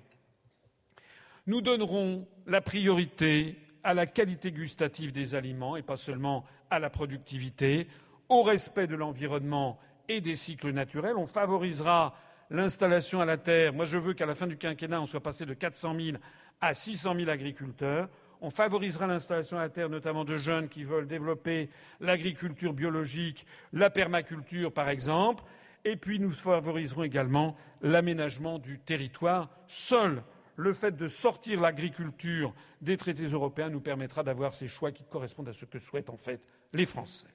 [1.46, 6.90] Nous donnerons la priorité à la qualité gustative des aliments et pas seulement à la
[6.90, 7.86] productivité,
[8.28, 9.78] au respect de l'environnement
[10.08, 11.16] et des cycles naturels.
[11.16, 12.14] On favorisera
[12.50, 13.72] l'installation à la terre.
[13.72, 16.16] Moi, je veux qu'à la fin du quinquennat, on soit passé de 400 000
[16.60, 18.08] à 600 000 agriculteurs.
[18.40, 21.70] On favorisera l'installation à la terre, notamment de jeunes qui veulent développer
[22.00, 25.44] l'agriculture biologique, la permaculture, par exemple.
[25.84, 29.50] Et puis, nous favoriserons également l'aménagement du territoire.
[29.66, 30.22] Seul
[30.56, 35.48] le fait de sortir l'agriculture des traités européens nous permettra d'avoir ces choix qui correspondent
[35.48, 36.40] à ce que souhaitent en fait
[36.72, 37.33] les Français.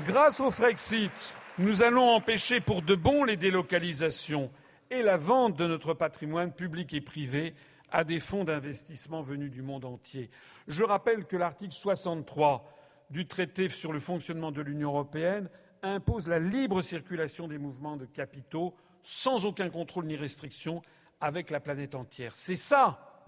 [0.00, 4.50] Grâce au Frexit, nous allons empêcher pour de bon les délocalisations
[4.90, 7.54] et la vente de notre patrimoine public et privé
[7.90, 10.30] à des fonds d'investissement venus du monde entier.
[10.66, 12.64] Je rappelle que l'article 63
[13.10, 15.50] du traité sur le fonctionnement de l'Union européenne
[15.82, 20.80] impose la libre circulation des mouvements de capitaux sans aucun contrôle ni restriction
[21.20, 22.34] avec la planète entière.
[22.34, 23.22] C'est ça.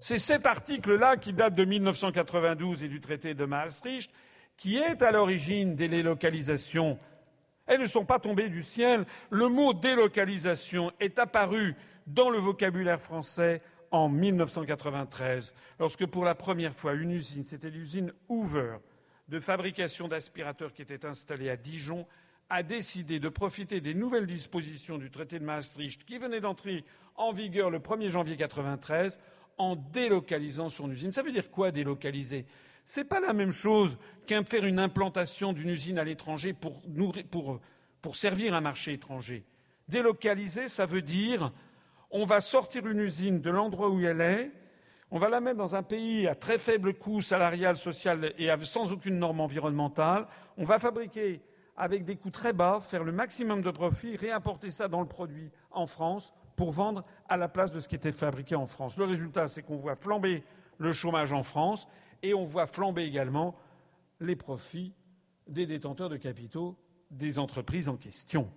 [0.00, 4.10] C'est cet article-là qui date de 1992 et du traité de Maastricht
[4.56, 6.98] qui est à l'origine des délocalisations.
[7.66, 9.04] Elles ne sont pas tombées du ciel.
[9.30, 11.74] Le mot délocalisation est apparu
[12.06, 13.60] dans le vocabulaire français
[13.90, 18.76] en 1993, lorsque pour la première fois une usine, c'était l'usine Hoover,
[19.28, 22.06] de fabrication d'aspirateurs qui était installée à Dijon,
[22.48, 26.84] a décidé de profiter des nouvelles dispositions du traité de Maastricht qui venait d'entrer
[27.16, 29.20] en vigueur le 1er janvier 1993
[29.58, 31.10] en délocalisant son usine.
[31.10, 32.46] Ça veut dire quoi délocaliser?
[32.96, 33.96] N'est pas la même chose
[34.26, 36.82] qu'un faire une implantation d'une usine à l'étranger pour,
[38.14, 39.44] servir un marché étranger.
[39.88, 41.52] Délocaliser, ça veut dire
[42.10, 44.52] on va sortir une usine de l'endroit où elle est,
[45.10, 48.92] on va la mettre dans un pays à très faible coût salarial, social et sans
[48.92, 50.26] aucune norme environnementale.
[50.56, 51.40] On va fabriquer
[51.76, 55.50] avec des coûts très bas, faire le maximum de profit, réimporter ça dans le produit
[55.70, 58.96] en France pour vendre à la place de ce qui était fabriqué en France.
[58.96, 60.42] Le résultat, c'est qu'on voit flamber
[60.78, 61.86] le chômage en France
[62.22, 63.56] et on voit flamber également
[64.20, 64.92] les profits
[65.46, 66.76] des détenteurs de capitaux
[67.10, 68.50] des entreprises en question.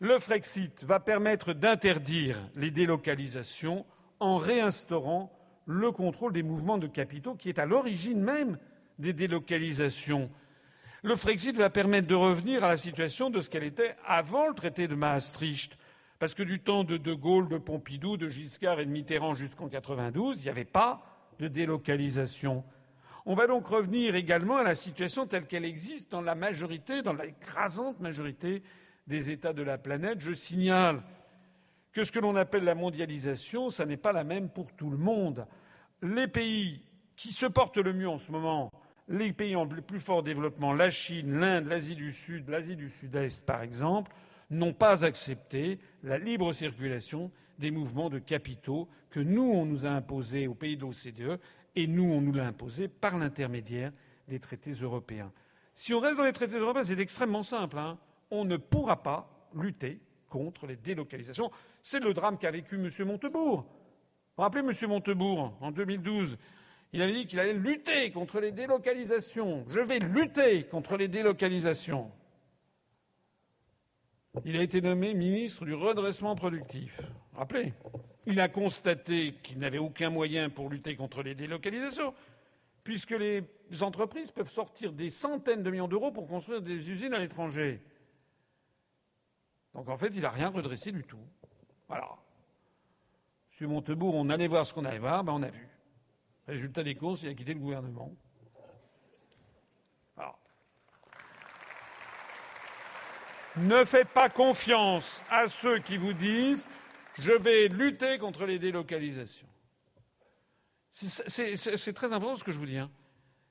[0.00, 3.86] Le Frexit va permettre d'interdire les délocalisations
[4.20, 5.32] en réinstaurant
[5.66, 8.58] le contrôle des mouvements de capitaux qui est à l'origine même
[8.98, 10.30] des délocalisations.
[11.02, 14.54] Le Frexit va permettre de revenir à la situation de ce qu'elle était avant le
[14.54, 15.78] traité de Maastricht.
[16.18, 19.68] Parce que du temps de De Gaulle, de Pompidou, de Giscard et de Mitterrand jusqu'en
[19.68, 22.64] 92, il n'y avait pas de délocalisation.
[23.26, 27.14] On va donc revenir également à la situation telle qu'elle existe dans la majorité, dans
[27.14, 28.62] l'écrasante majorité
[29.06, 30.20] des États de la planète.
[30.20, 31.02] Je signale
[31.92, 34.98] que ce que l'on appelle la mondialisation, ce n'est pas la même pour tout le
[34.98, 35.46] monde.
[36.02, 36.82] Les pays
[37.16, 38.70] qui se portent le mieux en ce moment,
[39.08, 43.46] les pays en plus fort développement, la Chine, l'Inde, l'Asie du Sud, l'Asie du Sud-Est
[43.46, 44.12] par exemple,
[44.50, 49.90] n'ont pas accepté la libre circulation des mouvements de capitaux que nous, on nous a
[49.90, 51.38] imposés aux pays de l'OCDE
[51.76, 53.92] et nous, on nous l'a imposé par l'intermédiaire
[54.28, 55.32] des traités européens.
[55.74, 57.78] Si on reste dans les traités européens, c'est extrêmement simple.
[57.78, 57.98] Hein.
[58.30, 61.50] on ne pourra pas lutter contre les délocalisations.
[61.82, 62.90] C'est le drame qu'a vécu M.
[63.06, 63.62] Montebourg.
[63.62, 63.66] Vous
[64.36, 64.88] vous rappelez M.
[64.88, 66.36] Montebourg, en 2012
[66.94, 69.64] il avait dit qu'il allait lutter contre les délocalisations.
[69.66, 72.08] Je vais lutter contre les délocalisations.
[74.44, 77.00] Il a été nommé ministre du redressement productif.
[77.34, 77.72] Rappelez
[78.26, 82.14] il a constaté qu'il n'avait aucun moyen pour lutter contre les délocalisations,
[82.82, 83.42] puisque les
[83.80, 87.80] entreprises peuvent sortir des centaines de millions d'euros pour construire des usines à l'étranger.
[89.74, 91.18] Donc en fait, il n'a rien redressé du tout.
[91.88, 92.08] Voilà.
[93.60, 93.68] M.
[93.68, 95.68] Montebourg, on allait voir ce qu'on allait voir, ben on a vu.
[96.46, 98.14] Résultat des courses, il a quitté le gouvernement.
[103.56, 106.66] Ne faites pas confiance à ceux qui vous disent
[107.18, 109.48] je vais lutter contre les délocalisations.
[110.90, 112.78] C'est très important ce que je vous dis.
[112.78, 112.90] Hein.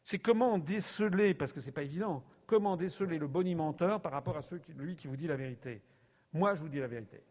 [0.04, 4.38] C'est comment déceler, parce que ce n'est pas évident, comment déceler le bonimenteur par rapport
[4.38, 5.82] à celui qui vous dit la vérité.
[6.34, 7.22] Moi, je vous dis la vérité.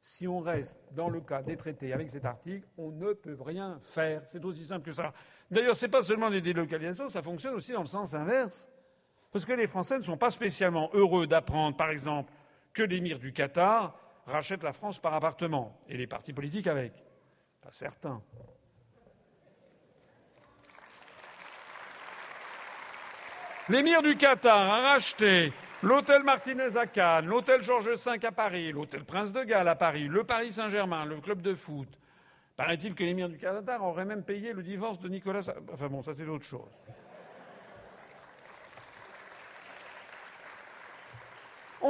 [0.00, 3.78] Si on reste dans le cas des traités avec cet article, on ne peut rien
[3.82, 4.22] faire.
[4.26, 5.12] C'est aussi simple que ça.
[5.50, 8.70] D'ailleurs, ce n'est pas seulement les délocalisations, ça fonctionne aussi dans le sens inverse.
[9.30, 12.32] Parce que les Français ne sont pas spécialement heureux d'apprendre, par exemple,
[12.72, 13.96] que l'émir du Qatar
[14.30, 16.92] rachète la France par appartement, et les partis politiques avec.
[17.62, 18.22] Pas certains.
[23.68, 25.52] L'émir du Qatar a racheté
[25.82, 30.08] l'hôtel Martinez à Cannes, l'hôtel Georges V à Paris, l'hôtel Prince de Galles à Paris,
[30.08, 31.88] le Paris Saint-Germain, le club de foot,
[32.60, 35.40] Paraît-il que l'émir du Qatar aurait même payé le divorce de Nicolas.
[35.72, 36.68] Enfin bon, ça c'est autre chose.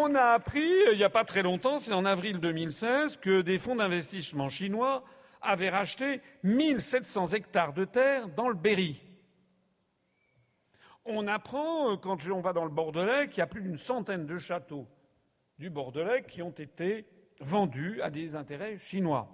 [0.02, 3.58] On a appris, il n'y a pas très longtemps, c'est en avril 2016, que des
[3.58, 5.04] fonds d'investissement chinois
[5.42, 8.98] avaient racheté 1700 hectares de terre dans le Berry.
[11.04, 14.38] On apprend, quand on va dans le Bordelais, qu'il y a plus d'une centaine de
[14.38, 14.88] châteaux
[15.58, 17.04] du Bordelais qui ont été
[17.40, 19.28] vendus à des intérêts chinois.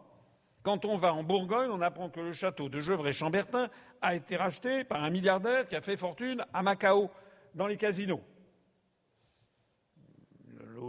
[0.65, 3.69] Quand on va en Bourgogne, on apprend que le château de Gevrey-Chambertin
[4.03, 7.09] a été racheté par un milliardaire qui a fait fortune à Macao,
[7.55, 8.21] dans les casinos.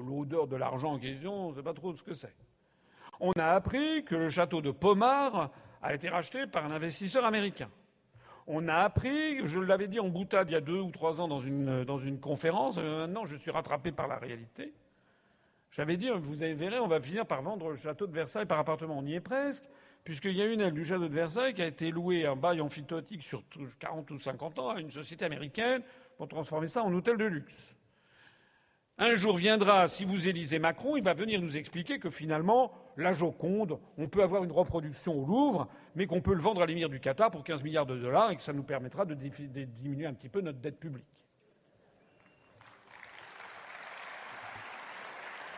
[0.02, 2.36] L'odeur de l'argent en question, on ne sait pas trop ce que c'est.
[3.20, 5.52] On a appris que le château de Pomard
[5.82, 7.70] a été racheté par un investisseur américain.
[8.46, 11.28] On a appris, je l'avais dit en boutade il y a deux ou trois ans
[11.28, 14.74] dans une, dans une conférence, euh, maintenant je suis rattrapé par la réalité.
[15.72, 18.98] J'avais dit, vous verrez, on va finir par vendre le château de Versailles par appartement.
[18.98, 19.66] On y est presque,
[20.04, 22.62] puisqu'il y a une aile du château de Versailles qui a été louée en bail
[22.62, 23.44] amphithéotique sur
[23.80, 25.84] 40 ou 50 ans à une société américaine
[26.18, 27.76] pour transformer ça en hôtel de luxe.
[29.00, 33.14] Un jour viendra, si vous élisez Macron, il va venir nous expliquer que finalement, la
[33.14, 36.90] Joconde, on peut avoir une reproduction au Louvre, mais qu'on peut le vendre à l'émir
[36.90, 40.16] du Qatar pour 15 milliards de dollars et que ça nous permettra de diminuer un
[40.16, 41.06] petit peu notre dette publique.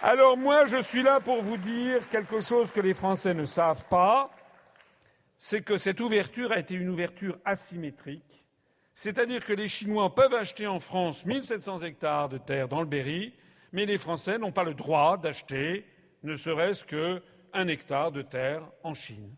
[0.02, 3.86] Alors moi, je suis là pour vous dire quelque chose que les Français ne savent
[3.86, 4.32] pas,
[5.38, 8.39] c'est que cette ouverture a été une ouverture asymétrique
[9.00, 13.34] c'est-à-dire que les Chinois peuvent acheter en France 1700 hectares de terre dans le Berry,
[13.72, 15.86] mais les Français n'ont pas le droit d'acheter
[16.24, 19.34] ne serait-ce qu'un hectare de terre en Chine.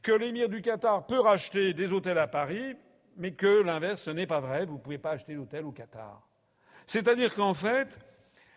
[0.00, 2.76] Que l'émir du Qatar peut racheter des hôtels à Paris,
[3.18, 4.64] mais que l'inverse, n'est pas vrai.
[4.64, 6.26] Vous ne pouvez pas acheter d'hôtel au Qatar.
[6.86, 7.98] C'est-à-dire qu'en fait,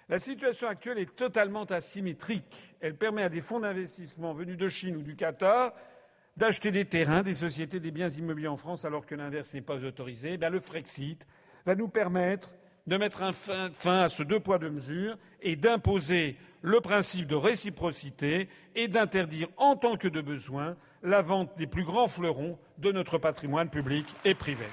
[0.08, 2.74] la situation actuelle est totalement asymétrique.
[2.80, 5.74] Elle permet à des fonds d'investissement venus de Chine ou du Qatar
[6.38, 9.84] d'acheter des terrains, des sociétés, des biens immobiliers en France alors que l'inverse n'est pas
[9.84, 11.26] autorisé, eh le Frexit
[11.66, 12.56] va nous permettre
[12.88, 18.50] de mettre fin à ce deux poids deux mesures et d'imposer le principe de réciprocité
[18.76, 23.18] et d'interdire en tant que de besoin la vente des plus grands fleurons de notre
[23.18, 24.66] patrimoine public et privé.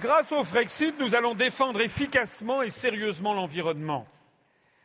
[0.00, 4.06] Grâce au Frexit, nous allons défendre efficacement et sérieusement l'environnement.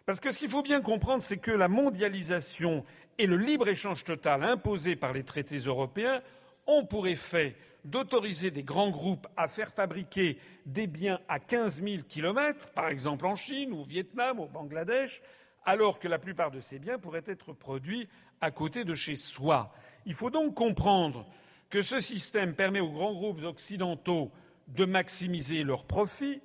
[0.08, 2.86] Parce que ce qu'il faut bien comprendre, c'est que la mondialisation
[3.18, 6.22] et le libre-échange total imposé par les traités européens
[6.66, 12.04] ont pour effet d'autoriser des grands groupes à faire fabriquer des biens à 15 000
[12.08, 15.22] kilomètres, par exemple en Chine, au Vietnam, au Bangladesh,
[15.66, 18.08] alors que la plupart de ces biens pourraient être produits
[18.40, 19.74] à côté de chez soi.
[20.06, 21.28] Il faut donc comprendre
[21.70, 24.32] que ce système permet aux grands groupes occidentaux
[24.70, 26.42] de maximiser leurs profits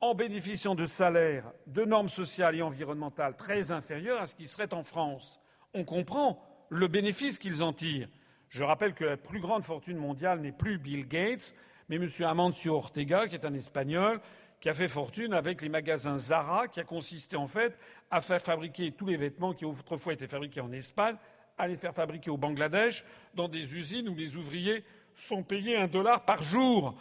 [0.00, 4.72] en bénéficiant de salaires, de normes sociales et environnementales très inférieures à ce qui serait
[4.72, 5.40] en France.
[5.74, 8.08] On comprend le bénéfice qu'ils en tirent.
[8.48, 11.54] Je rappelle que la plus grande fortune mondiale n'est plus Bill Gates,
[11.88, 12.08] mais M.
[12.20, 14.20] Amancio Ortega, qui est un Espagnol,
[14.60, 17.76] qui a fait fortune avec les magasins Zara, qui a consisté en fait
[18.10, 21.16] à faire fabriquer tous les vêtements qui autrefois étaient fabriqués en Espagne,
[21.58, 23.04] à les faire fabriquer au Bangladesh,
[23.34, 26.94] dans des usines où les ouvriers sont payés un dollar par jour.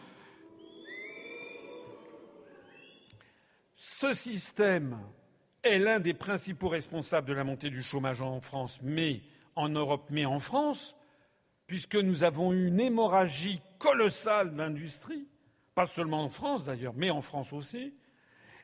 [3.82, 5.00] Ce système
[5.64, 9.22] est l'un des principaux responsables de la montée du chômage en France, mais
[9.56, 10.98] en Europe, mais en France,
[11.66, 15.30] puisque nous avons eu une hémorragie colossale d'industrie,
[15.76, 17.94] pas seulement en France d'ailleurs, mais en France aussi,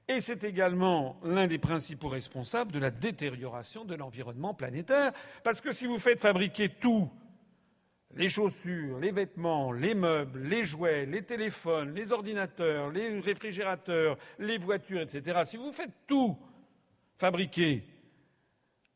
[0.09, 5.13] et c'est également l'un des principaux responsables de la détérioration de l'environnement planétaire,
[5.45, 7.09] parce que si vous faites fabriquer tout
[8.15, 14.57] les chaussures, les vêtements, les meubles, les jouets, les téléphones, les ordinateurs, les réfrigérateurs, les
[14.57, 16.37] voitures, etc., si vous faites tout
[17.17, 17.83] fabriquer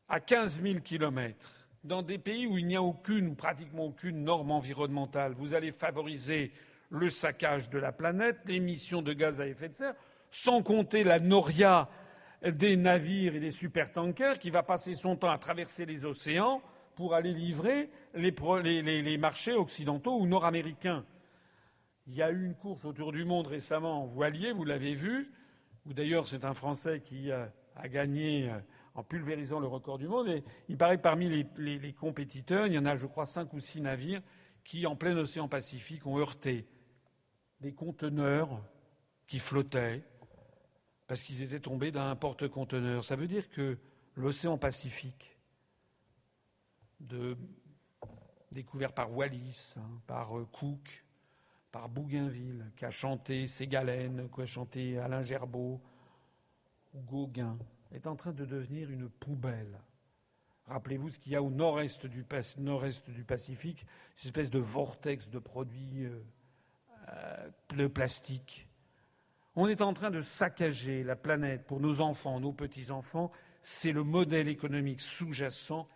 [0.08, 4.24] à 15 000 kilomètres dans des pays où il n'y a aucune ou pratiquement aucune
[4.24, 6.52] norme environnementale, vous allez favoriser
[6.90, 9.94] le saccage de la planète, l'émission de gaz à effet de serre,
[10.30, 11.88] sans compter la noria
[12.42, 16.62] des navires et des supertankers qui va passer son temps à traverser les océans
[17.00, 21.06] pour aller livrer les, marchés occidentaux ou nord-américains.
[22.06, 25.32] Il y a eu une course autour du monde récemment en voilier, vous l'avez vu,
[25.86, 27.50] où d'ailleurs c'est un Français qui a,
[27.88, 28.58] gagné euh,
[28.94, 30.28] en pulvérisant le record du monde.
[30.28, 33.60] Et il paraît que parmi les, compétiteurs, il y en a, je crois, cinq ou
[33.60, 34.20] six navires
[34.62, 36.66] qui, en plein océan Pacifique, ont heurté
[37.60, 38.62] des conteneurs
[39.26, 40.02] qui flottaient
[41.06, 43.04] parce qu'ils étaient tombés d'un porte-conteneur.
[43.04, 43.78] Ça veut dire que
[44.16, 45.39] l'océan Pacifique
[48.52, 51.04] découvert par Wallis, hein, par euh, Cook,
[51.72, 55.80] par Bougainville, qui a chanté Ségalène, qui a chanté Alain Gerbeau
[56.94, 57.58] ou Gauguin.
[57.92, 59.78] est en train de devenir une poubelle.
[60.66, 62.24] Rappelez-vous ce qu'il y a au nord-est du,
[63.08, 63.86] du Pacifique,
[64.16, 66.20] cette espèce de vortex de produits euh,
[67.08, 68.68] euh, de plastique.
[69.56, 73.32] On est en train de saccager la planète pour nos enfants, nos petits-enfants.
[73.62, 75.88] C'est le modèle économique sous-jacent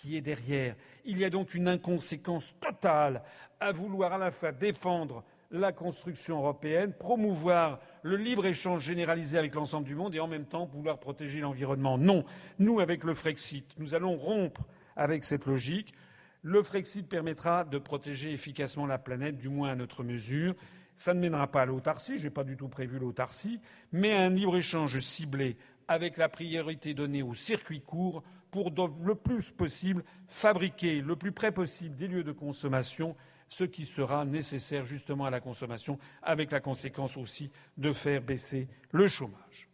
[0.00, 0.76] qui est derrière.
[1.04, 3.22] Il y a donc une inconséquence totale
[3.58, 9.86] à vouloir à la fois défendre la construction européenne, promouvoir le libre-échange généralisé avec l'ensemble
[9.86, 11.98] du monde et en même temps vouloir protéger l'environnement.
[11.98, 12.24] Non,
[12.58, 14.62] nous, avec le Frexit, nous allons rompre
[14.94, 15.94] avec cette logique.
[16.42, 20.54] Le Frexit permettra de protéger efficacement la planète, du moins à notre mesure.
[20.96, 23.60] Ça ne mènera pas à l'autarcie, je n'ai pas du tout prévu l'autarcie,
[23.90, 25.56] mais à un libre-échange ciblé
[25.88, 28.72] avec la priorité donnée aux circuits courts pour
[29.04, 33.16] le plus possible fabriquer le plus près possible des lieux de consommation
[33.48, 38.68] ce qui sera nécessaire justement à la consommation, avec la conséquence aussi de faire baisser
[38.92, 39.68] le chômage.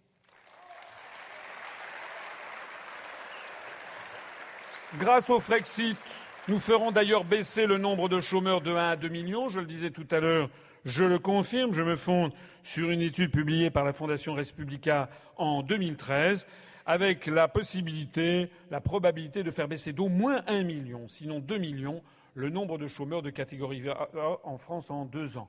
[4.98, 5.98] Grâce au Frexit,
[6.46, 9.48] nous ferons d'ailleurs baisser le nombre de chômeurs de 1 à 2 millions.
[9.48, 10.50] Je le disais tout à l'heure,
[10.84, 12.32] je le confirme, je me fonde
[12.62, 16.46] sur une étude publiée par la Fondation Respublica en 2013,
[16.86, 22.02] avec la possibilité, la probabilité de faire baisser d'au moins 1 million, sinon 2 millions,
[22.34, 24.08] le nombre de chômeurs de catégorie A
[24.42, 25.48] en France en deux ans.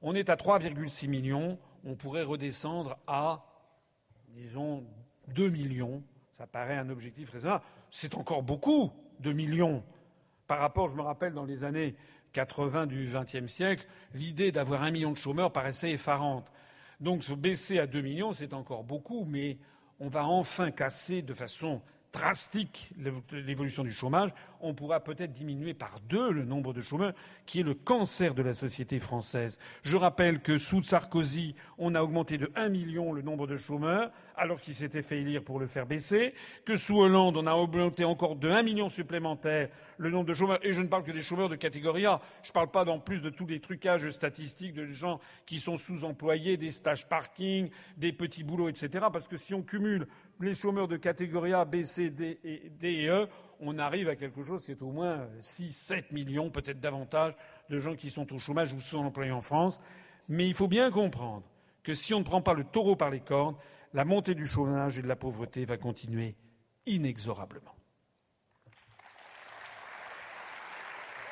[0.00, 3.44] On est à 3,6 millions, on pourrait redescendre à,
[4.30, 4.84] disons,
[5.28, 6.02] 2 millions.
[6.38, 7.62] Ça paraît un objectif raisonnable.
[7.90, 8.90] C'est encore beaucoup,
[9.20, 9.84] 2 millions.
[10.48, 11.94] Par rapport, je me rappelle, dans les années
[12.32, 16.50] 80 du XXe siècle, l'idée d'avoir un million de chômeurs paraissait effarante.
[16.98, 19.58] Donc se baisser à 2 millions, c'est encore beaucoup, mais
[20.02, 21.80] on va enfin casser de façon
[22.12, 22.92] drastique
[23.32, 24.30] l'évolution du chômage,
[24.60, 27.14] on pourra peut-être diminuer par deux le nombre de chômeurs,
[27.46, 29.58] qui est le cancer de la société française.
[29.82, 34.12] Je rappelle que sous Sarkozy, on a augmenté de 1 million le nombre de chômeurs,
[34.36, 36.34] alors qu'il s'était fait élire pour le faire baisser,
[36.64, 39.68] que sous Hollande, on a augmenté encore de 1 million supplémentaire
[39.98, 42.20] le nombre de chômeurs, et je ne parle que des chômeurs de catégorie A.
[42.42, 45.76] Je ne parle pas en plus de tous les trucages statistiques de gens qui sont
[45.76, 49.06] sous-employés, des stages parking, des petits boulots, etc.
[49.12, 50.06] Parce que si on cumule
[50.40, 53.28] les chômeurs de catégorie A, B, C, D et, D E,
[53.60, 57.34] on arrive à quelque chose qui est au moins 6, 7 millions, peut-être davantage,
[57.70, 59.80] de gens qui sont au chômage ou sont employés en France.
[60.28, 61.44] Mais il faut bien comprendre
[61.82, 63.56] que si on ne prend pas le taureau par les cornes,
[63.94, 66.34] la montée du chômage et de la pauvreté va continuer
[66.86, 67.74] inexorablement.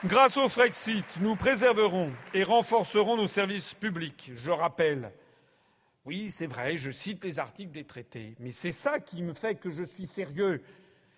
[0.05, 4.31] Grâce au Frexit, nous préserverons et renforcerons nos services publics.
[4.35, 5.13] Je rappelle
[6.07, 9.57] oui, c'est vrai, je cite les articles des traités, mais c'est ça qui me fait
[9.57, 10.63] que je suis sérieux.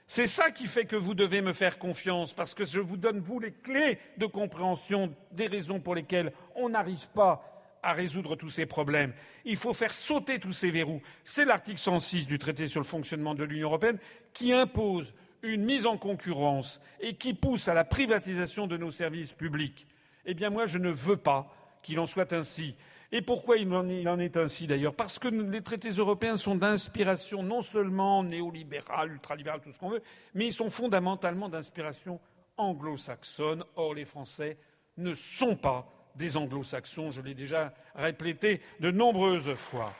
[0.08, 3.20] C'est ça qui fait que vous devez me faire confiance, parce que je vous donne,
[3.20, 7.48] vous, les clés de compréhension des raisons pour lesquelles on n'arrive pas
[7.82, 9.12] à résoudre tous ces problèmes.
[9.44, 11.00] Il faut faire sauter tous ces verrous.
[11.24, 13.98] C'est l'article 106 du traité sur le fonctionnement de l'Union européenne
[14.32, 19.32] qui impose une mise en concurrence et qui pousse à la privatisation de nos services
[19.32, 19.86] publics.
[20.24, 21.52] Eh bien, moi, je ne veux pas
[21.82, 22.76] qu'il en soit ainsi.
[23.14, 24.94] Et pourquoi il en est ainsi d'ailleurs?
[24.94, 30.02] Parce que les traités européens sont d'inspiration non seulement néolibérale, ultralibérale, tout ce qu'on veut,
[30.32, 32.20] mais ils sont fondamentalement d'inspiration
[32.56, 33.64] anglo-saxonne.
[33.76, 34.56] Or, les Français
[34.96, 39.92] ne sont pas des anglo-saxons, je l'ai déjà répété de nombreuses fois.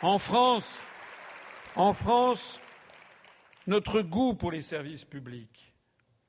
[0.00, 0.80] En France,
[1.76, 2.58] en France,
[3.66, 5.74] notre goût pour les services publics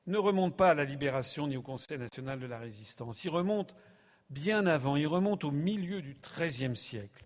[0.07, 3.23] ne remonte pas à la libération ni au Conseil national de la résistance.
[3.23, 3.75] Il remonte
[4.29, 7.25] bien avant, il remonte au milieu du XIIIe siècle.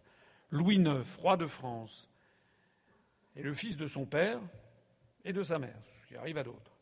[0.52, 2.10] Louis IX, roi de France,
[3.36, 4.40] est le fils de son père
[5.26, 6.78] et de sa mère, ce qui arrive à d'autres.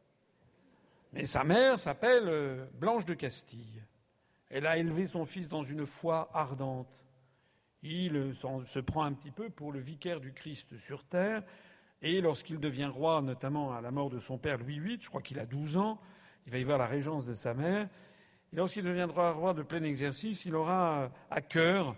[1.14, 3.84] Mais sa mère s'appelle euh, Blanche de Castille.
[4.50, 6.88] Elle a élevé son fils dans une foi ardente.
[7.82, 11.44] Il euh, se prend un petit peu pour le vicaire du Christ sur terre,
[12.02, 15.22] et lorsqu'il devient roi, notamment à la mort de son père Louis VIII, je crois
[15.22, 16.00] qu'il a 12 ans,
[16.46, 17.90] il va y voir la régence de sa mère,
[18.56, 21.94] et lorsqu'il deviendra roi de plein exercice, il aura à cœur,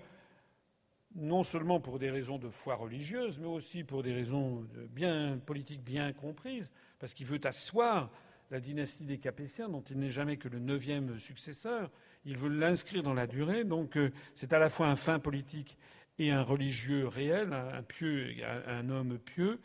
[1.14, 5.84] non seulement pour des raisons de foi religieuse, mais aussi pour des raisons bien politiques
[5.84, 8.10] bien comprises, parce qu'il veut asseoir
[8.50, 11.92] la dynastie des Capétiens, dont il n'est jamais que le neuvième successeur.
[12.26, 13.64] Il veut l'inscrire dans la durée.
[13.64, 15.78] Donc, euh, c'est à la fois un fin politique
[16.18, 18.34] et un religieux réel, un pieux,
[18.66, 19.60] un homme pieux.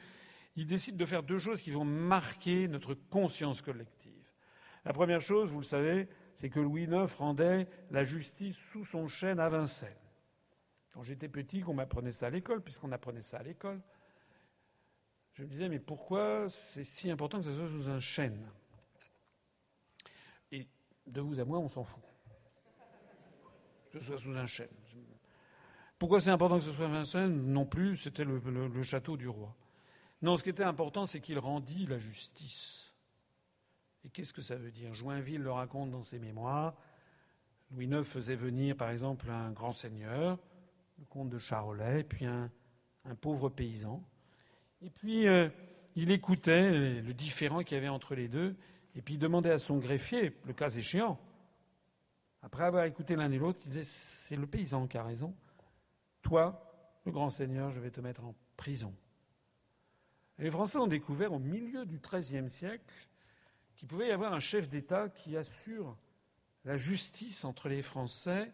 [0.56, 4.12] Il décide de faire deux choses qui vont marquer notre conscience collective.
[4.84, 9.08] La première chose, vous le savez, c'est que Louis IX rendait la justice sous son
[9.08, 9.94] chêne à Vincennes.
[10.92, 13.80] Quand j'étais petit, qu'on m'apprenait ça à l'école, puisqu'on apprenait ça à l'école,
[15.34, 18.46] je me disais, mais pourquoi c'est si important que ça soit sous un chêne?
[20.50, 20.66] Et
[21.06, 22.02] de vous à moi, on s'en fout.
[23.90, 24.68] Que ce soit sous un chêne.
[25.98, 27.52] Pourquoi c'est important que ce soit Vincennes?
[27.52, 29.56] Non plus, c'était le, le château du roi.
[30.20, 32.91] Non, ce qui était important, c'est qu'il rendit la justice.
[34.04, 34.92] Et qu'est-ce que ça veut dire?
[34.92, 36.74] Joinville le raconte dans ses mémoires.
[37.70, 40.38] Louis IX faisait venir, par exemple, un grand seigneur,
[40.98, 42.50] le comte de Charolais, puis un,
[43.20, 44.02] pauvre paysan.
[44.82, 45.48] Et puis, euh,
[45.96, 48.56] il écoutait le différent qu'il y avait entre les deux,
[48.94, 51.18] et puis il demandait à son greffier, le cas échéant,
[52.42, 55.34] après avoir écouté l'un et l'autre, il disait C'est le paysan qui a raison.
[56.22, 58.94] Toi, le grand seigneur, je vais te mettre en prison.
[60.38, 62.84] les Français ont découvert au milieu du XIIIe siècle
[63.82, 65.98] qu'il pouvait y avoir un chef d'État qui assure
[66.64, 68.52] la justice entre les Français,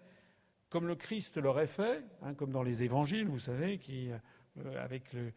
[0.71, 4.09] comme le Christ l'aurait fait, hein, comme dans les évangiles, vous savez, qui,
[4.57, 5.31] euh,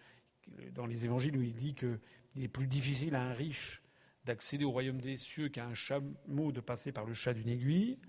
[0.72, 1.99] dans les évangiles où il dit qu'il
[2.38, 3.81] est plus difficile à un riche
[4.23, 7.99] d'accéder au royaume des cieux qu'à un chameau de passer par le chat d'une aiguille.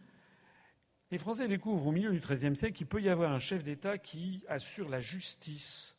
[1.10, 3.98] Les Français découvrent au milieu du XIIIe siècle qu'il peut y avoir un chef d'État
[3.98, 5.96] qui assure la justice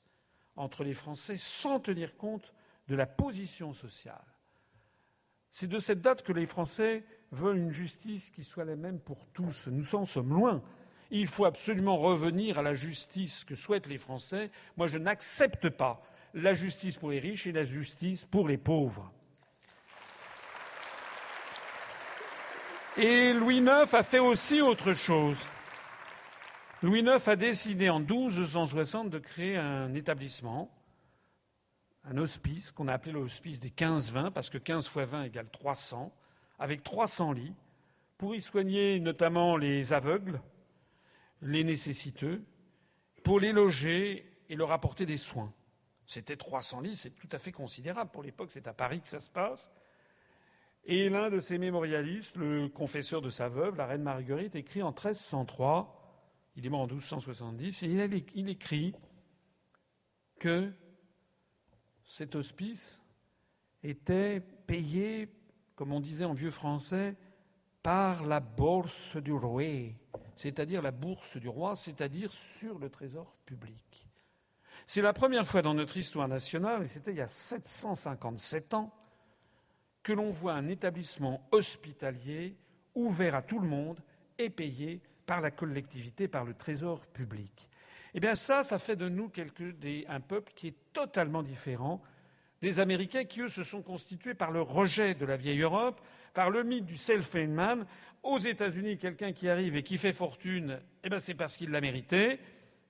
[0.56, 2.54] entre les Français sans tenir compte
[2.88, 4.33] de la position sociale.
[5.54, 9.28] C'est de cette date que les Français veulent une justice qui soit la même pour
[9.34, 9.68] tous.
[9.68, 10.64] Nous en sommes loin.
[11.12, 14.50] Il faut absolument revenir à la justice que souhaitent les Français.
[14.78, 16.02] Moi, je n'accepte pas
[16.34, 19.12] la justice pour les riches et la justice pour les pauvres.
[22.98, 25.38] Et Louis IX a fait aussi autre chose.
[26.82, 30.72] Louis IX a décidé en 1260 de créer un établissement,
[32.06, 36.14] un hospice qu'on a appelé l'hospice des 15-20, parce que 15 fois 20 égale 300,
[36.60, 37.54] avec 300 lits,
[38.18, 40.42] pour y soigner notamment les aveugles,
[41.42, 42.44] les nécessiteux,
[43.24, 45.54] pour les loger et leur apporter des soins.
[46.06, 48.12] C'était 300 lits, c'est tout à fait considérable.
[48.12, 49.72] Pour l'époque, c'est à Paris que ça se passe.
[50.86, 54.90] Et l'un de ces mémorialistes, le confesseur de sa veuve, la reine Marguerite, écrit en
[54.90, 56.02] 1303,
[56.58, 58.94] il est mort en 1270, et il, il écrit
[60.40, 60.74] que
[62.06, 63.02] cet hospice
[63.84, 65.30] était payé,
[65.76, 67.16] comme on disait en vieux français,
[67.82, 69.92] par la bourse du roi,
[70.36, 74.08] c'est-à-dire la bourse du roi, c'est-à-dire sur le trésor public.
[74.86, 78.94] C'est la première fois dans notre histoire nationale, et c'était il y a 757 ans,
[80.02, 82.58] que l'on voit un établissement hospitalier
[82.94, 84.02] ouvert à tout le monde
[84.38, 87.70] et payé par la collectivité, par le trésor public.
[88.14, 89.32] Eh bien ça, ça fait de nous
[90.08, 92.02] un peuple qui est totalement différent
[92.64, 96.00] des Américains qui, eux, se sont constitués par le rejet de la vieille Europe,
[96.34, 97.86] par le mythe du self-made man.
[98.24, 101.82] Aux États-Unis, quelqu'un qui arrive et qui fait fortune, eh ben, c'est parce qu'il l'a
[101.82, 102.40] mérité.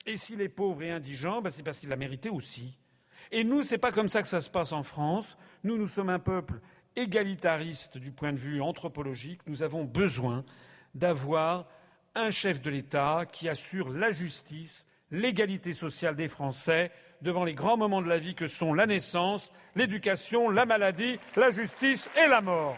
[0.05, 2.77] Et s'il est pauvre et indigent, ben, c'est parce qu'il l'a mérité aussi.
[3.31, 5.39] Et nous, c'est pas comme ça que ça se passe en France.
[5.63, 6.59] Nous, nous sommes un peuple
[6.95, 10.45] égalitariste du point de vue anthropologique, nous avons besoin
[10.93, 11.67] d'avoir
[12.13, 17.77] un chef de l'État qui assure la justice, l'égalité sociale des Français devant les grands
[17.77, 22.41] moments de la vie que sont la naissance, l'éducation, la maladie, la justice et la
[22.41, 22.77] mort.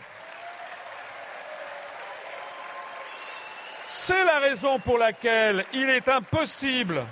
[3.84, 7.04] C'est la raison pour laquelle il est impossible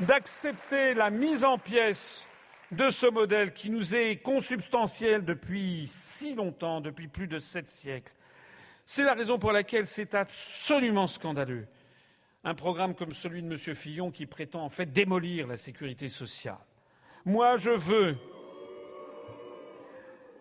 [0.00, 2.28] d'accepter la mise en pièces
[2.72, 8.12] de ce modèle qui nous est consubstantiel depuis si longtemps, depuis plus de sept siècles.
[8.84, 11.66] C'est la raison pour laquelle c'est absolument scandaleux
[12.46, 13.74] un programme comme celui de M.
[13.74, 16.64] Fillon qui prétend en fait démolir la sécurité sociale.
[17.24, 18.16] Moi, je veux,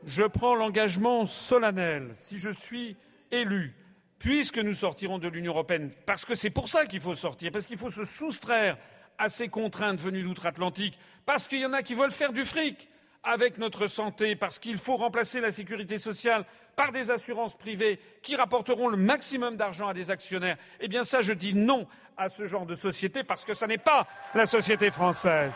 [0.05, 2.95] je prends l'engagement solennel, si je suis
[3.31, 3.73] élu,
[4.19, 7.65] puisque nous sortirons de l'Union européenne, parce que c'est pour ça qu'il faut sortir, parce
[7.65, 8.77] qu'il faut se soustraire
[9.17, 12.87] à ces contraintes venues d'outre-Atlantique, parce qu'il y en a qui veulent faire du fric
[13.25, 16.45] avec notre santé, parce qu'il faut remplacer la sécurité sociale
[16.75, 21.21] par des assurances privées qui rapporteront le maximum d'argent à des actionnaires, eh bien ça,
[21.21, 21.87] je dis non
[22.17, 25.53] à ce genre de société parce que ce n'est pas la société française.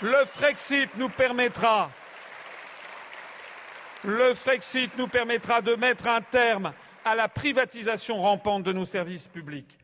[0.00, 1.90] Le Frexit nous permettra
[4.04, 6.74] le Frexit nous permettra de mettre un terme
[7.06, 9.78] à la privatisation rampante de nos services publics.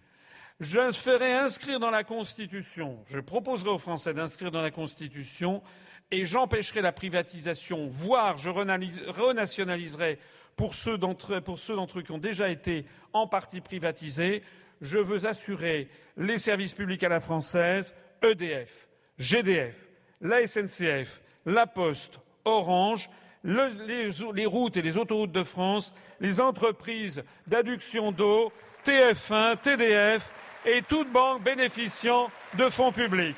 [0.60, 5.62] Je ferai inscrire dans la Constitution, je proposerai aux Français d'inscrire dans la Constitution
[6.10, 10.18] et j'empêcherai la privatisation, voire je renationaliserai
[10.56, 12.84] pour ceux d'entre eux qui ont déjà été
[13.14, 14.42] en partie privatisés.
[14.82, 15.88] Je veux assurer
[16.18, 18.86] les services publics à la française, EDF,
[19.18, 19.88] GDF,
[20.20, 23.08] la SNCF, la Poste, Orange,
[23.44, 28.52] les, les routes et les autoroutes de France, les entreprises d'adduction d'eau,
[28.84, 30.30] TF1, TDF
[30.64, 33.36] et toute banque bénéficiant de fonds publics.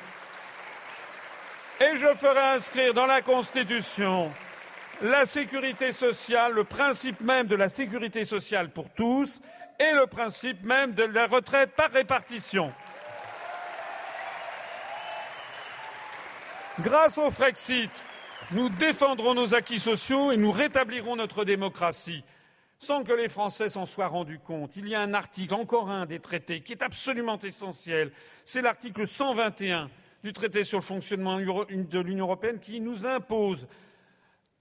[1.80, 4.32] Et je ferai inscrire dans la Constitution
[5.00, 9.40] la sécurité sociale, le principe même de la sécurité sociale pour tous
[9.80, 12.72] et le principe même de la retraite par répartition.
[16.80, 17.90] Grâce au Frexit,
[18.52, 22.24] nous défendrons nos acquis sociaux et nous rétablirons notre démocratie
[22.82, 24.74] sans que les Français s'en soient rendus compte.
[24.74, 28.10] Il y a un article, encore un des traités, qui est absolument essentiel.
[28.44, 29.88] C'est l'article 121
[30.24, 33.68] du traité sur le fonctionnement de l'Union européenne qui nous impose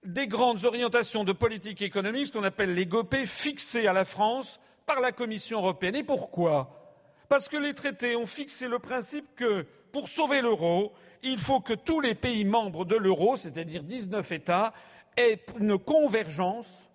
[0.05, 4.59] des grandes orientations de politique économique, ce qu'on appelle les GOPÉ, fixées à la France
[4.85, 5.95] par la Commission européenne.
[5.95, 6.95] Et pourquoi?
[7.27, 10.93] Parce que les traités ont fixé le principe que, pour sauver l'euro,
[11.23, 14.73] il faut que tous les pays membres de l'euro, c'est-à-dire 19 États,
[15.17, 16.90] aient une convergence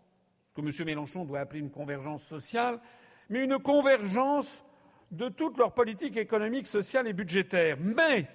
[0.56, 0.86] que M.
[0.86, 2.80] Mélenchon doit appeler une convergence sociale,
[3.28, 4.64] mais une convergence
[5.10, 7.76] de toute leur politique économique, sociale et budgétaire.
[7.78, 8.26] Mais,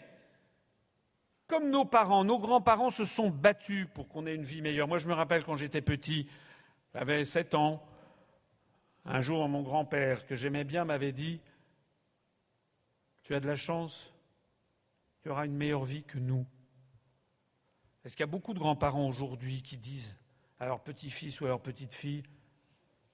[1.48, 4.88] comme nos parents, nos grands-parents se sont battus pour qu'on ait une vie meilleure.
[4.88, 6.30] Moi, je me rappelle quand j'étais petit,
[6.94, 7.84] j'avais sept ans,
[9.04, 11.42] un jour, mon grand-père, que j'aimais bien, m'avait dit
[13.24, 14.14] Tu as de la chance,
[15.24, 16.46] tu auras une meilleure vie que nous.
[18.06, 20.21] Est-ce qu'il y a beaucoup de grands-parents aujourd'hui qui disent
[20.62, 22.22] à leur petit-fils ou à leur petite-fille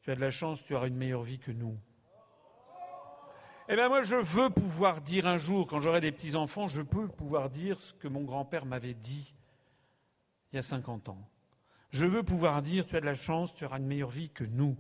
[0.02, 1.78] Tu as de la chance, tu auras une meilleure vie que nous.
[3.70, 7.08] Eh bien, moi, je veux pouvoir dire un jour, quand j'aurai des petits-enfants, je peux
[7.08, 9.34] pouvoir dire ce que mon grand-père m'avait dit
[10.52, 11.30] il y a 50 ans.
[11.90, 14.44] Je veux pouvoir dire Tu as de la chance, tu auras une meilleure vie que
[14.44, 14.76] nous.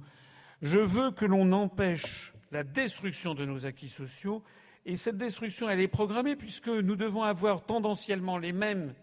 [0.61, 4.43] Je veux que l'on empêche la destruction de nos acquis sociaux.
[4.85, 8.93] Et cette destruction, elle est programmée puisque nous devons avoir tendanciellement les mêmes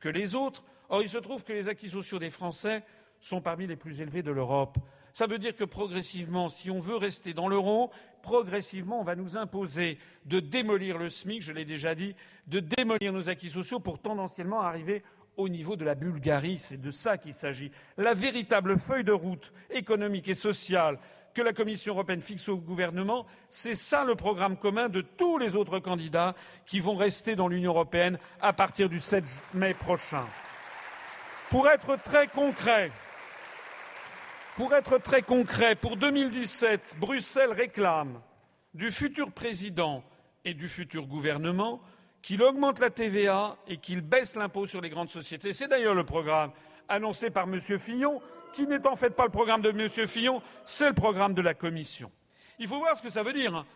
[0.00, 0.64] que les autres.
[0.88, 2.84] Or, il se trouve que les acquis sociaux des Français
[3.22, 4.76] sont parmi les plus élevés de l'Europe.
[5.14, 7.90] Ça veut dire que progressivement, si on veut rester dans l'euro,
[8.22, 12.14] progressivement, on va nous imposer de démolir le SMIC, je l'ai déjà dit,
[12.46, 15.02] de démolir nos acquis sociaux pour tendanciellement arriver
[15.36, 16.58] au niveau de la Bulgarie.
[16.58, 17.70] C'est de ça qu'il s'agit.
[17.96, 20.98] La véritable feuille de route économique et sociale
[21.34, 25.56] que la Commission européenne fixe au gouvernement, c'est ça le programme commun de tous les
[25.56, 26.34] autres candidats
[26.66, 29.24] qui vont rester dans l'Union européenne à partir du 7
[29.54, 30.26] mai prochain.
[31.50, 32.90] Pour être très concret,
[34.56, 38.20] pour être très concret, pour 2017, Bruxelles réclame
[38.74, 40.04] du futur président
[40.44, 41.80] et du futur gouvernement
[42.20, 45.52] qu'il augmente la TVA et qu'il baisse l'impôt sur les grandes sociétés.
[45.52, 46.52] C'est d'ailleurs le programme
[46.88, 47.60] annoncé par M.
[47.60, 48.20] Fillon,
[48.52, 50.06] qui n'est en fait pas le programme de M.
[50.06, 52.10] Fillon, c'est le programme de la Commission.
[52.58, 53.54] Il faut voir ce que ça veut dire.
[53.54, 53.66] Hein.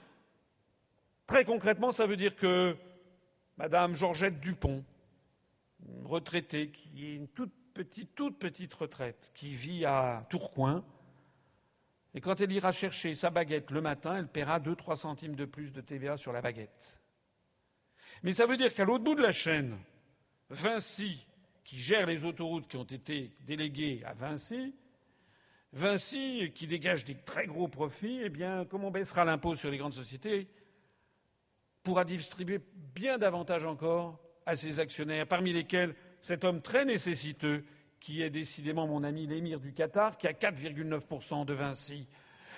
[1.27, 2.77] Très concrètement, ça veut dire que
[3.57, 4.85] Mme Georgette Dupont,
[6.05, 10.85] retraitée, qui est une toute petite, toute petite retraite qui vit à Tourcoing,
[12.15, 15.71] et quand elle ira chercher sa baguette le matin, elle paiera 2-3 centimes de plus
[15.73, 16.99] de TVA sur la baguette.
[18.23, 19.77] Mais ça veut dire qu'à l'autre bout de la chaîne,
[20.49, 21.27] Vinci,
[21.63, 24.75] qui gère les autoroutes qui ont été déléguées à Vinci,
[25.73, 29.77] Vinci, qui dégage des très gros profits, eh bien, comme on baissera l'impôt sur les
[29.77, 30.49] grandes sociétés,
[31.83, 32.61] pourra distribuer
[32.95, 35.95] bien davantage encore à ses actionnaires, parmi lesquels
[36.27, 37.65] cet homme très nécessiteux,
[38.01, 42.09] qui est décidément mon ami l'émir du Qatar, qui a 4,9% de Vinci.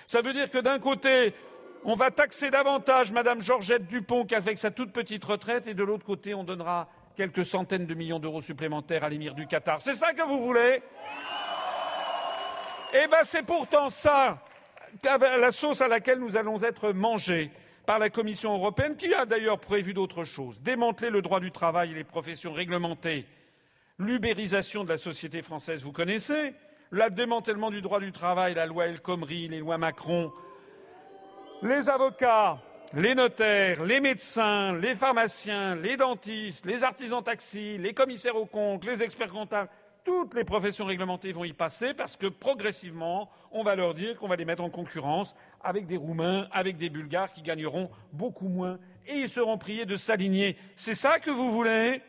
[0.07, 1.35] Ça veut dire que d'un côté,
[1.83, 6.03] on va taxer davantage Madame Georgette Dupont qu'avec sa toute petite retraite, et de l'autre
[6.03, 9.79] côté, on donnera quelques centaines de millions d'euros supplémentaires à l'émir du Qatar.
[9.81, 10.81] C'est ça que vous voulez?
[12.95, 14.43] Eh bien, c'est pourtant ça,
[15.03, 17.51] la sauce à laquelle nous allons être mangés
[17.85, 20.59] par la Commission européenne, qui a d'ailleurs prévu d'autres choses.
[20.59, 23.27] Démanteler le droit du travail et les professions réglementées,
[23.99, 26.53] l'ubérisation de la société française, vous connaissez,
[26.89, 30.31] le démantèlement du droit du travail, la loi El Khomri, les lois Macron,
[31.61, 32.59] les avocats,
[32.93, 38.85] les notaires, les médecins, les pharmaciens, les dentistes, les artisans taxis, les commissaires aux comptes,
[38.85, 39.69] les experts comptables,
[40.03, 44.29] toutes les professions réglementées vont y passer parce que progressivement, on va leur dire qu'on
[44.29, 48.79] va les mettre en concurrence avec des Roumains, avec des Bulgares qui gagneront beaucoup moins
[49.07, 50.57] et ils seront priés de s'aligner.
[50.75, 52.01] C'est ça que vous voulez?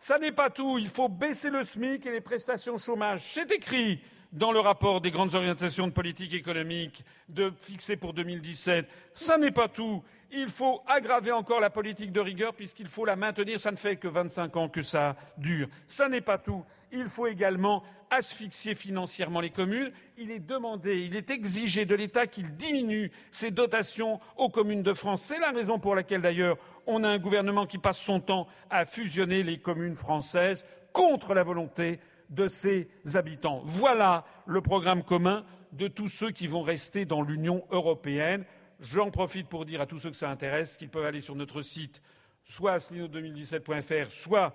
[0.00, 0.78] Ça n'est pas tout.
[0.78, 3.22] Il faut baisser le SMIC et les prestations chômage.
[3.34, 4.00] C'est écrit
[4.32, 8.88] dans le rapport des grandes orientations de politique économique de, fixé pour 2017.
[9.12, 10.02] Ça n'est pas tout.
[10.32, 13.60] Il faut aggraver encore la politique de rigueur puisqu'il faut la maintenir.
[13.60, 15.68] Ça ne fait que 25 ans que ça dure.
[15.86, 16.64] Ça n'est pas tout.
[16.92, 19.92] Il faut également asphyxier financièrement les communes.
[20.16, 24.94] Il est demandé, il est exigé de l'État qu'il diminue ses dotations aux communes de
[24.94, 25.22] France.
[25.22, 28.84] C'est la raison pour laquelle, d'ailleurs, on a un gouvernement qui passe son temps à
[28.84, 32.00] fusionner les communes françaises contre la volonté
[32.30, 33.62] de ses habitants.
[33.64, 38.44] Voilà le programme commun de tous ceux qui vont rester dans l'Union européenne.
[38.80, 41.60] J'en profite pour dire à tous ceux que ça intéresse qu'ils peuvent aller sur notre
[41.60, 42.02] site,
[42.44, 44.54] soit slino2017.fr, soit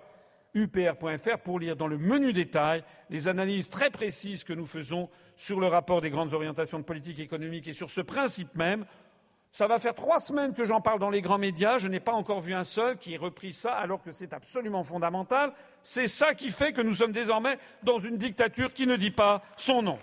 [0.54, 5.60] upr.fr, pour lire dans le menu détail les analyses très précises que nous faisons sur
[5.60, 8.86] le rapport des grandes orientations de politique économique et sur ce principe même
[9.56, 11.78] Ça va faire trois semaines que j'en parle dans les grands médias.
[11.78, 14.84] Je n'ai pas encore vu un seul qui ait repris ça, alors que c'est absolument
[14.84, 15.50] fondamental.
[15.82, 19.40] C'est ça qui fait que nous sommes désormais dans une dictature qui ne dit pas
[19.56, 19.98] son nom.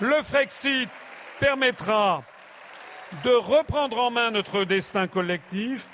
[0.00, 0.88] Le Frexit
[1.38, 2.24] permettra
[3.22, 5.88] de reprendre en main notre destin collectif,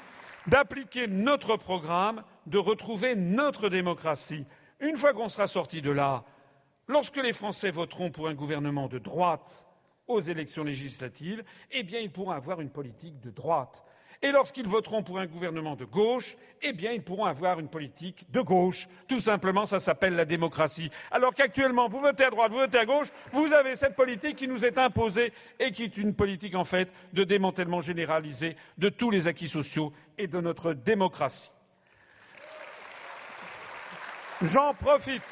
[0.46, 4.46] d'appliquer notre programme, de retrouver notre démocratie.
[4.80, 6.24] Une fois qu'on sera sorti de là,
[6.88, 9.65] lorsque les Français voteront pour un gouvernement de droite,
[10.08, 13.84] aux élections législatives, eh bien, ils pourront avoir une politique de droite.
[14.22, 18.24] Et lorsqu'ils voteront pour un gouvernement de gauche, eh bien, ils pourront avoir une politique
[18.30, 18.88] de gauche.
[19.08, 20.90] Tout simplement, ça s'appelle la démocratie.
[21.10, 24.48] Alors qu'actuellement, vous votez à droite, vous votez à gauche, vous avez cette politique qui
[24.48, 29.10] nous est imposée et qui est une politique, en fait, de démantèlement généralisé de tous
[29.10, 31.50] les acquis sociaux et de notre démocratie.
[34.42, 35.22] J'en profite.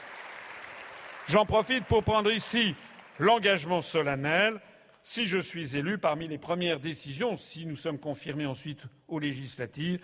[1.26, 2.74] J'en profite pour prendre ici
[3.18, 4.60] l'engagement solennel
[5.06, 10.00] si je suis élu, parmi les premières décisions, si nous sommes confirmés ensuite aux législatives,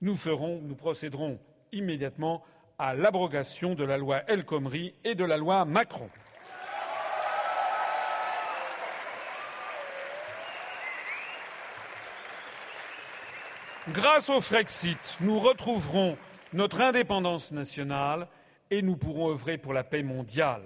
[0.00, 1.38] nous, ferons, nous procéderons
[1.70, 2.42] immédiatement
[2.76, 6.10] à l'abrogation de la loi El Khomri et de la loi Macron.
[13.90, 16.18] Grâce au Frexit, nous retrouverons
[16.52, 18.26] notre indépendance nationale
[18.72, 20.64] et nous pourrons œuvrer pour la paix mondiale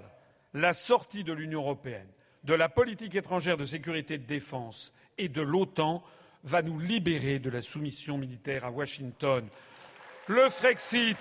[0.57, 2.07] la sortie de l'Union européenne,
[2.43, 6.03] de la politique étrangère de sécurité et de défense et de l'OTAN
[6.43, 9.47] va nous libérer de la soumission militaire à Washington.
[10.27, 11.17] Le Frexit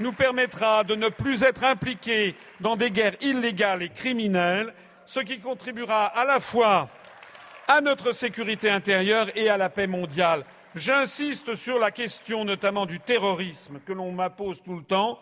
[0.00, 4.72] nous permettra de ne plus être impliqués dans des guerres illégales et criminelles,
[5.06, 6.88] ce qui contribuera à la fois
[7.66, 10.44] à notre sécurité intérieure et à la paix mondiale.
[10.74, 15.18] J'insiste sur la question notamment du terrorisme que l'on m'impose tout le temps.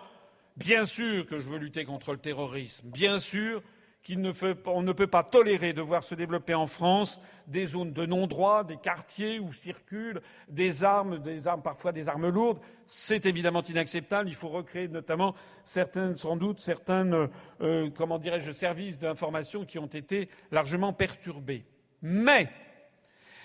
[0.57, 3.63] Bien sûr que je veux lutter contre le terrorisme, bien sûr
[4.07, 8.65] qu'on ne, peut pas tolérer de voir se développer en France des zones de non-droit,
[8.65, 12.61] des quartiers où circulent des armes, des armes parfois des armes lourdes.
[12.87, 14.29] C'est évidemment inacceptable.
[14.29, 15.35] Il faut recréer notamment
[15.65, 17.29] certaines, sans doute, certains,
[17.61, 21.65] euh, comment dirais-je, services d'information qui ont été largement perturbés.
[22.01, 22.49] Mais,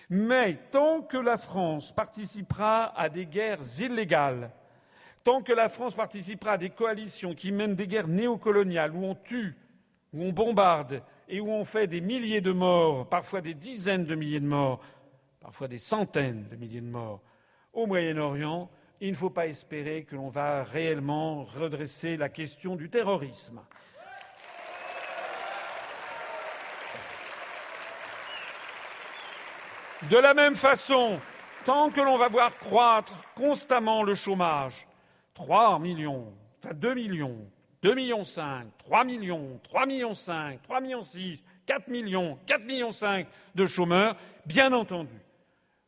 [0.09, 4.51] mais tant que la France participera à des guerres illégales,
[5.23, 9.15] Tant que la France participera à des coalitions qui mènent des guerres néocoloniales où on
[9.15, 9.56] tue,
[10.14, 14.15] où on bombarde et où on fait des milliers de morts, parfois des dizaines de
[14.15, 14.81] milliers de morts,
[15.39, 17.22] parfois des centaines de milliers de morts
[17.73, 18.69] au Moyen-Orient,
[18.99, 23.61] il ne faut pas espérer que l'on va réellement redresser la question du terrorisme.
[30.10, 31.19] De la même façon,
[31.64, 34.88] tant que l'on va voir croître constamment le chômage,
[35.33, 37.37] 3 millions, enfin 2 millions,
[37.81, 42.91] 2 millions 5, 3 millions, 3 millions 5, 3 millions 6, 4 millions, 4 millions
[42.91, 45.19] 5 de chômeurs, bien entendu,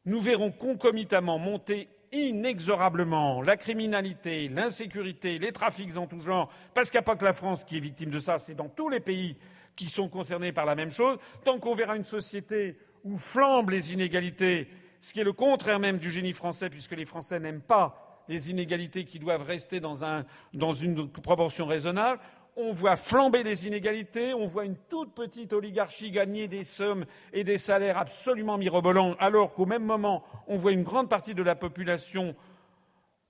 [0.06, 6.98] nous verrons concomitamment monter inexorablement la criminalité, l'insécurité, les trafics en tout genre, parce qu'il
[6.98, 9.00] n'y a pas que la France qui est victime de ça, c'est dans tous les
[9.00, 9.36] pays
[9.76, 11.18] qui sont concernés par la même chose.
[11.44, 14.68] Tant qu'on verra une société où flambent les inégalités,
[15.02, 18.50] ce qui est le contraire même du génie français, puisque les Français n'aiment pas les
[18.50, 22.20] inégalités qui doivent rester dans, une proportion raisonnable.
[22.56, 27.44] On voit flamber les inégalités, on voit une toute petite oligarchie gagner des sommes et
[27.44, 31.56] des salaires absolument mirobolants, alors qu'au même moment, on voit une grande partie de la
[31.56, 32.36] population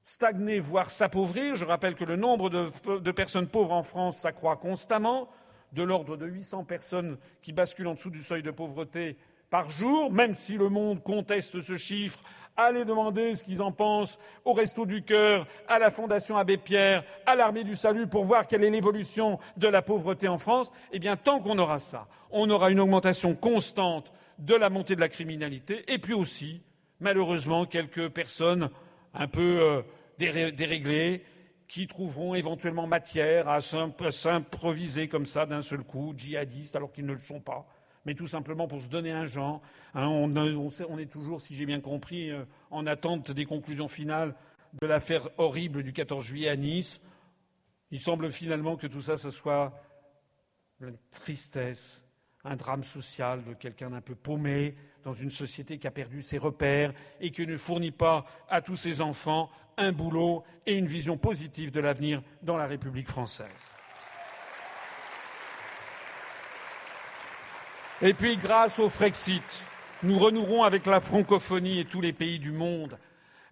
[0.03, 1.55] stagner, voire s'appauvrir.
[1.55, 5.29] Je rappelle que le nombre de, de personnes pauvres en France s'accroît constamment,
[5.71, 9.17] de l'ordre de 800 personnes qui basculent en dessous du seuil de pauvreté
[9.49, 12.23] par jour, même si le monde conteste ce chiffre
[12.55, 17.03] Allez demander ce qu'ils en pensent au Resto du Cœur, à la Fondation Abbé Pierre,
[17.25, 20.71] à l'Armée du Salut pour voir quelle est l'évolution de la pauvreté en France.
[20.91, 25.01] Eh bien, tant qu'on aura ça, on aura une augmentation constante de la montée de
[25.01, 26.61] la criminalité et puis aussi,
[26.99, 28.69] malheureusement, quelques personnes
[29.15, 29.81] un peu euh,
[30.19, 31.23] déréglées
[31.67, 37.13] qui trouveront éventuellement matière à s'improviser comme ça d'un seul coup, djihadistes alors qu'ils ne
[37.13, 37.65] le sont pas
[38.05, 39.61] mais tout simplement pour se donner un genre.
[39.93, 44.35] Hein, on, est toujours, si j'ai bien compris, euh, en attente des conclusions finales
[44.81, 47.01] de l'affaire horrible du 14 juillet à Nice.
[47.91, 49.73] Il semble finalement que tout ça, soit
[50.81, 52.03] une tristesse,
[52.43, 56.37] un drame social de quelqu'un d'un peu paumé dans une société qui a perdu ses
[56.37, 61.17] repères et qui ne fournit pas à tous ses enfants un boulot et une vision
[61.17, 63.72] positive de l'avenir dans la République française.
[68.05, 69.63] Et puis, grâce au Frexit,
[70.03, 72.99] nous renouerons avec la francophonie et tous les pays du monde,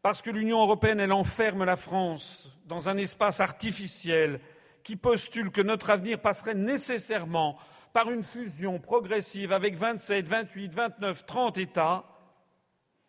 [0.01, 4.41] parce que l'Union européenne, enferme la France dans un espace artificiel
[4.83, 7.57] qui postule que notre avenir passerait nécessairement
[7.93, 12.03] par une fusion progressive avec 27, 28, 29, 30 États,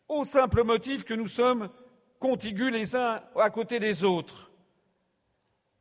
[0.07, 1.71] au simple motif que nous sommes
[2.21, 4.52] contigus les uns à côté des autres.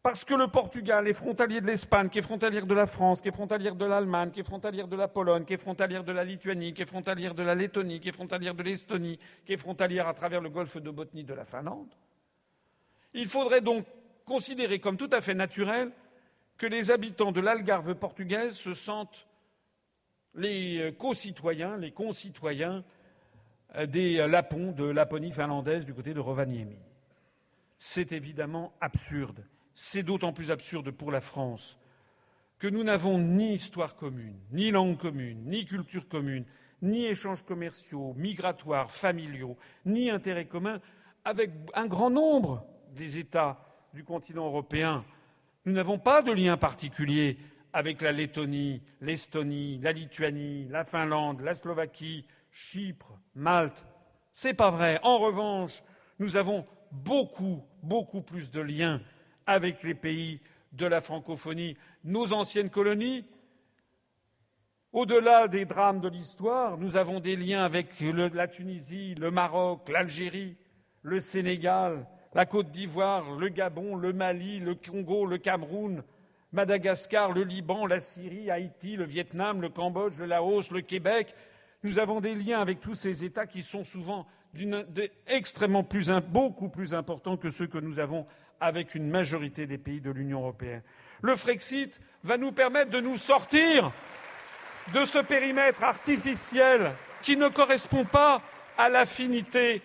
[0.03, 3.27] Parce que le Portugal est frontalier de l'Espagne, qui est frontalière de la France, qui
[3.27, 6.23] est frontalière de l'Allemagne, qui est frontalière de la Pologne, qui est frontalière de la
[6.23, 10.07] Lituanie, qui est frontalière de la Lettonie, qui est frontalière de l'Estonie, qui est frontalière
[10.07, 11.93] à travers le golfe de Botnie de la Finlande.
[13.13, 13.85] Il faudrait donc
[14.25, 15.91] considérer comme tout à fait naturel
[16.57, 19.27] que les habitants de l'Algarve portugaise se sentent
[20.33, 22.83] les co-citoyens, les concitoyens
[23.87, 26.79] des Lapons de Laponie finlandaise du côté de Rovaniemi.
[27.77, 29.43] C'est évidemment absurde.
[29.73, 31.77] C'est d'autant plus absurde pour la France
[32.59, 36.45] que nous n'avons ni histoire commune, ni langue commune, ni culture commune,
[36.83, 40.79] ni échanges commerciaux, migratoires, familiaux, ni intérêts communs
[41.25, 42.63] avec un grand nombre
[42.95, 43.59] des États
[43.95, 45.03] du continent européen.
[45.65, 47.39] Nous n'avons pas de lien particulier
[47.73, 53.87] avec la Lettonie, l'Estonie, la Lituanie, la Finlande, la Slovaquie, Chypre, Malte.
[54.33, 54.99] C'est pas vrai.
[55.01, 55.83] En revanche,
[56.19, 59.01] nous avons beaucoup, beaucoup plus de liens
[59.45, 60.39] avec les pays
[60.71, 63.25] de la francophonie, nos anciennes colonies.
[64.93, 70.57] Au-delà des drames de l'histoire, nous avons des liens avec la Tunisie, le Maroc, l'Algérie,
[71.01, 76.03] le Sénégal, la Côte d'Ivoire, le Gabon, le Mali, le Congo, le Cameroun,
[76.51, 81.33] Madagascar, le Liban, la Syrie, Haïti, le Vietnam, le Cambodge, le Laos, le Québec.
[81.83, 84.27] Nous avons des liens avec tous ces États qui sont souvent
[85.27, 85.85] extrêmement
[86.27, 88.27] beaucoup plus importants que ceux que nous avons
[88.61, 90.83] avec une majorité des pays de l'Union européenne.
[91.21, 93.91] Le Frexit va nous permettre de nous sortir
[94.93, 98.41] de ce périmètre artificiel qui ne correspond pas
[98.77, 99.81] à l'affinité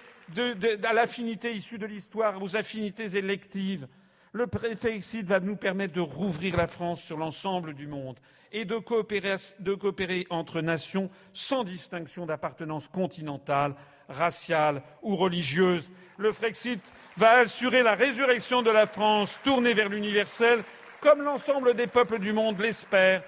[1.55, 3.89] issue de l'histoire, aux affinités électives.
[4.33, 4.47] Le
[4.77, 8.19] Frexit va nous permettre de rouvrir la France sur l'ensemble du monde
[8.53, 13.75] et de coopérer, de coopérer entre nations sans distinction d'appartenance continentale,
[14.09, 15.91] raciale ou religieuse.
[16.19, 16.81] Le Frexit
[17.17, 20.65] va assurer la résurrection de la France tournée vers l'universel,
[21.01, 23.23] comme l'ensemble des peuples du monde l'espèrent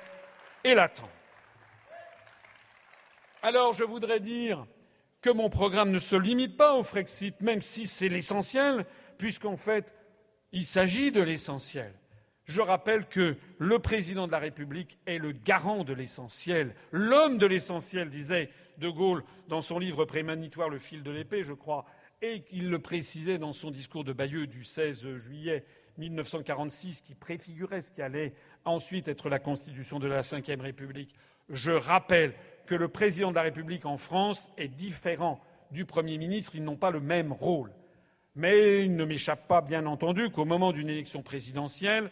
[0.64, 1.08] et l'attendent.
[3.42, 4.66] Alors je voudrais dire
[5.20, 8.86] que mon programme ne se limite pas au Frexit, même si c'est l'essentiel,
[9.18, 9.94] puisqu'en fait,
[10.52, 11.92] il s'agit de l'essentiel.
[12.46, 17.46] Je rappelle que le président de la République est le garant de l'essentiel, l'homme de
[17.46, 18.48] l'essentiel, disait
[18.78, 21.84] De Gaulle dans son livre prémonitoire Le fil de l'épée, je crois,
[22.22, 25.64] et qu'il le précisait dans son discours de Bayeux du 16 juillet
[25.98, 28.32] 1946, qui préfigurait ce qui allait
[28.64, 31.14] ensuite être la constitution de la Ve République.
[31.48, 32.34] Je rappelle
[32.66, 35.40] que le président de la République en France est différent
[35.70, 37.72] du Premier ministre, ils n'ont pas le même rôle.
[38.34, 42.10] Mais il ne m'échappe pas, bien entendu, qu'au moment d'une élection présidentielle,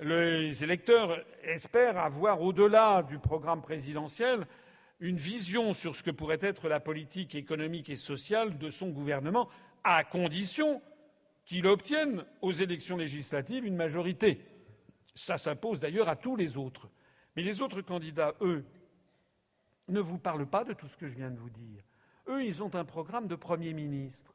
[0.00, 4.46] les électeurs espèrent avoir, au-delà du programme présidentiel,
[5.02, 9.48] une vision sur ce que pourrait être la politique économique et sociale de son gouvernement,
[9.82, 10.80] à condition
[11.44, 14.46] qu'il obtienne aux élections législatives une majorité.
[15.16, 16.88] Ça s'impose d'ailleurs à tous les autres.
[17.34, 18.64] Mais les autres candidats, eux,
[19.88, 21.82] ne vous parlent pas de tout ce que je viens de vous dire.
[22.28, 24.32] Eux, ils ont un programme de Premier ministre.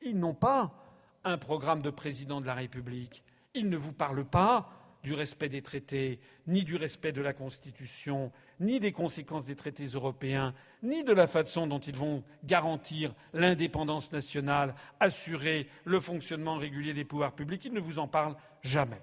[0.00, 0.82] Ils n'ont pas
[1.24, 3.22] un programme de président de la République.
[3.52, 4.70] Ils ne vous parlent pas
[5.02, 9.86] du respect des traités, ni du respect de la Constitution, ni des conséquences des traités
[9.86, 16.94] européens, ni de la façon dont ils vont garantir l'indépendance nationale, assurer le fonctionnement régulier
[16.94, 17.64] des pouvoirs publics.
[17.64, 19.00] Ils ne vous en parlent jamais.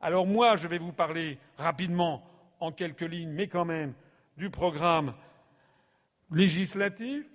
[0.00, 2.24] Alors moi, je vais vous parler rapidement,
[2.60, 3.94] en quelques lignes, mais quand même,
[4.36, 5.14] du programme
[6.30, 7.28] législatif,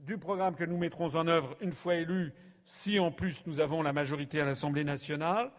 [0.00, 2.32] du programme que nous mettrons en œuvre une fois élus,
[2.64, 5.50] si en plus nous avons la majorité à l'Assemblée nationale.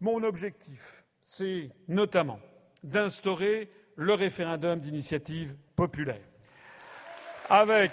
[0.00, 2.40] Mon objectif, c'est notamment
[2.82, 6.20] d'instaurer le référendum d'initiative populaire.
[7.48, 7.92] Avec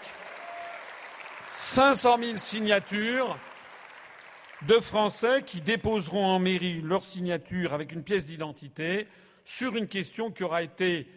[1.51, 3.37] 500 000 signatures
[4.67, 9.07] de Français qui déposeront en mairie leur signature avec une pièce d'identité
[9.43, 11.07] sur une question qui aura été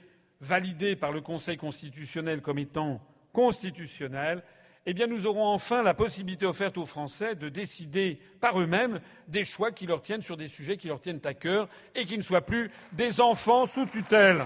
[0.40, 3.00] validée par le Conseil constitutionnel comme étant
[3.32, 4.42] constitutionnelle
[4.86, 9.44] eh bien, nous aurons enfin la possibilité offerte aux Français de décider par eux-mêmes des
[9.44, 12.22] choix qui leur tiennent sur des sujets qui leur tiennent à cœur et qui ne
[12.22, 14.44] soient plus des enfants sous tutelle.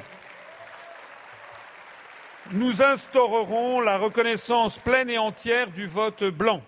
[2.52, 6.62] Nous instaurerons la reconnaissance pleine et entière du vote blanc,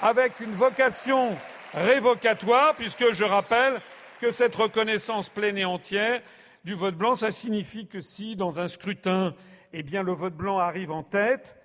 [0.00, 1.36] avec une vocation
[1.74, 3.82] révocatoire, puisque je rappelle
[4.18, 6.22] que cette reconnaissance pleine et entière
[6.64, 9.34] du vote blanc, ça signifie que si, dans un scrutin,
[9.74, 11.58] eh le vote blanc arrive en tête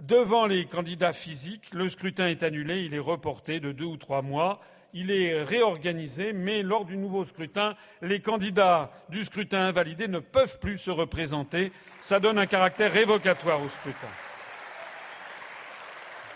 [0.00, 1.74] devant les candidats physiques.
[1.74, 4.60] Le scrutin est annulé, il est reporté de deux ou trois mois
[4.94, 10.58] il est réorganisé, mais lors du nouveau scrutin, les candidats du scrutin invalidé ne peuvent
[10.58, 11.72] plus se représenter.
[12.00, 14.08] Ça donne un caractère révocatoire au scrutin.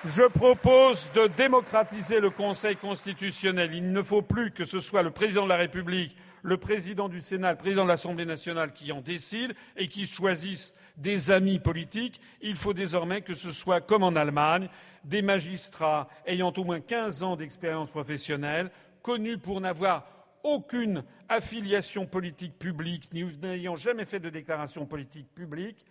[0.04, 3.72] Je propose de démocratiser le Conseil constitutionnel.
[3.72, 7.20] Il ne faut plus que ce soit le président de la République, le président du
[7.20, 12.20] Sénat, le président de l'Assemblée nationale qui en décident et qui choisissent des amis politiques.
[12.40, 14.68] Il faut désormais que ce soit comme en Allemagne,
[15.04, 18.70] des magistrats ayant au moins 15 ans d'expérience professionnelle,
[19.02, 20.06] connus pour n'avoir
[20.42, 25.84] aucune affiliation politique publique, n'ayant jamais fait de déclaration politique publique,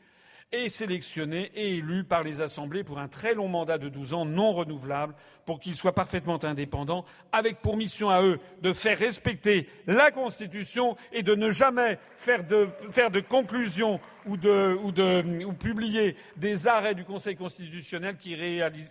[0.52, 4.26] et sélectionnés et élus par les assemblées pour un très long mandat de 12 ans
[4.26, 5.16] non renouvelable
[5.46, 10.98] pour qu'ils soient parfaitement indépendants, avec pour mission à eux de faire respecter la Constitution
[11.12, 17.36] et de ne jamais faire de, faire conclusions ou, de, publier des arrêts du Conseil
[17.36, 18.86] constitutionnel qui, réalis,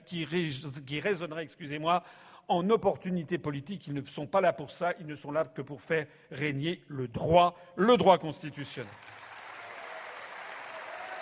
[1.40, 2.02] excusez-moi,
[2.48, 3.86] en opportunité politique.
[3.86, 6.82] Ils ne sont pas là pour ça, ils ne sont là que pour faire régner
[6.88, 8.90] le droit, le droit constitutionnel.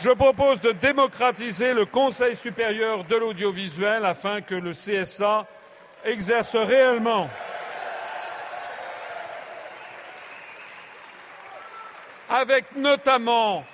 [0.01, 5.45] Je propose de démocratiser le Conseil supérieur de l'audiovisuel afin que le CSA
[6.05, 7.29] exerce réellement.
[12.29, 13.65] Avec notamment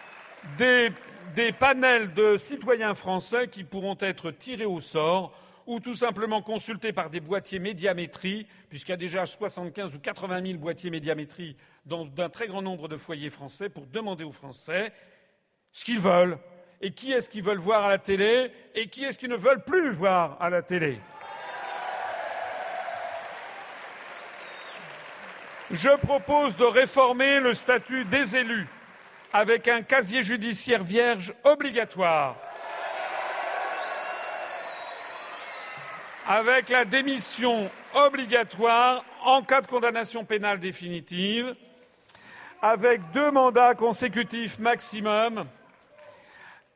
[0.56, 0.90] des,
[1.34, 6.94] des, panels de citoyens français qui pourront être tirés au sort ou tout simplement consultés
[6.94, 12.09] par des boîtiers médiamétrie, puisqu'il y a déjà 75 ou 80 000 boîtiers médiamétrie dans
[12.16, 14.90] un très grand nombre de foyers français, pour demander aux Français
[15.74, 16.38] ce qu'ils veulent.
[16.80, 19.64] Et qui est-ce qu'ils veulent voir à la télé et qui est-ce qu'ils ne veulent
[19.64, 20.98] plus voir à la télé?
[25.70, 28.68] Je propose de réformer le statut des élus
[29.32, 32.36] avec un casier judiciaire vierge obligatoire,
[36.28, 41.56] avec la démission obligatoire en cas de condamnation pénale définitive,
[42.62, 45.46] avec deux mandats consécutifs maximum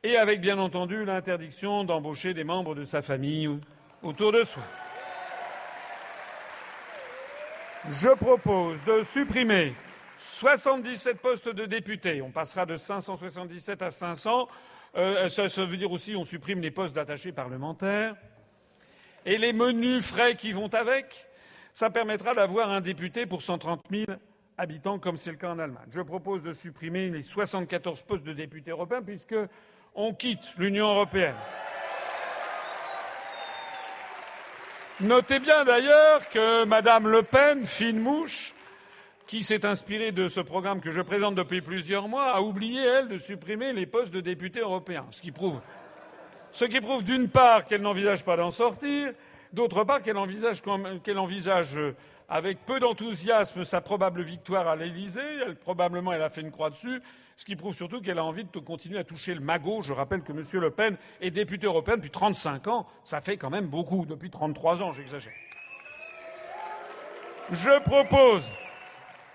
[0.03, 3.49] et avec, bien entendu, l'interdiction d'embaucher des membres de sa famille
[4.01, 4.63] autour de soi.
[7.89, 9.73] Je propose de supprimer
[10.17, 12.21] 77 postes de députés.
[12.21, 14.47] On passera de 577 à 500.
[14.95, 18.15] Euh, ça, ça veut dire aussi on supprime les postes d'attachés parlementaires.
[19.25, 21.27] Et les menus frais qui vont avec,
[21.73, 24.05] ça permettra d'avoir un député pour 130 000
[24.57, 25.87] habitants, comme c'est le cas en Allemagne.
[25.89, 29.35] Je propose de supprimer les 74 postes de députés européens, puisque
[29.99, 31.35] on quitte l'Union européenne.
[35.01, 38.53] Notez bien d'ailleurs que Mme Le Pen, fine mouche,
[39.27, 43.09] qui s'est inspirée de ce programme que je présente depuis plusieurs mois, a oublié, elle,
[43.09, 45.05] de supprimer les postes de députés européens.
[45.11, 45.59] Ce qui prouve,
[46.53, 49.11] ce qui prouve d'une part qu'elle n'envisage pas d'en sortir,
[49.51, 50.61] d'autre part qu'elle envisage,
[51.03, 51.77] qu'elle envisage
[52.29, 55.41] avec peu d'enthousiasme sa probable victoire à l'Élysée.
[55.45, 57.01] Elle, probablement, elle a fait une croix dessus
[57.39, 59.81] ce qui prouve surtout qu'elle a envie de continuer à toucher le magot.
[59.81, 60.43] Je rappelle que M.
[60.61, 62.85] Le Pen est député européen depuis 35 ans.
[63.05, 64.05] Ça fait quand même beaucoup.
[64.05, 65.31] Depuis 33 ans, j'exagère.
[67.49, 68.45] Je propose,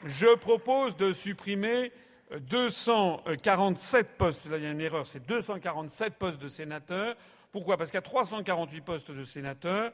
[0.04, 1.92] je propose de supprimer
[2.40, 4.50] 247 postes.
[4.50, 5.06] Là, il y a une erreur.
[5.06, 7.16] C'est 247 postes de sénateurs.
[7.52, 7.78] Pourquoi?
[7.78, 9.92] Parce qu'il y a 348 postes de sénateurs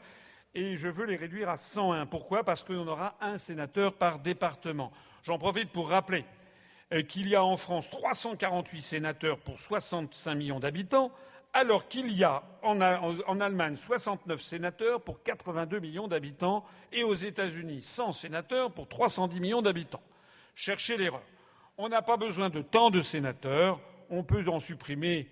[0.52, 2.06] et je veux les réduire à 101.
[2.06, 2.42] Pourquoi?
[2.42, 4.90] Parce qu'on aura un sénateur par département.
[5.22, 6.24] J'en profite pour rappeler
[7.08, 11.12] qu'il y a en France 348 sénateurs pour 65 millions d'habitants,
[11.52, 17.82] alors qu'il y a en, Allemagne 69 sénateurs pour 82 millions d'habitants et aux États-Unis
[17.82, 20.02] 100 sénateurs pour 310 millions d'habitants.
[20.54, 21.22] Cherchez l'erreur.
[21.78, 23.80] On n'a pas besoin de tant de sénateurs,
[24.10, 25.28] on peut en supprimer,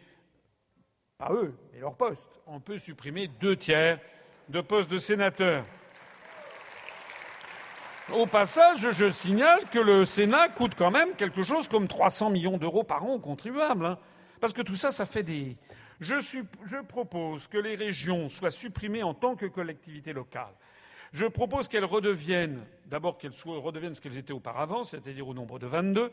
[1.19, 4.01] pas eux, mais leurs postes, on peut supprimer deux tiers
[4.49, 5.65] de postes de sénateurs.
[8.15, 12.57] Au passage, je signale que le Sénat coûte quand même quelque chose comme 300 millions
[12.57, 13.85] d'euros par an aux contribuables.
[13.85, 13.99] Hein.
[14.41, 15.59] parce que tout ça, ça fait des.
[16.01, 20.55] Je, propose que les régions soient supprimées en tant que collectivités locales.
[21.13, 25.67] Je propose qu'elles redeviennent, d'abord qu'elles redeviennent ce qu'elles étaient auparavant, c'est-à-dire au nombre de
[25.67, 26.11] 22,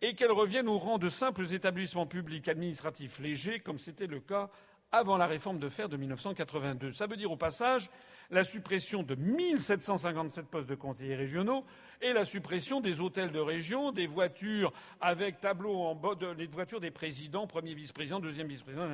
[0.00, 4.48] et qu'elles reviennent au rang de simples établissements publics administratifs légers, comme c'était le cas
[4.94, 6.92] avant la réforme de fer de 1982.
[6.92, 7.90] Ça veut dire au passage
[8.30, 11.64] la suppression de 1757 postes de conseillers régionaux
[12.00, 16.80] et la suppression des hôtels de région, des voitures avec tableau en bas, les voitures
[16.80, 18.86] des présidents, premier vice-président, deuxième vice-président,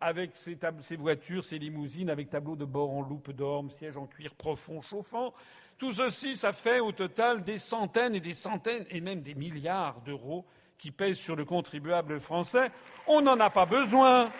[0.00, 4.06] avec ces, ces, voitures, ces limousines avec tableau de bord en loupe d'orme, siège en
[4.06, 5.34] cuir profond chauffant.
[5.78, 10.00] Tout ceci, ça fait au total des centaines et des centaines et même des milliards
[10.02, 10.44] d'euros
[10.78, 12.70] qui pèsent sur le contribuable français.
[13.06, 14.30] On n'en a pas besoin.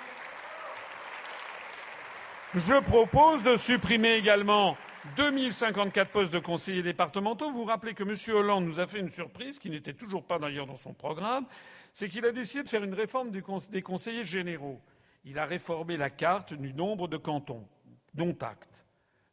[2.57, 4.77] Je propose de supprimer également
[5.17, 7.51] 2054 postes de conseillers départementaux.
[7.51, 8.15] Vous vous rappelez que M.
[8.37, 11.47] Hollande nous a fait une surprise, qui n'était toujours pas d'ailleurs dans son programme,
[11.93, 14.81] c'est qu'il a décidé de faire une réforme des conseillers généraux.
[15.25, 17.67] Il a réformé la carte du nombre de cantons,
[18.15, 18.87] dont acte.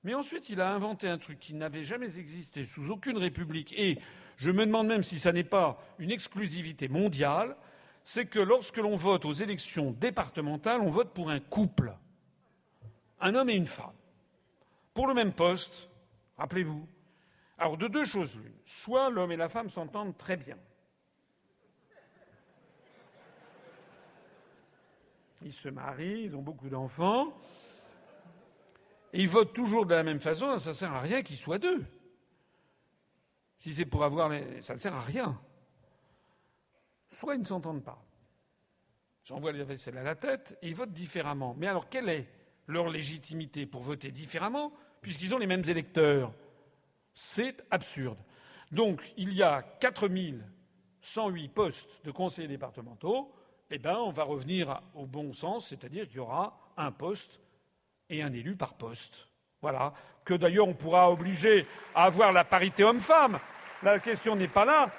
[0.04, 4.00] Mais ensuite, il a inventé un truc qui n'avait jamais existé sous aucune république, et
[4.38, 7.56] je me demande même si ça n'est pas une exclusivité mondiale,
[8.04, 11.94] c'est que lorsque l'on vote aux élections départementales, on vote pour un couple,
[13.22, 13.96] un homme et une femme,
[14.94, 15.90] pour le même poste,
[16.38, 16.88] rappelez-vous.
[17.58, 18.56] Alors, de deux choses l'une.
[18.66, 20.58] Soit l'homme et la femme s'entendent très bien.
[25.44, 27.34] Ils se marient, ils ont beaucoup d'enfants,
[29.14, 31.58] et ils votent toujours de la même façon, ça ne sert à rien qu'ils soient
[31.58, 31.84] deux.
[33.60, 34.32] Si c'est pour avoir
[34.62, 35.40] ça ne sert à rien
[37.12, 38.04] soit ils ne s'entendent pas.
[39.24, 41.54] J'envoie les vaisselles à la tête et ils votent différemment.
[41.58, 42.28] Mais alors, quelle est
[42.72, 44.72] leur légitimité pour voter différemment,
[45.02, 46.34] puisqu'ils ont les mêmes électeurs
[47.14, 48.18] C'est absurde.
[48.72, 53.34] Donc, il y a 4108 postes de conseillers départementaux.
[53.70, 57.40] Eh bien, on va revenir au bon sens, c'est-à-dire qu'il y aura un poste
[58.10, 59.28] et un élu par poste.
[59.62, 59.94] Voilà.
[60.24, 63.40] Que d'ailleurs, on pourra obliger à avoir la parité homme-femme.
[63.84, 64.92] La question n'est pas là.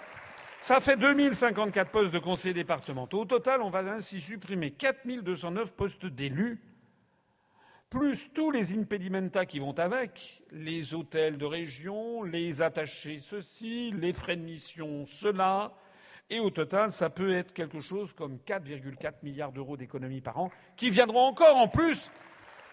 [0.61, 3.23] Ça fait 2054 postes de conseillers départementaux.
[3.23, 6.61] Au total, on va ainsi supprimer 4209 postes d'élus,
[7.93, 14.14] plus tous les impedimenta qui vont avec, les hôtels de région, les attachés ceci, les
[14.14, 15.73] frais de mission cela.
[16.31, 20.51] Et au total, ça peut être quelque chose comme 4,4 milliards d'euros d'économies par an,
[20.74, 22.10] qui viendront encore en plus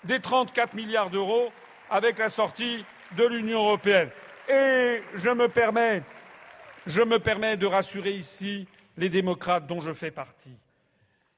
[0.05, 1.49] des 34 milliards d'euros
[1.89, 2.85] avec la sortie
[3.17, 4.09] de l'Union européenne.
[4.47, 6.01] Et je me permets
[6.85, 10.57] je me permets de rassurer ici les démocrates dont je fais partie.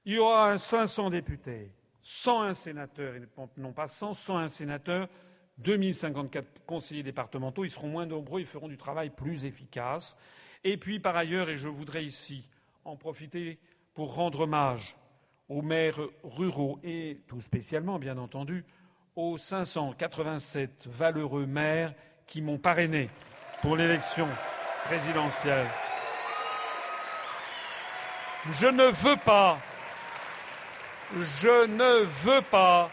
[0.06, 1.72] Il y aura 500 députés,
[2.02, 3.22] 101 sénateurs, et
[3.58, 5.08] non pas 100, 101 sénateurs,
[5.60, 7.64] 2054 conseillers départementaux.
[7.64, 10.18] Ils seront moins nombreux, ils feront du travail plus efficace.
[10.64, 12.48] Et puis, par ailleurs, et je voudrais ici
[12.86, 13.60] en profiter
[13.94, 14.96] pour rendre hommage
[15.50, 18.66] aux maires ruraux et tout spécialement, bien entendu,
[19.16, 21.94] aux 587 valeureux maires
[22.26, 23.10] qui m'ont parrainé
[23.62, 24.28] pour l'élection
[24.86, 25.68] présidentielle.
[28.52, 29.60] Je ne veux pas,
[31.20, 32.90] je ne veux pas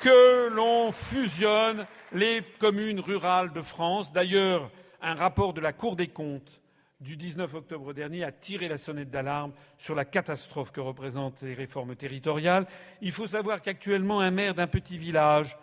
[0.00, 4.12] que l'on fusionne les communes rurales de France.
[4.12, 4.70] D'ailleurs,
[5.00, 6.60] un rapport de la Cour des comptes
[7.00, 11.54] du 19 octobre dernier a tiré la sonnette d'alarme sur la catastrophe que représentent les
[11.54, 12.66] réformes territoriales.
[13.00, 15.56] Il faut savoir qu'actuellement, un maire d'un petit village,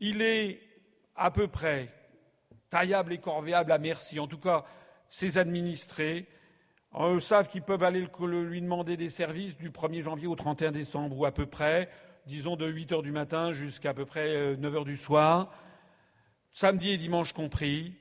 [0.00, 0.60] il est
[1.16, 1.92] à peu près
[2.70, 4.18] taillable et corvéable à merci.
[4.20, 4.64] En tout cas,
[5.08, 6.26] ses administrés
[6.94, 11.18] euh, savent qu'ils peuvent aller lui demander des services du 1er janvier au 31 décembre
[11.18, 11.90] ou à peu près,
[12.26, 15.50] disons de 8 heures du matin jusqu'à peu près 9 euh, heures du soir,
[16.50, 17.94] samedi et dimanche compris.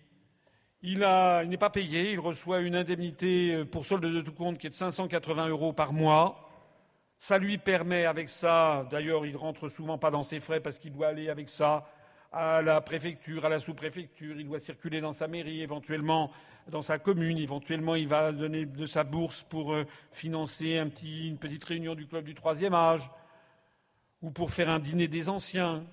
[0.82, 1.06] Il,
[1.44, 4.68] il n'est pas payé, il reçoit une indemnité euh, pour solde de tout compte qui
[4.68, 6.50] est de 580 euros par mois.
[7.20, 10.94] Ça lui permet, avec ça, d'ailleurs, il rentre souvent pas dans ses frais parce qu'il
[10.94, 11.88] doit aller avec ça
[12.32, 16.32] à la préfecture, à la sous-préfecture, il doit circuler dans sa mairie, éventuellement
[16.70, 21.64] dans sa commune, éventuellement il va donner de sa bourse pour euh, financer une petite
[21.64, 23.10] réunion du club du troisième âge,
[24.22, 25.86] ou pour faire un dîner des anciens.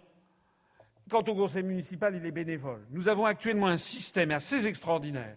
[1.10, 2.86] Quant au conseil municipal, il est bénévole.
[2.90, 5.36] Nous avons actuellement un système assez extraordinaire,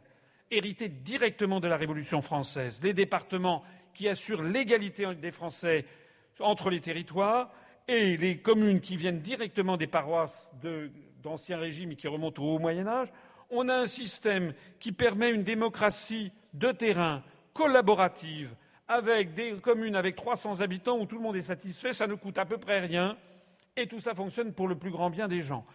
[0.49, 2.79] hérité directement de la Révolution française.
[2.81, 5.85] Les départements qui assurent l'égalité des Français
[6.39, 7.51] entre les territoires,
[7.87, 10.51] et les communes qui viennent directement des paroisses
[11.23, 13.07] d'ancien régime et qui remontent au Haut Moyen Âge,
[13.49, 18.53] on a un système qui permet une démocratie de terrain collaborative
[18.87, 22.37] avec des communes avec 300 habitants où tout le monde est satisfait, ça ne coûte
[22.37, 23.17] à peu près rien
[23.75, 25.65] et tout ça fonctionne pour le plus grand bien des gens.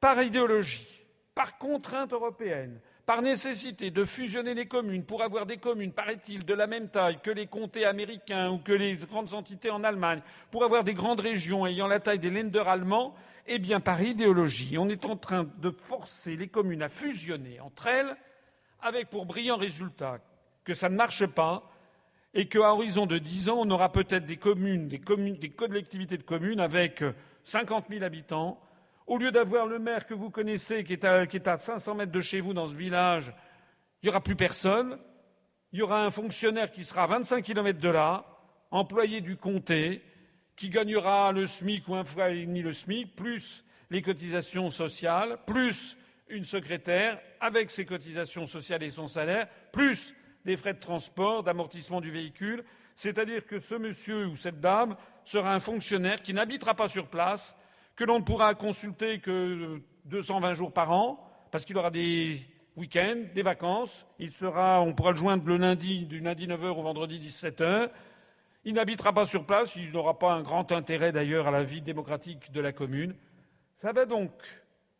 [0.00, 0.86] Par idéologie,
[1.34, 6.54] par contrainte européenne, par nécessité de fusionner les communes pour avoir des communes, paraît-il, de
[6.54, 10.64] la même taille que les comtés américains ou que les grandes entités en Allemagne, pour
[10.64, 13.14] avoir des grandes régions ayant la taille des lenders allemands,
[13.48, 17.86] eh bien, par idéologie, on est en train de forcer les communes à fusionner entre
[17.86, 18.16] elles,
[18.80, 20.20] avec pour brillant résultat
[20.64, 21.70] que ça ne marche pas
[22.34, 26.18] et qu'à horizon de dix ans, on aura peut-être des communes, des, communes, des collectivités
[26.18, 27.02] de communes avec
[27.42, 28.60] cinquante 000 habitants
[29.06, 32.20] au lieu d'avoir le maire que vous connaissez qui est, à, qui 500 mètres de
[32.20, 33.32] chez vous dans ce village,
[34.02, 34.98] il n'y aura plus personne.
[35.72, 38.24] Il y aura un fonctionnaire qui sera à 25 kilomètres de là,
[38.70, 40.02] employé du comté,
[40.56, 45.38] qui gagnera le SMIC ou un fois et demi le SMIC, plus les cotisations sociales,
[45.46, 45.96] plus
[46.28, 50.14] une secrétaire avec ses cotisations sociales et son salaire, plus
[50.44, 52.64] les frais de transport, d'amortissement du véhicule.
[52.96, 57.54] C'est-à-dire que ce monsieur ou cette dame sera un fonctionnaire qui n'habitera pas sur place,
[57.94, 61.20] que l'on ne pourra consulter que 220 jours par an,
[61.50, 62.40] parce qu'il aura des
[62.76, 64.06] week-ends, des vacances.
[64.18, 67.90] Il sera, on pourra le joindre le lundi, du lundi 9h au vendredi 17h.
[68.68, 71.82] Il n'habitera pas sur place, il n'aura pas un grand intérêt d'ailleurs à la vie
[71.82, 73.14] démocratique de la commune.
[73.80, 74.32] Ça va donc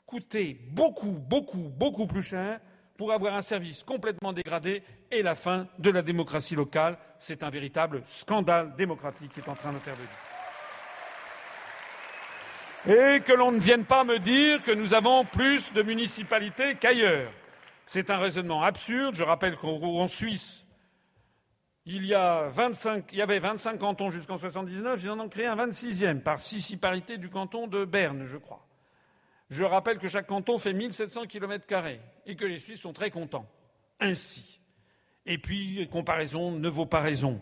[0.06, 2.60] coûter beaucoup, beaucoup, beaucoup plus cher
[2.96, 6.96] pour avoir un service complètement dégradé et la fin de la démocratie locale.
[7.18, 10.08] C'est un véritable scandale démocratique qui est en train d'intervenir.
[12.86, 17.32] Et que l'on ne vienne pas me dire que nous avons plus de municipalités qu'ailleurs.
[17.84, 19.16] C'est un raisonnement absurde.
[19.16, 20.65] Je rappelle qu'en Suisse,
[21.88, 25.46] il y, a 25, il y avait 25 cantons jusqu'en 79, ils en ont créé
[25.46, 28.66] un 26e par municipalité du canton de Berne, je crois.
[29.50, 31.64] Je rappelle que chaque canton fait 1700 km
[32.26, 33.46] et que les Suisses sont très contents.
[34.00, 34.60] Ainsi.
[35.26, 37.40] Et puis, comparaison ne vaut pas raison.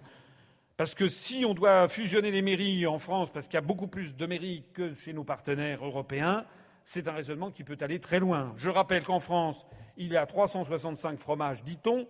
[0.77, 3.87] Parce que si on doit fusionner les mairies en France, parce qu'il y a beaucoup
[3.87, 6.45] plus de mairies que chez nos partenaires européens,
[6.85, 8.53] c'est un raisonnement qui peut aller très loin.
[8.57, 9.65] Je rappelle qu'en France,
[9.97, 12.07] il y a 365 fromages, dit-on,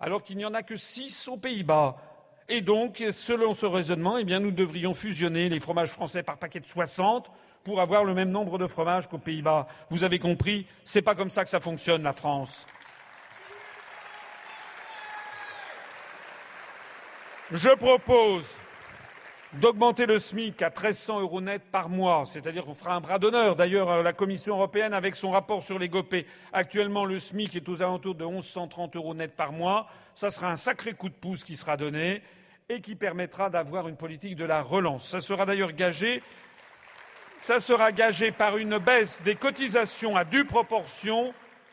[0.00, 1.96] alors qu'il n'y en a que six aux Pays-Bas.
[2.48, 6.66] Et donc, selon ce raisonnement, eh nous devrions fusionner les fromages français par paquet de
[6.66, 7.30] 60
[7.64, 9.66] pour avoir le même nombre de fromages qu'aux Pays-Bas.
[9.90, 12.66] Vous avez compris, c'est pas comme ça que ça fonctionne, la France.
[17.50, 18.56] Je propose
[19.54, 23.56] d'augmenter le SMIC à 1300 euros net par mois, c'est-à-dire qu'on fera un bras d'honneur.
[23.56, 27.82] D'ailleurs, la Commission européenne, avec son rapport sur les GOPÉ, actuellement le SMIC est aux
[27.82, 29.86] alentours de 1130 euros net par mois.
[30.14, 32.22] Ça sera un sacré coup de pouce qui sera donné
[32.68, 35.08] et qui permettra d'avoir une politique de la relance.
[35.08, 36.22] Ça sera d'ailleurs gagé,
[38.36, 41.32] par une baisse des cotisations à due proportion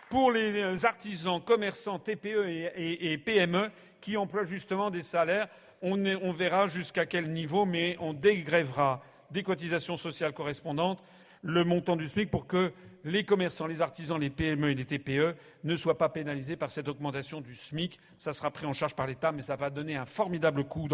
[0.09, 5.47] pour les artisans, commerçants, TPE et, PME qui emploient justement des salaires
[5.83, 11.03] on, verra jusqu'à quel niveau, mais on dégrèvera des cotisations sociales correspondantes
[11.41, 12.71] le montant du SMIC pour que
[13.03, 15.35] les commerçants, les artisans, les PME et les TPE
[15.65, 17.99] ne soient pas pénalisés par cette augmentation du SMIC.
[18.17, 20.87] Ça sera pris en charge par l'État, mais ça va donner un formidable coup,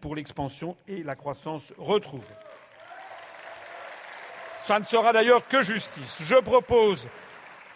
[0.00, 2.34] pour l'expansion et la croissance retrouvée.
[4.62, 6.22] Ça ne sera d'ailleurs que justice.
[6.24, 7.08] Je propose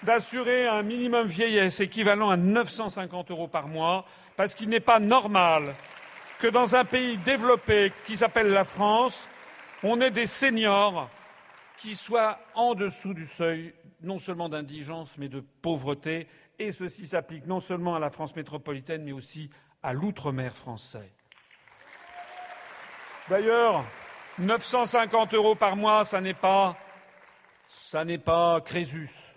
[0.02, 4.06] d'assurer un minimum vieillesse équivalent à 950 euros par mois
[4.36, 5.74] parce qu'il n'est pas normal
[6.38, 9.28] que dans un pays développé qui s'appelle la France,
[9.82, 11.08] on ait des seniors
[11.78, 16.28] qui soient en dessous du seuil non seulement d'indigence mais de pauvreté,
[16.58, 19.50] et ceci s'applique non seulement à la France métropolitaine mais aussi
[19.82, 21.12] à l'outre-mer français.
[23.28, 23.84] D'ailleurs,
[24.38, 26.76] 950 euros par mois, ça n'est pas,
[27.66, 29.33] ça n'est pas Crésus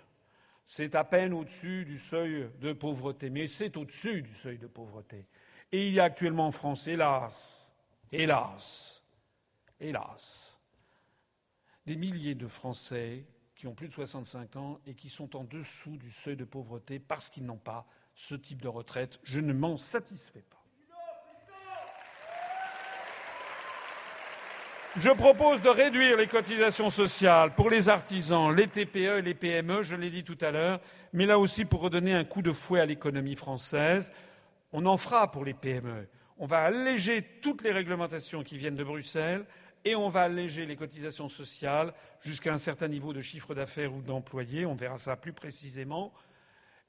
[0.70, 5.26] c'est à peine au-dessus du seuil de pauvreté, mais c'est au-dessus du seuil de pauvreté.
[5.72, 7.72] Et il y a actuellement en France, hélas,
[8.12, 9.02] hélas,
[9.80, 10.60] hélas,
[11.86, 13.24] des milliers de Français
[13.54, 16.98] qui ont plus de 65 ans et qui sont en dessous du seuil de pauvreté
[16.98, 19.20] parce qu'ils n'ont pas ce type de retraite.
[19.22, 20.57] Je ne m'en satisfais pas.
[24.96, 29.82] Je propose de réduire les cotisations sociales pour les artisans, les TPE et les PME,
[29.82, 30.80] je l'ai dit tout à l'heure,
[31.12, 34.12] mais là aussi pour redonner un coup de fouet à l'économie française.
[34.72, 36.08] On en fera pour les PME.
[36.38, 39.44] On va alléger toutes les réglementations qui viennent de Bruxelles
[39.84, 44.00] et on va alléger les cotisations sociales jusqu'à un certain niveau de chiffre d'affaires ou
[44.00, 44.64] d'employés.
[44.64, 46.12] On verra ça plus précisément.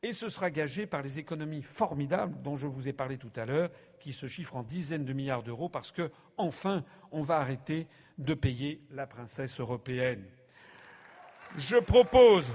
[0.01, 3.45] Et ce sera gagé par les économies formidables dont je vous ai parlé tout à
[3.45, 3.69] l'heure,
[3.99, 7.85] qui se chiffrent en dizaines de milliards d'euros, parce que, enfin, on va arrêter
[8.17, 10.23] de payer la princesse européenne.
[11.57, 12.49] Je propose,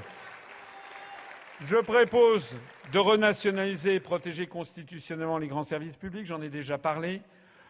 [1.61, 2.57] je propose
[2.93, 7.21] de renationaliser et protéger constitutionnellement les grands services publics, j'en ai déjà parlé,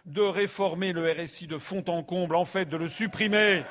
[0.06, 3.64] de réformer le RSI de fond en comble, en fait, de le supprimer.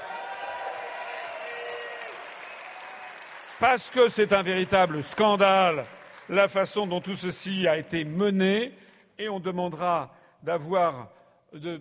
[3.64, 5.86] Parce que c'est un véritable scandale
[6.28, 8.74] la façon dont tout ceci a été mené,
[9.18, 11.14] et on demandera d'avoir,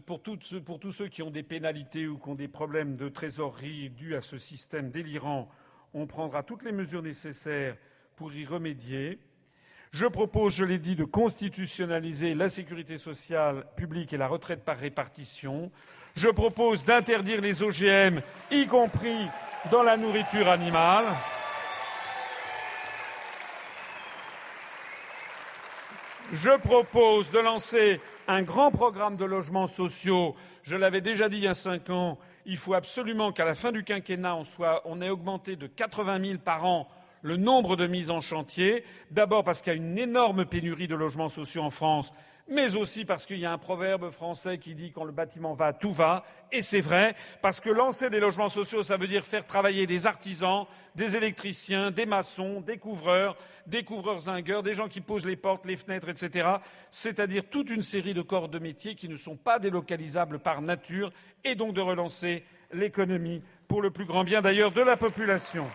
[0.06, 4.14] pour, tous ceux qui ont des pénalités ou qui ont des problèmes de trésorerie dus
[4.14, 5.48] à ce système délirant,
[5.92, 7.76] on prendra toutes les mesures nécessaires
[8.14, 9.18] pour y remédier.
[9.90, 14.76] Je propose, je l'ai dit, de constitutionnaliser la sécurité sociale publique et la retraite par
[14.76, 15.72] répartition.
[16.14, 18.20] Je propose d'interdire les OGM,
[18.52, 19.26] y compris
[19.72, 21.06] dans la nourriture animale.
[26.32, 30.34] Je propose de lancer un grand programme de logements sociaux.
[30.62, 33.70] Je l'avais déjà dit il y a cinq ans, il faut absolument qu'à la fin
[33.70, 36.88] du quinquennat, on, soit, on ait augmenté de 80 000 par an
[37.20, 38.84] le nombre de mises en chantier.
[39.10, 42.12] D'abord parce qu'il y a une énorme pénurie de logements sociaux en France,
[42.48, 45.72] mais aussi parce qu'il y a un proverbe français qui dit quand le bâtiment va,
[45.72, 49.46] tout va, et c'est vrai, parce que lancer des logements sociaux, ça veut dire faire
[49.46, 53.36] travailler des artisans, des électriciens, des maçons, des couvreurs,
[53.66, 56.48] des couvreurs zingueurs, des gens qui posent les portes, les fenêtres, etc.
[56.90, 61.12] C'est-à-dire toute une série de corps de métiers qui ne sont pas délocalisables par nature,
[61.44, 65.66] et donc de relancer l'économie pour le plus grand bien d'ailleurs de la population.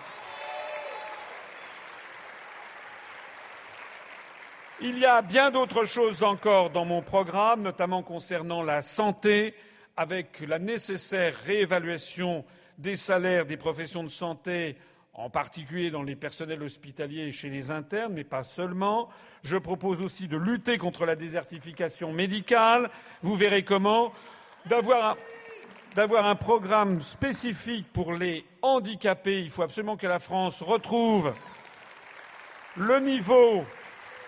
[4.79, 9.55] Il y a bien d'autres choses encore dans mon programme, notamment concernant la santé,
[9.95, 12.45] avec la nécessaire réévaluation
[12.77, 14.77] des salaires des professions de santé,
[15.15, 19.09] en particulier dans les personnels hospitaliers et chez les internes, mais pas seulement.
[19.41, 22.91] Je propose aussi de lutter contre la désertification médicale.
[23.23, 24.13] Vous verrez comment.
[24.67, 25.17] D'avoir un,
[25.95, 29.41] d'avoir un programme spécifique pour les handicapés.
[29.41, 31.33] Il faut absolument que la France retrouve
[32.75, 33.65] le niveau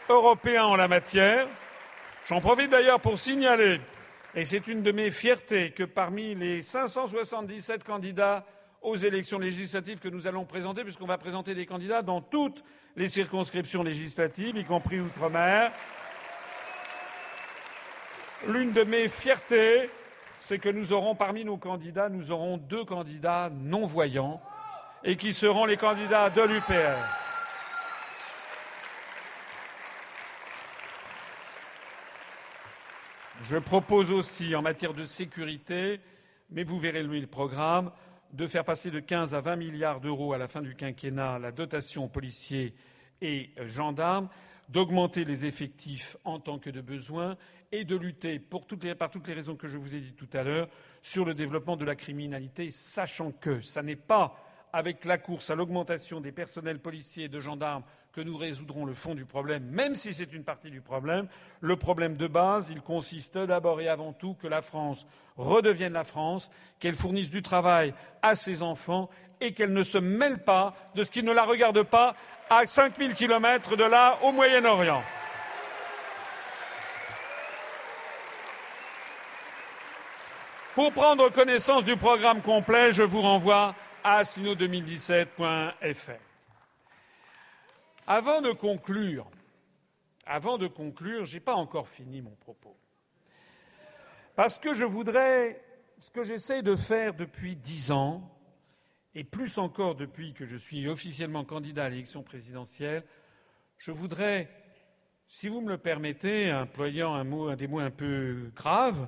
[0.10, 1.48] européen en la matière.
[2.28, 3.80] J'en profite d'ailleurs pour signaler,
[4.36, 8.46] et c'est une de mes fiertés, que parmi les 577 candidats
[8.82, 12.64] aux élections législatives que nous allons présenter, puisqu'on va présenter des candidats dans toutes
[12.96, 15.72] les circonscriptions législatives, y compris outre-mer,
[18.48, 19.90] l'une de mes fiertés,
[20.40, 24.42] c'est que nous aurons parmi nos candidats, nous aurons deux candidats non-voyants
[25.04, 27.29] et qui seront les candidats de l'UPR.
[33.50, 36.00] Je propose aussi, en matière de sécurité,
[36.52, 37.92] mais vous verrez lui le programme,
[38.32, 41.52] de faire passer de 15 à 20 milliards d'euros à la fin du quinquennat la
[41.52, 42.76] dotation aux policiers
[43.24, 44.30] et gendarmes,
[44.70, 47.38] d'augmenter les effectifs en tant que de besoin
[47.72, 48.84] et de lutter par toutes
[49.28, 50.70] les raisons que je vous ai dites tout à l'heure
[51.02, 54.36] sur le développement de la criminalité, sachant que ce n'est pas
[54.74, 57.84] avec la course à l'augmentation des personnels policiers et de gendarmes
[58.14, 61.28] que nous résoudrons le fond du problème, même si c'est une partie du problème.
[61.62, 65.06] Le problème de base, il consiste d'abord et avant tout que la France
[65.38, 69.10] redevienne la France, qu'elle fournisse du travail à ses enfants
[69.42, 72.16] et qu'elle ne se mêle pas de ce qui ne la regarde pas
[72.50, 75.04] à 5000 kilomètres de là, au Moyen-Orient.
[80.76, 86.29] Pour prendre connaissance du programme complet, je vous renvoie à sino2017.fr.
[88.12, 89.30] Avant de conclure,
[90.26, 92.76] avant de conclure, je n'ai pas encore fini mon propos.
[94.36, 95.64] Parce que je voudrais,
[96.00, 98.36] ce que j'essaie de faire depuis dix ans,
[99.14, 103.04] et plus encore depuis que je suis officiellement candidat à l'élection présidentielle,
[103.78, 104.50] je voudrais,
[105.28, 109.08] si vous me le permettez, employant un des mots un peu graves,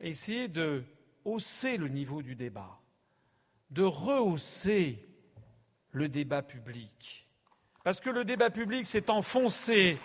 [0.00, 0.82] essayer de
[1.26, 2.80] hausser le niveau du débat,
[3.68, 5.06] de rehausser
[5.90, 7.27] le débat public
[7.88, 9.98] parce que le débat public s'est enfoncé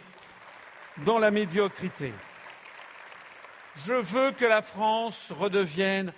[1.06, 2.14] dans la médiocrité.
[3.86, 6.14] Je veux que la France redevienne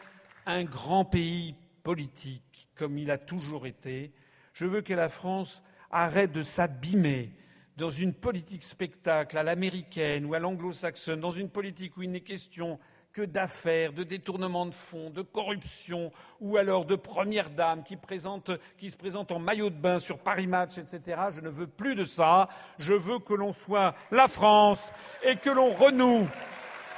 [0.45, 4.13] un grand pays politique, comme il a toujours été.
[4.53, 7.31] Je veux que la France arrête de s'abîmer
[7.77, 12.21] dans une politique spectacle à l'américaine ou à l'anglo-saxonne, dans une politique où il n'est
[12.21, 12.79] question
[13.15, 16.11] que d'affaires, de détournement de fonds, de corruption,
[16.41, 20.77] ou alors de première dame qui, se présente en maillot de bain sur Paris Match,
[20.77, 21.21] etc.
[21.33, 22.49] Je ne veux plus de ça.
[22.77, 24.91] Je veux que l'on soit la France
[25.23, 26.27] et que l'on renoue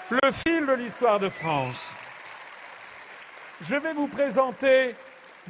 [0.10, 1.88] le fil de l'histoire de France.
[3.62, 4.96] Je vais vous présenter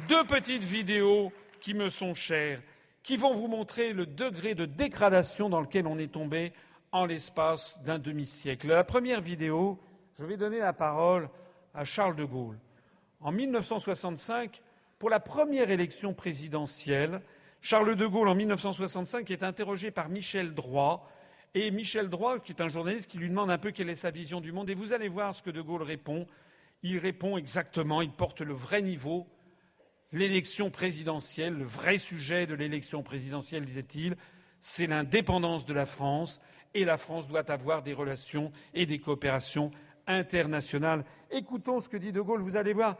[0.06, 1.32] deux petites vidéos
[1.62, 2.60] qui me sont chères,
[3.02, 6.52] qui vont vous montrer le degré de dégradation dans lequel on est tombé
[6.92, 8.68] en l'espace d'un demi-siècle.
[8.68, 9.78] La première vidéo,
[10.18, 11.28] je vais donner la parole
[11.74, 12.58] à Charles de Gaulle.
[13.20, 14.60] En 1965,
[14.98, 17.22] pour la première élection présidentielle,
[17.60, 21.08] Charles de Gaulle, en 1965, est interrogé par Michel Droit.
[21.54, 24.10] Et Michel Droit, qui est un journaliste, qui lui demande un peu quelle est sa
[24.10, 24.68] vision du monde.
[24.70, 26.26] Et vous allez voir ce que de Gaulle répond.
[26.82, 29.26] Il répond exactement, il porte le vrai niveau.
[30.10, 34.16] L'élection présidentielle, le vrai sujet de l'élection présidentielle, disait-il,
[34.60, 36.40] c'est l'indépendance de la France.
[36.74, 39.70] Et la France doit avoir des relations et des coopérations
[40.08, 41.04] internationale.
[41.30, 42.96] Écoutons ce que dit De Gaulle, vous allez voir,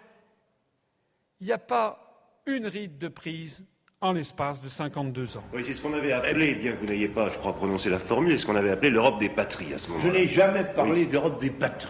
[1.41, 1.99] il n'y a pas
[2.47, 3.67] une ride de prise
[4.01, 5.45] en l'espace de 52 ans.
[5.53, 7.99] Oui, c'est ce qu'on avait appelé, bien que vous n'ayez pas, je crois, prononcé la
[8.01, 10.13] formule, ce qu'on avait appelé l'Europe des patries à ce moment-là.
[10.13, 11.89] Je n'ai jamais parlé d'Europe des patries.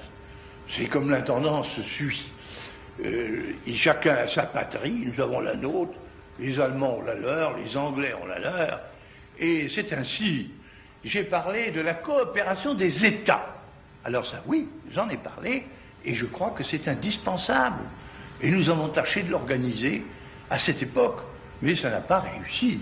[0.69, 2.33] C'est comme l'intendance suit.
[3.05, 5.95] Euh, chacun a sa patrie, nous avons la nôtre,
[6.39, 8.81] les Allemands ont la leur, les Anglais ont la leur,
[9.39, 10.51] et c'est ainsi.
[11.05, 13.58] J'ai parlé de la coopération des États.
[14.05, 15.65] Alors ça, oui, j'en ai parlé,
[16.05, 17.83] et je crois que c'est indispensable.
[18.41, 20.05] Et nous avons tâché de l'organiser
[20.49, 21.21] à cette époque,
[21.61, 22.81] mais ça n'a pas réussi.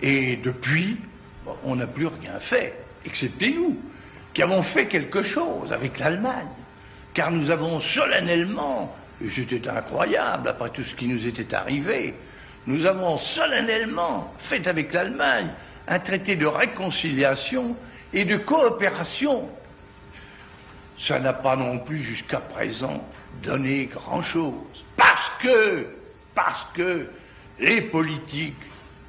[0.00, 0.98] Et depuis,
[1.64, 3.78] on n'a plus rien fait, excepté nous.
[4.32, 6.48] qui avons fait quelque chose avec l'Allemagne,
[7.14, 8.94] car nous avons solennellement,
[9.24, 12.14] et c'était incroyable après tout ce qui nous était arrivé,
[12.66, 15.48] nous avons solennellement fait avec l'Allemagne
[15.86, 17.76] un traité de réconciliation
[18.12, 19.48] et de coopération.
[20.98, 23.04] Ça n'a pas non plus jusqu'à présent
[23.42, 24.84] donné grand-chose.
[24.96, 25.86] Parce que,
[26.34, 27.08] parce que
[27.58, 28.54] les politiques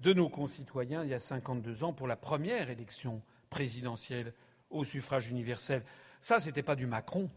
[0.00, 4.34] de nos concitoyens il y a 52 ans pour la première élection présidentielle
[4.68, 5.84] au suffrage universel.
[6.20, 7.30] Ça, c'était pas du Macron.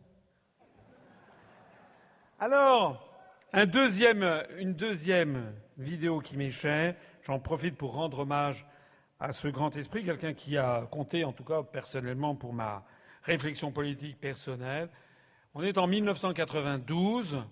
[2.39, 3.09] Alors,
[3.53, 6.95] une deuxième vidéo qui m'est.
[7.23, 8.65] J'en profite pour rendre hommage
[9.19, 12.83] à ce grand esprit, quelqu'un qui a compté, en tout cas personnellement, pour ma
[13.21, 14.89] réflexion politique personnelle.
[15.53, 17.43] On est en 1992.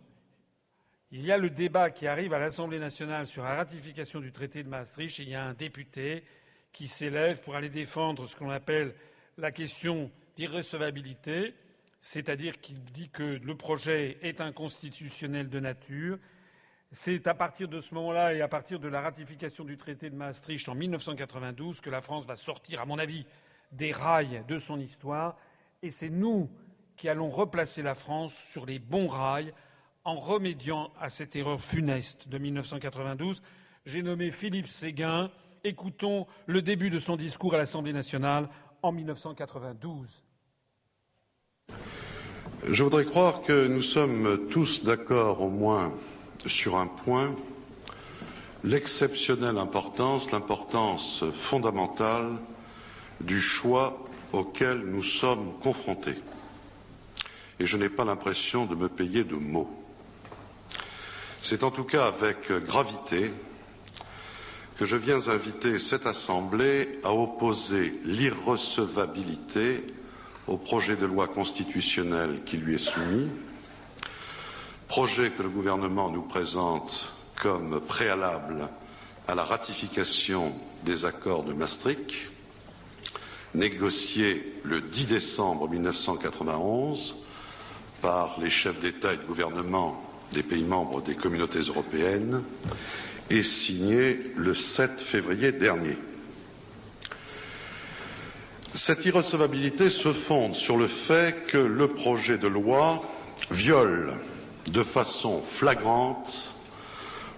[1.14, 4.64] Il y a le débat qui arrive à l'Assemblée nationale sur la ratification du traité
[4.64, 6.24] de Maastricht et il y a un député
[6.72, 8.96] qui s'élève pour aller défendre ce qu'on appelle
[9.38, 11.54] la question d'irrecevabilité,
[12.00, 16.18] c'est-à-dire qu'il dit que le projet est inconstitutionnel de nature.
[16.94, 20.16] C'est à partir de ce moment-là et à partir de la ratification du traité de
[20.16, 23.26] Maastricht en 1992 que la France va sortir, à mon avis,
[23.74, 25.38] des rails de son histoire.
[25.82, 26.50] Et c'est nous
[26.96, 29.54] qui allons replacer la France sur les bons rails
[30.04, 33.42] en remédiant à cette erreur funeste de 1992.
[33.86, 35.32] J'ai nommé Philippe Séguin.
[35.64, 38.50] Écoutons le début de son discours à l'Assemblée nationale
[38.82, 40.24] en 1992.
[42.68, 45.94] Je voudrais croire que nous sommes tous d'accord au moins
[46.46, 47.36] sur un point,
[48.64, 52.38] l'exceptionnelle importance, l'importance fondamentale
[53.20, 54.04] du choix
[54.34, 56.18] auquel nous sommes confrontés.
[57.60, 59.81] Et je n'ai pas l'impression de me payer de mots.
[61.44, 63.32] C'est en tout cas avec gravité
[64.78, 69.84] que je viens inviter cette Assemblée à opposer l'irrecevabilité
[70.48, 73.28] au projet de loi constitutionnelle qui lui est soumis,
[74.88, 77.12] projet que le gouvernement nous présente
[77.42, 78.70] comme préalable
[79.28, 80.54] à la ratification
[80.84, 82.14] des accords de Maastricht,
[83.56, 87.16] négociés le 10 décembre 1991
[88.04, 90.02] par les chefs d'État et de gouvernement
[90.32, 92.42] des pays membres des communautés européennes
[93.30, 95.98] et signé le 7 février dernier.
[98.74, 103.04] Cette irrecevabilité se fonde sur le fait que le projet de loi
[103.52, 104.14] viole
[104.68, 106.54] de façon flagrante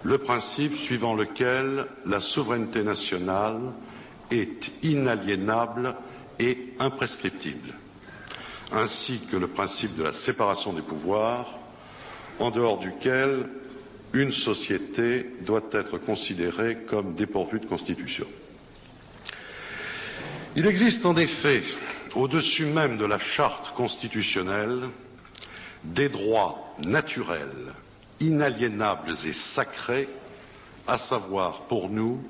[0.04, 3.60] le principe suivant lequel la souveraineté nationale
[4.32, 5.96] est inaliénable
[6.40, 7.74] et imprescriptible,
[8.74, 11.58] ainsi que le principe de la séparation des pouvoirs,
[12.40, 13.48] en dehors duquel
[14.14, 18.28] une société doit être considérée comme dépourvue de constitution.
[20.56, 21.64] Il existe en effet,
[22.16, 24.82] au-dessus même de la charte constitutionnelle,
[25.84, 27.74] des droits naturels,
[28.20, 30.08] inaliénables et sacrés,
[30.88, 32.24] à savoir pour nous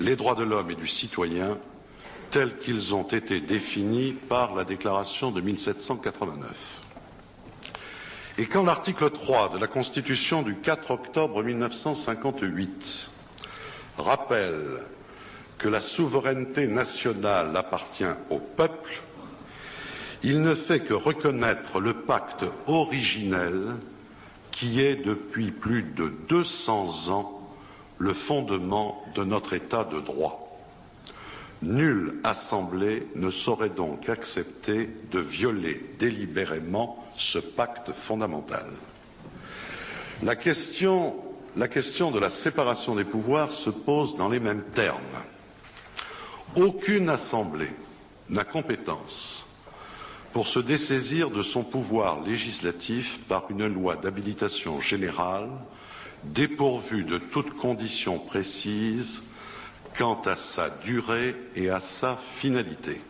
[0.00, 1.56] les droits de l'homme et du citoyen
[2.30, 6.82] tels qu'ils ont été définis par la déclaration de 1789.
[8.38, 13.08] Et quand l'article 3 de la Constitution du 4 octobre 1958
[13.96, 14.80] rappelle
[15.56, 19.00] que la souveraineté nationale appartient au peuple,
[20.22, 23.74] il ne fait que reconnaître le pacte originel
[24.50, 27.50] qui est depuis plus de 200 ans
[27.96, 30.45] le fondement de notre État de droit.
[31.62, 38.66] Nulle assemblée ne saurait donc accepter de violer délibérément ce pacte fondamental.
[40.22, 41.16] La question,
[41.56, 44.98] de la séparation des pouvoirs se pose dans les mêmes termes.
[46.56, 47.70] Aucune assemblée
[48.28, 49.46] n'a compétence
[50.32, 55.48] pour se dessaisir de son pouvoir législatif par une loi d'habilitation générale
[56.24, 59.22] dépourvu de toute condition précise
[59.98, 63.00] quant à sa durée et à sa finalité.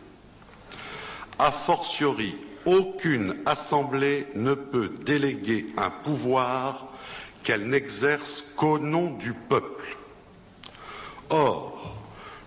[1.39, 2.35] A fortiori,
[2.65, 6.87] aucune assemblée ne peut déléguer un pouvoir
[7.43, 9.97] qu'elle n'exerce qu'au nom du peuple.
[11.29, 11.95] Or,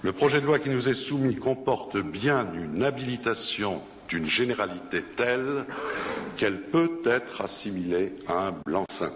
[0.02, 5.66] le projet de loi qui nous est soumis comporte bien une habilitation d'une généralité telle
[6.36, 9.12] qu'elle peut être assimilée à un blanc-seing.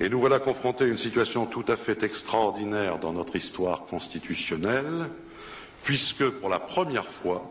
[0.00, 5.08] Et nous voilà confrontés à une situation tout à fait extraordinaire dans notre histoire constitutionnelle,
[5.84, 7.48] puisque pour la première fois,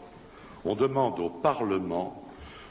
[0.66, 2.20] on demande au Parlement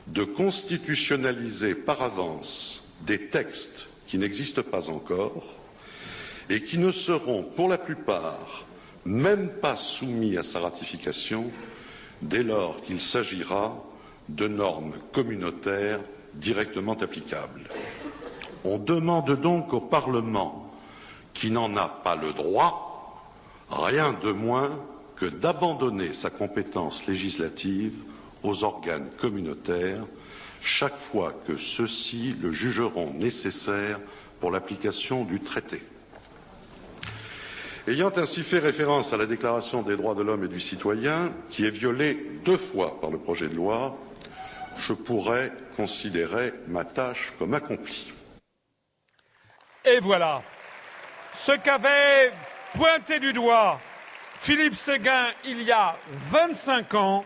[0.08, 5.44] de constitutionnaliser par avance des textes qui n'existent pas encore
[6.50, 8.66] et qui ne seront pour la plupart
[9.04, 11.50] même pas soumis à sa ratification
[12.20, 13.82] dès lors qu'il s'agira
[14.28, 16.00] de normes communautaires
[16.34, 17.62] directement applicables.
[18.64, 20.70] On demande donc au Parlement,
[21.34, 23.22] qui n'en a pas le droit,
[23.70, 24.70] rien de moins
[25.16, 28.02] que d'abandonner sa compétence législative
[28.42, 30.04] aux organes communautaires
[30.60, 33.98] chaque fois que ceux-ci le jugeront nécessaire
[34.40, 35.82] pour l'application du traité.
[37.88, 41.64] Ayant ainsi fait référence à la Déclaration des droits de l'homme et du citoyen, qui
[41.66, 43.98] est violée deux fois par le projet de loi,
[44.78, 48.12] je pourrais considérer ma tâche comme accomplie.
[49.84, 50.42] Et voilà
[51.34, 52.30] ce qu'avait
[52.74, 53.80] pointé du doigt
[54.38, 57.24] Philippe Séguin il y a 25 ans,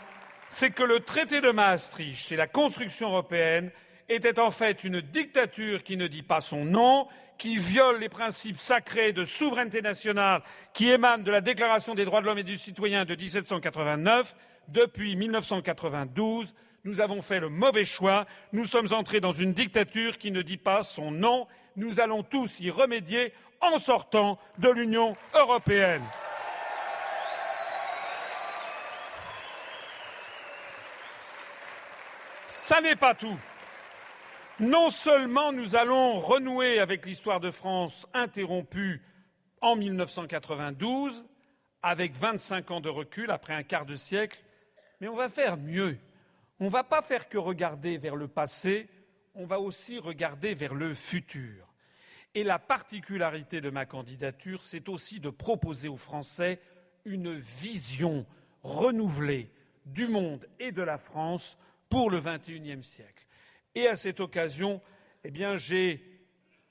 [0.48, 3.70] c'est que le traité de Maastricht et la construction européenne
[4.08, 8.58] étaient en fait une dictature qui ne dit pas son nom, qui viole les principes
[8.58, 10.42] sacrés de souveraineté nationale
[10.72, 14.34] qui émanent de la Déclaration des droits de l'homme et du citoyen de 1789.
[14.68, 16.54] Depuis 1992,
[16.84, 18.24] nous avons fait le mauvais choix.
[18.52, 21.46] Nous sommes entrés dans une dictature qui ne dit pas son nom.
[21.76, 26.02] Nous allons tous y remédier en sortant de l'Union européenne.
[32.48, 33.38] Ça n'est pas tout.
[34.58, 39.02] Non seulement nous allons renouer avec l'histoire de France interrompue
[39.60, 41.24] en 1992,
[41.82, 44.42] avec 25 ans de recul après un quart de siècle,
[45.00, 45.98] mais on va faire mieux.
[46.58, 48.88] On ne va pas faire que regarder vers le passé,
[49.34, 51.65] on va aussi regarder vers le futur.
[52.36, 56.60] Et la particularité de ma candidature, c'est aussi de proposer aux Français
[57.06, 58.26] une vision
[58.62, 59.50] renouvelée
[59.86, 61.56] du monde et de la France
[61.88, 63.26] pour le XXIe siècle.
[63.74, 64.82] Et à cette occasion,
[65.24, 66.04] eh bien, j'ai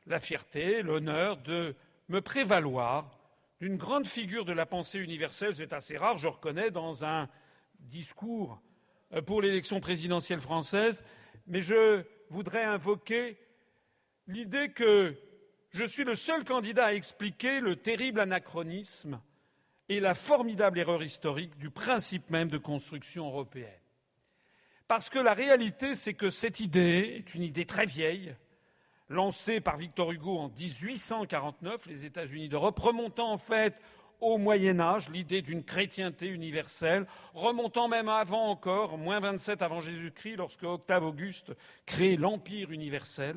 [0.05, 1.75] la fierté, l'honneur de
[2.09, 3.17] me prévaloir
[3.59, 5.55] d'une grande figure de la pensée universelle.
[5.55, 7.27] C'est assez rare, je reconnais, dans un
[7.79, 8.61] discours
[9.13, 11.03] euh, pour l'élection présidentielle française,
[11.47, 13.39] mais je voudrais invoquer
[14.27, 15.17] l'idée que
[15.75, 19.19] je suis le seul candidat à expliquer le terrible anachronisme
[19.89, 23.81] et la formidable erreur historique du principe même de construction européenne.
[24.87, 28.33] Parce que la réalité, c'est que cette idée est une idée très vieille,
[29.09, 33.81] lancée par Victor Hugo en 1849, les États-Unis d'Europe, remontant en fait
[34.21, 40.37] au Moyen Âge, l'idée d'une chrétienté universelle, remontant même avant encore, moins 27 avant Jésus-Christ,
[40.37, 41.51] lorsque Octave Auguste
[41.85, 43.35] crée l'Empire universel.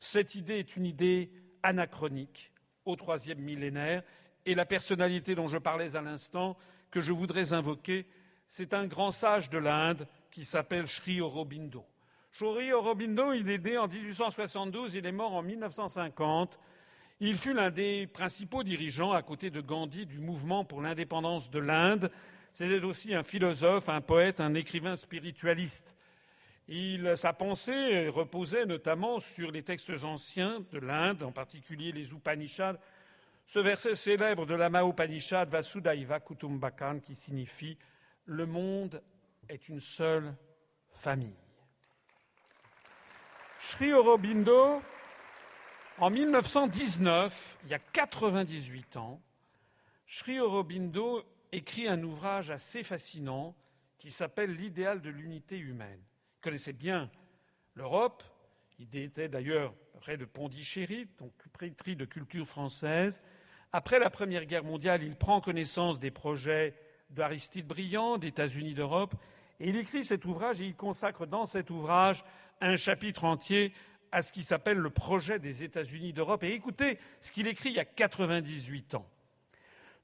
[0.00, 1.30] Cette idée est une idée
[1.68, 2.50] anachronique
[2.84, 4.02] au troisième millénaire,
[4.46, 6.56] et la personnalité dont je parlais à l'instant,
[6.90, 8.06] que je voudrais invoquer,
[8.46, 11.84] c'est un grand sage de l'Inde, qui s'appelle Sri Aurobindo.
[12.32, 16.58] Sri Aurobindo, il est né en 1872, il est mort en 1950.
[17.20, 21.58] Il fut l'un des principaux dirigeants, à côté de Gandhi, du mouvement pour l'indépendance de
[21.58, 22.10] l'Inde.
[22.54, 25.94] C'était aussi un philosophe, un poète, un écrivain spiritualiste.
[27.16, 32.76] Sa pensée reposait notamment sur les textes anciens de l'Inde, en particulier les Upanishads.
[33.46, 37.78] Ce verset célèbre de la Upanishad, Vasudhaiva Kutumbakam, qui signifie
[38.26, 39.02] Le monde
[39.48, 40.34] est une seule
[40.92, 41.38] famille.
[43.60, 44.82] Sri Aurobindo,
[45.96, 49.22] en 1919, il y a 98 ans,
[50.06, 53.56] Sri Aurobindo écrit un ouvrage assez fascinant
[53.98, 56.02] qui s'appelle L'idéal de l'unité humaine.
[56.38, 57.10] Il connaissait bien
[57.74, 58.22] l'Europe,
[58.78, 63.20] il était d'ailleurs près de Pondichéry, donc prêtrie de culture française.
[63.72, 66.76] Après la Première Guerre mondiale, il prend connaissance des projets
[67.10, 69.16] d'Aristide Briand, d'États-Unis d'Europe,
[69.58, 72.24] et il écrit cet ouvrage et il consacre dans cet ouvrage
[72.60, 73.72] un chapitre entier
[74.12, 76.44] à ce qui s'appelle le projet des États-Unis d'Europe.
[76.44, 79.10] Et écoutez ce qu'il écrit il y a 98 ans.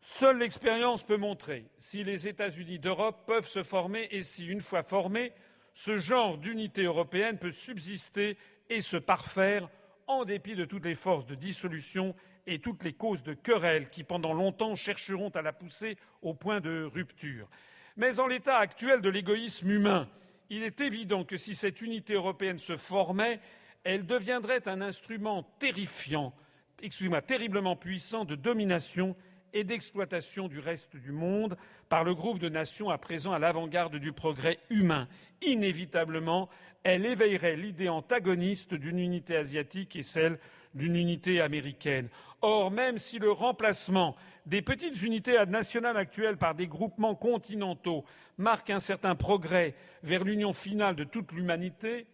[0.01, 4.83] Seule l'expérience peut montrer si les États-Unis d'Europe peuvent se former et si, une fois
[4.83, 5.33] formés,
[5.75, 8.39] ce genre d'unité européenne peut subsister
[8.71, 9.69] et se parfaire
[10.07, 12.15] en dépit de toutes les forces de dissolution
[12.47, 16.61] et toutes les causes de querelle qui, pendant longtemps, chercheront à la pousser au point
[16.61, 17.49] de rupture.
[17.97, 20.09] Mais en l'état actuel de l'égoïsme humain,
[20.51, 23.41] il est évident que si cette unité européenne se formait,
[23.83, 26.35] elle deviendrait un instrument terrifiant,
[26.83, 29.17] excusez-moi, terriblement puissant de domination
[29.55, 31.57] et d'exploitation du reste du monde
[31.89, 35.09] par le groupe de nations à présent à l'avant-garde du progrès humain.
[35.41, 36.51] Inévitablement,
[36.83, 40.39] elle éveillerait l'idée antagoniste d'une unité asiatique et celle
[40.75, 42.09] d'une unité américaine.
[42.43, 48.05] Or, même si le remplacement des petites unités nationales actuelles par des groupements continentaux
[48.37, 52.07] marque un certain progrès vers l'union finale de toute l'humanité,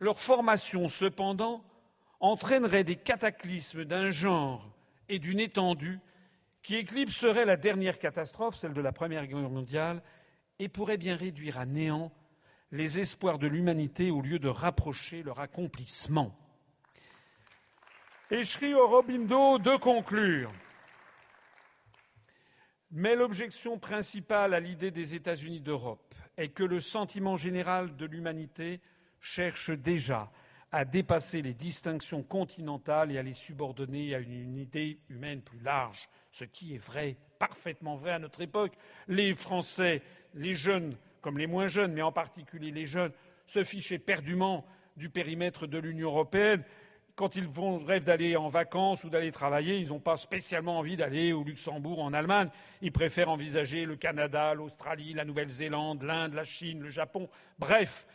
[0.00, 1.64] leur formation, cependant,
[2.20, 4.68] entraînerait des cataclysmes d'un genre
[5.08, 6.00] et d'une étendue
[6.66, 10.02] qui éclipserait la dernière catastrophe, celle de la Première Guerre mondiale,
[10.58, 12.10] et pourrait bien réduire à néant
[12.72, 16.36] les espoirs de l'humanité au lieu de rapprocher leur accomplissement.
[18.32, 20.52] Écherie au Robindo de conclure.
[22.90, 28.80] Mais l'objection principale à l'idée des États-Unis d'Europe est que le sentiment général de l'humanité
[29.20, 30.32] cherche déjà
[30.72, 36.08] à dépasser les distinctions continentales et à les subordonner à une unité humaine plus large,
[36.36, 38.74] ce qui est vrai, parfaitement vrai à notre époque.
[39.08, 40.02] Les Français,
[40.34, 43.10] les jeunes comme les moins jeunes, mais en particulier les jeunes,
[43.46, 44.66] se fichaient perdument
[44.96, 46.62] du périmètre de l'Union européenne.
[47.14, 50.96] Quand ils vont, rêvent d'aller en vacances ou d'aller travailler, ils n'ont pas spécialement envie
[50.96, 52.50] d'aller au Luxembourg, en Allemagne.
[52.82, 57.28] Ils préfèrent envisager le Canada, l'Australie, la Nouvelle-Zélande, l'Inde, la Chine, le Japon.
[57.58, 58.06] Bref,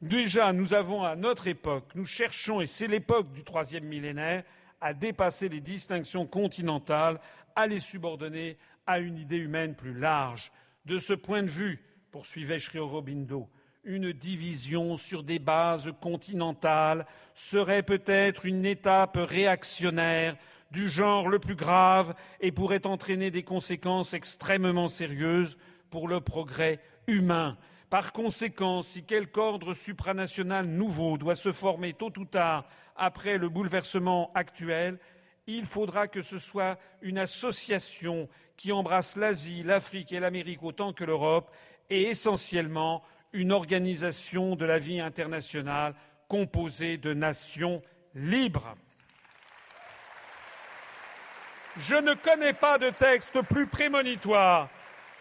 [0.00, 4.44] Déjà, nous avons à notre époque, nous cherchons, et c'est l'époque du troisième millénaire,
[4.80, 7.18] à dépasser les distinctions continentales,
[7.58, 8.56] à les subordonner
[8.86, 10.52] à une idée humaine plus large.
[10.86, 13.48] De ce point de vue, poursuivait Sri Aurobindo,
[13.82, 17.04] une division sur des bases continentales
[17.34, 20.36] serait peut-être une étape réactionnaire
[20.70, 25.58] du genre le plus grave et pourrait entraîner des conséquences extrêmement sérieuses
[25.90, 26.78] pour le progrès
[27.08, 27.58] humain.
[27.90, 33.48] Par conséquent, si quelque ordre supranational nouveau doit se former tôt ou tard après le
[33.48, 35.00] bouleversement actuel,
[35.56, 41.04] il faudra que ce soit une association qui embrasse l'Asie, l'Afrique et l'Amérique autant que
[41.04, 41.50] l'Europe,
[41.88, 43.02] et essentiellement
[43.32, 45.94] une organisation de la vie internationale
[46.28, 47.82] composée de nations
[48.14, 48.76] libres.
[51.78, 54.68] Je ne connais pas de texte plus prémonitoire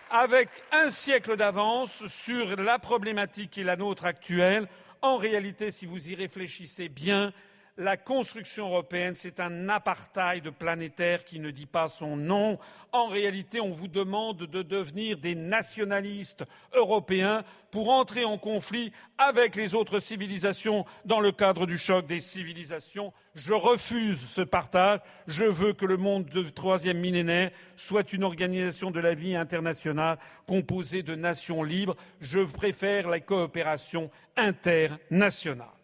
[0.10, 4.68] avec un siècle d'avance sur la problématique qui est la nôtre actuelle.
[5.02, 7.32] En réalité, si vous y réfléchissez bien,
[7.78, 12.58] la construction européenne, c'est un apartheid planétaire qui ne dit pas son nom.
[12.92, 19.56] En réalité, on vous demande de devenir des nationalistes européens pour entrer en conflit avec
[19.56, 23.14] les autres civilisations dans le cadre du choc des civilisations.
[23.36, 25.02] Je refuse ce partage.
[25.28, 30.18] Je veux que le monde du troisième millénaire soit une organisation de la vie internationale
[30.48, 31.96] composée de nations libres.
[32.22, 35.77] Je préfère la coopération internationale.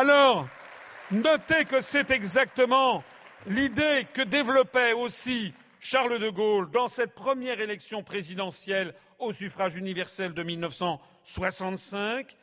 [0.00, 0.46] Alors,
[1.10, 3.02] notez que c'est exactement
[3.48, 10.34] l'idée que développait aussi Charles de Gaulle dans cette première élection présidentielle au suffrage universel
[10.34, 12.36] de 1965,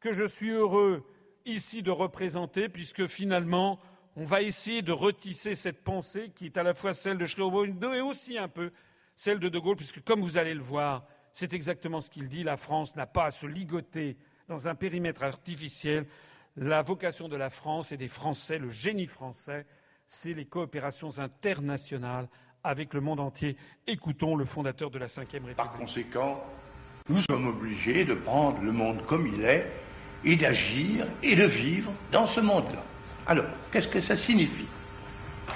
[0.00, 1.06] que je suis heureux
[1.46, 3.78] ici de représenter, puisque finalement,
[4.16, 7.94] on va essayer de retisser cette pensée qui est à la fois celle de Schreiber
[7.94, 8.72] et aussi un peu
[9.14, 12.42] celle de De Gaulle, puisque comme vous allez le voir, c'est exactement ce qu'il dit,
[12.42, 14.16] la France n'a pas à se ligoter
[14.48, 16.08] dans un périmètre artificiel
[16.56, 19.66] la vocation de la France et des Français, le génie français,
[20.06, 22.28] c'est les coopérations internationales
[22.64, 23.56] avec le monde entier.
[23.86, 25.56] Écoutons le fondateur de la Ve République.
[25.56, 26.42] Par conséquent,
[27.08, 29.70] nous sommes obligés de prendre le monde comme il est
[30.24, 32.82] et d'agir et de vivre dans ce monde-là.
[33.26, 34.68] Alors, qu'est-ce que ça signifie?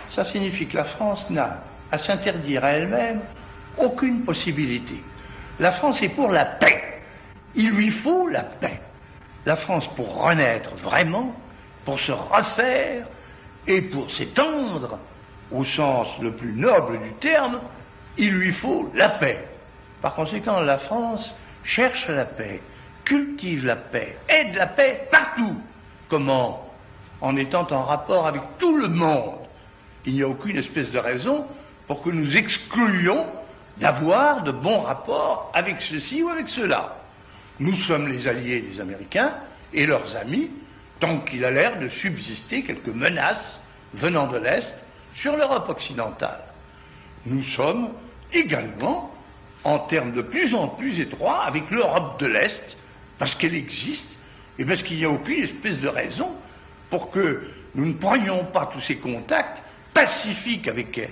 [0.09, 3.21] Ça signifie que la France n'a à s'interdire à elle-même
[3.79, 5.03] aucune possibilité.
[5.59, 7.03] La France est pour la paix.
[7.55, 8.81] Il lui faut la paix
[9.47, 11.35] la France, pour renaître vraiment,
[11.85, 13.07] pour se refaire
[13.67, 14.99] et pour s'étendre,
[15.51, 17.61] au sens le plus noble du terme,
[18.17, 19.45] il lui faut la paix.
[20.01, 22.61] Par conséquent, la France cherche la paix,
[23.05, 25.57] cultive la paix, aide la paix partout.
[26.09, 26.69] Comment?
[27.21, 29.37] En étant en rapport avec tout le monde.
[30.05, 31.47] Il n'y a aucune espèce de raison
[31.87, 33.27] pour que nous excluions
[33.79, 36.97] d'avoir de bons rapports avec ceci ou avec cela.
[37.61, 39.35] Nous sommes les alliés des Américains
[39.73, 40.51] et leurs amis,
[41.01, 43.61] tant qu'il a l'air de subsister quelques menaces
[43.95, 44.75] venant de l'Est
[45.15, 46.41] sur l'Europe occidentale.
[47.27, 47.91] Nous sommes
[48.33, 49.13] également
[49.63, 52.77] en termes de plus en plus étroits avec l'Europe de l'Est,
[53.19, 54.09] parce qu'elle existe,
[54.59, 56.37] Et parce qu'il n'y a aucune espèce de raison
[56.91, 61.11] pour que nous ne prenions pas tous ces contacts pacifiques avec elle.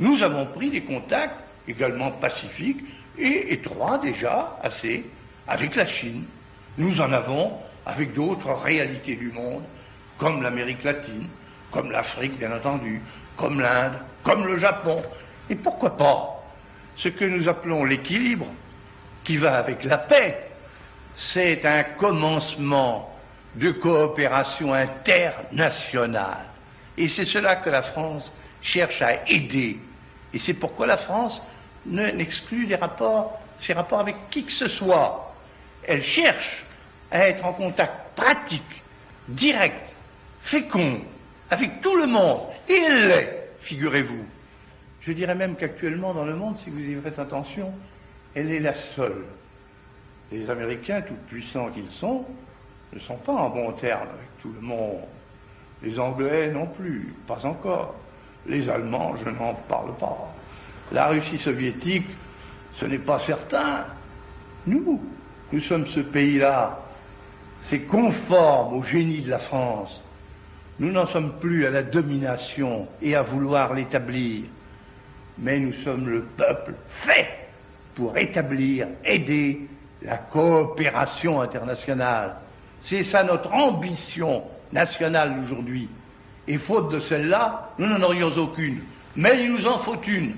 [0.00, 2.82] Nous avons pris des contacts également pacifiques
[3.16, 5.04] et étroits déjà, assez,
[5.46, 6.24] avec la Chine.
[6.76, 9.64] Nous en avons avec d'autres réalités du monde,
[10.18, 11.28] comme l'Amérique latine,
[11.70, 13.00] comme l'Afrique bien entendu,
[13.36, 15.02] comme l'Inde, comme le Japon.
[15.50, 16.34] Et pourquoi pas
[16.96, 18.46] ce que nous appelons l'équilibre,
[19.24, 20.50] qui va avec la paix,
[21.14, 23.10] c'est un commencement
[23.54, 26.46] de coopération internationale.
[26.96, 28.32] Et c'est cela que la France
[28.62, 29.78] cherche à aider.
[30.32, 31.42] Et c'est pourquoi la France
[31.86, 35.23] n'exclut les rapports, ses rapports avec qui que ce soit.
[35.86, 36.64] Elle cherche
[37.10, 38.82] à être en contact pratique,
[39.28, 39.82] direct,
[40.42, 41.00] fécond,
[41.50, 42.48] avec tout le monde.
[42.68, 44.24] Et elle l'est, figurez-vous.
[45.00, 47.72] Je dirais même qu'actuellement dans le monde, si vous y faites attention,
[48.34, 49.24] elle est la seule.
[50.32, 52.24] Les Américains, tout puissants qu'ils sont,
[52.92, 55.02] ne sont pas en bon terme avec tout le monde.
[55.82, 57.94] Les Anglais non plus, pas encore.
[58.46, 60.34] Les Allemands, je n'en parle pas.
[60.92, 62.06] La Russie soviétique,
[62.76, 63.86] ce n'est pas certain.
[64.66, 65.02] Nous,
[65.54, 66.80] nous sommes ce pays-là.
[67.60, 70.02] C'est conforme au génie de la France.
[70.80, 74.46] Nous n'en sommes plus à la domination et à vouloir l'établir,
[75.38, 76.74] mais nous sommes le peuple
[77.04, 77.28] fait
[77.94, 79.68] pour établir, aider
[80.02, 82.34] la coopération internationale.
[82.80, 84.42] C'est ça notre ambition
[84.72, 85.88] nationale aujourd'hui.
[86.48, 88.80] Et faute de celle-là, nous n'en aurions aucune.
[89.14, 90.34] Mais il nous en faut une.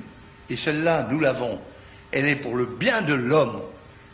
[0.51, 1.59] Et celle-là, nous l'avons.
[2.13, 3.63] Elle est pour le bien de l'homme.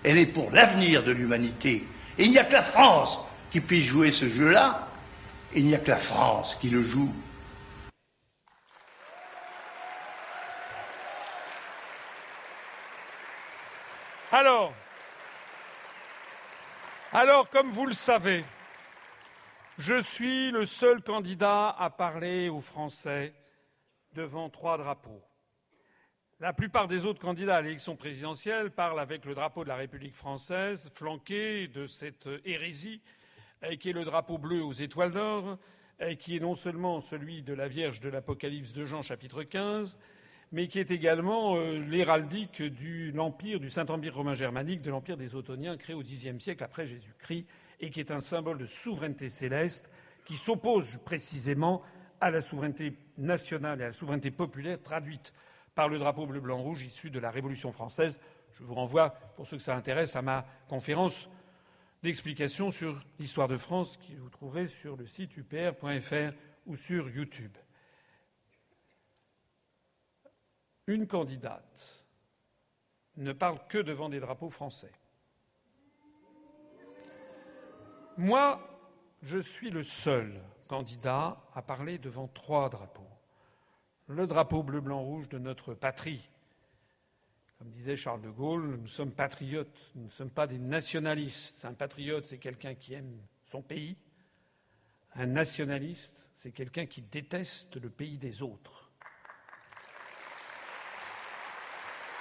[0.04, 1.86] Elle est pour l'avenir de l'humanité.
[2.18, 4.88] Et il n'y a que la France qui puisse jouer ce jeu-là.
[5.54, 7.12] Il n'y a que la France qui le joue.
[14.32, 14.72] Alors,
[17.12, 18.42] alors, comme vous le savez,
[19.76, 23.34] je suis le seul candidat à parler aux Français
[24.14, 25.22] devant trois drapeaux.
[26.42, 30.16] La plupart des autres candidats à l'élection présidentielle parlent avec le drapeau de la République
[30.16, 33.00] française, flanqué de cette hérésie
[33.78, 35.56] qui est le drapeau bleu aux étoiles d'or,
[36.18, 39.96] qui est non seulement celui de la Vierge de l'Apocalypse de Jean chapitre 15,
[40.50, 43.14] mais qui est également euh, l'héraldique du
[43.70, 47.46] Saint-Empire romain germanique, de l'Empire des Ottoniens, créé au Xe siècle après Jésus-Christ,
[47.78, 49.92] et qui est un symbole de souveraineté céleste,
[50.24, 51.82] qui s'oppose précisément
[52.20, 55.32] à la souveraineté nationale et à la souveraineté populaire traduite
[55.74, 58.20] par le drapeau bleu-blanc-rouge issu de la Révolution française.
[58.52, 61.28] Je vous renvoie, pour ceux que ça intéresse, à ma conférence
[62.02, 66.34] d'explication sur l'histoire de France que vous trouverez sur le site upr.fr
[66.66, 67.56] ou sur YouTube.
[70.86, 72.04] Une candidate
[73.16, 74.92] ne parle que devant des drapeaux français.
[78.16, 78.60] Moi,
[79.22, 83.11] je suis le seul candidat à parler devant trois drapeaux.
[84.08, 86.28] Le drapeau bleu-blanc-rouge de notre patrie,
[87.58, 91.64] comme disait Charles de Gaulle, nous sommes patriotes, nous ne sommes pas des nationalistes.
[91.64, 93.96] Un patriote, c'est quelqu'un qui aime son pays.
[95.14, 98.90] Un nationaliste, c'est quelqu'un qui déteste le pays des autres.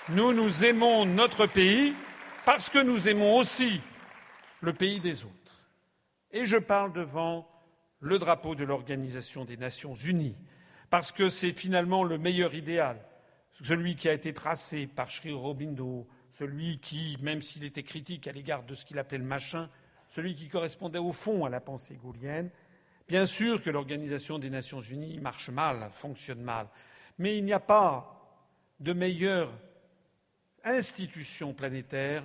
[0.10, 1.96] Nous, nous aimons notre pays
[2.46, 3.82] parce que nous aimons aussi
[4.62, 5.66] le pays des autres.
[6.32, 7.48] Et je parle devant
[8.00, 10.38] le drapeau de l'Organisation des Nations Unies,
[10.92, 13.04] parce que c'est finalement le meilleur idéal
[13.64, 18.32] celui qui a été tracé par Sri Aurobindo, celui qui, même s'il était critique à
[18.32, 19.70] l'égard de ce qu'il appelait le machin,
[20.08, 22.50] celui qui correspondait au fond à la pensée gaulienne.
[23.08, 26.68] Bien sûr que l'Organisation des Nations Unies marche mal, fonctionne mal,
[27.18, 28.18] mais il n'y a pas
[28.80, 29.52] de meilleure
[30.64, 32.24] institution planétaire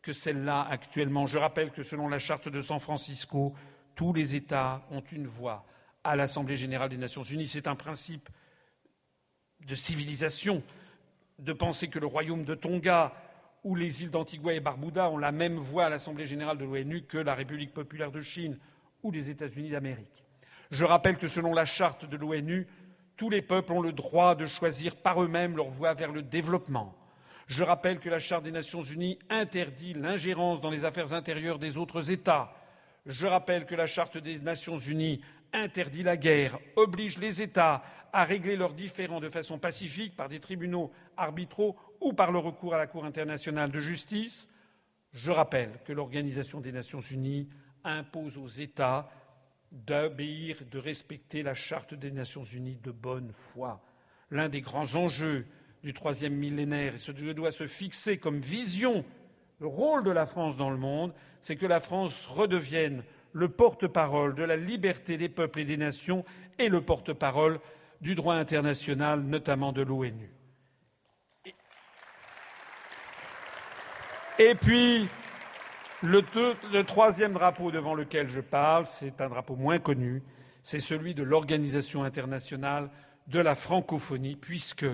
[0.00, 1.26] que celle-là actuellement.
[1.26, 3.54] Je rappelle que selon la charte de San Francisco,
[3.94, 5.66] tous les États ont une voix
[6.04, 7.46] à l'Assemblée générale des Nations unies.
[7.46, 8.28] C'est un principe
[9.66, 10.62] de civilisation
[11.38, 13.12] de penser que le royaume de Tonga
[13.64, 17.02] ou les îles d'Antigua et Barbuda ont la même voix à l'Assemblée générale de l'ONU
[17.02, 18.58] que la République populaire de Chine
[19.02, 20.24] ou les États-Unis d'Amérique.
[20.70, 22.66] Je rappelle que selon la charte de l'ONU,
[23.16, 26.94] tous les peuples ont le droit de choisir par eux-mêmes leur voie vers le développement.
[27.46, 31.78] Je rappelle que la charte des Nations unies interdit l'ingérence dans les affaires intérieures des
[31.78, 32.52] autres États.
[33.06, 38.24] Je rappelle que la charte des Nations unies interdit la guerre, oblige les États à
[38.24, 42.78] régler leurs différends de façon pacifique par des tribunaux arbitraux ou par le recours à
[42.78, 44.48] la Cour internationale de justice.
[45.12, 47.48] Je rappelle que l'Organisation des Nations unies
[47.84, 49.10] impose aux États
[49.72, 53.82] d'obéir, de respecter la Charte des Nations unies de bonne foi.
[54.30, 55.46] L'un des grands enjeux
[55.82, 59.04] du troisième millénaire, et ce que doit se fixer comme vision
[59.60, 63.02] le rôle de la France dans le monde, c'est que la France redevienne
[63.38, 66.24] le porte-parole de la liberté des peuples et des nations
[66.58, 67.60] et le porte-parole
[68.00, 70.30] du droit international, notamment de l'ONU.
[74.40, 75.08] Et puis,
[76.02, 80.22] le, troisième drapeau devant lequel je parle, c'est un drapeau moins connu,
[80.64, 82.90] c'est celui de l'Organisation internationale
[83.28, 84.84] de la francophonie, puisque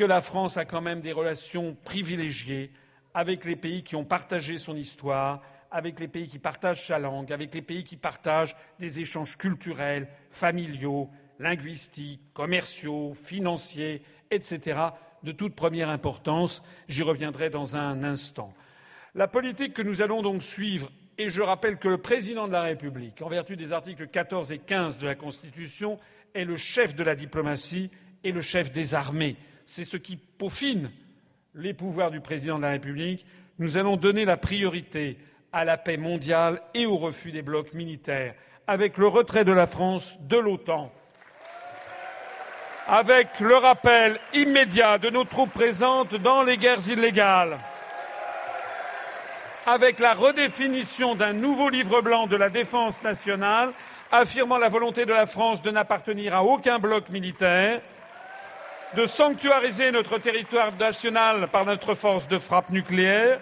[0.00, 2.72] la France a quand même des relations privilégiées
[3.12, 5.42] avec les pays qui ont partagé son histoire,
[5.74, 10.06] avec les pays qui partagent sa langue, avec les pays qui partagent des échanges culturels,
[10.30, 14.80] familiaux, linguistiques, commerciaux, financiers, etc.,
[15.24, 16.62] de toute première importance.
[16.86, 18.54] J'y reviendrai dans un instant.
[19.16, 22.62] La politique que nous allons donc suivre, et je rappelle que le président de la
[22.62, 25.98] République, en vertu des articles 14 et 15 de la Constitution,
[26.34, 27.90] est le chef de la diplomatie
[28.22, 29.34] et le chef des armées.
[29.64, 30.92] C'est ce qui peaufine
[31.56, 33.26] les pouvoirs du président de la République.
[33.58, 35.18] Nous allons donner la priorité
[35.54, 38.34] à la paix mondiale et au refus des blocs militaires,
[38.66, 40.90] avec le retrait de la France de l'OTAN.
[42.88, 47.58] Avec le rappel immédiat de nos troupes présentes dans les guerres illégales,
[49.66, 53.70] avec la redéfinition d'un nouveau livre blanc de la défense nationale
[54.10, 57.80] affirmant la volonté de la France de n'appartenir à aucun bloc militaire,
[58.96, 63.40] de sanctuariser notre territoire national par notre force de frappe nucléaire,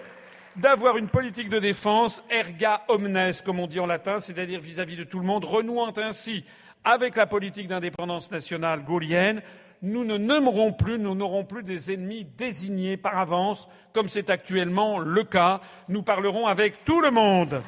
[0.55, 5.03] d'avoir une politique de défense erga omnes, comme on dit en latin, c'est-à-dire vis-à-vis de
[5.03, 6.45] tout le monde, renouant ainsi
[6.83, 9.41] avec la politique d'indépendance nationale gaulienne,
[9.81, 14.99] nous ne nommerons plus, nous n'aurons plus des ennemis désignés par avance, comme c'est actuellement
[14.99, 15.59] le cas.
[15.89, 17.61] Nous parlerons avec tout le monde.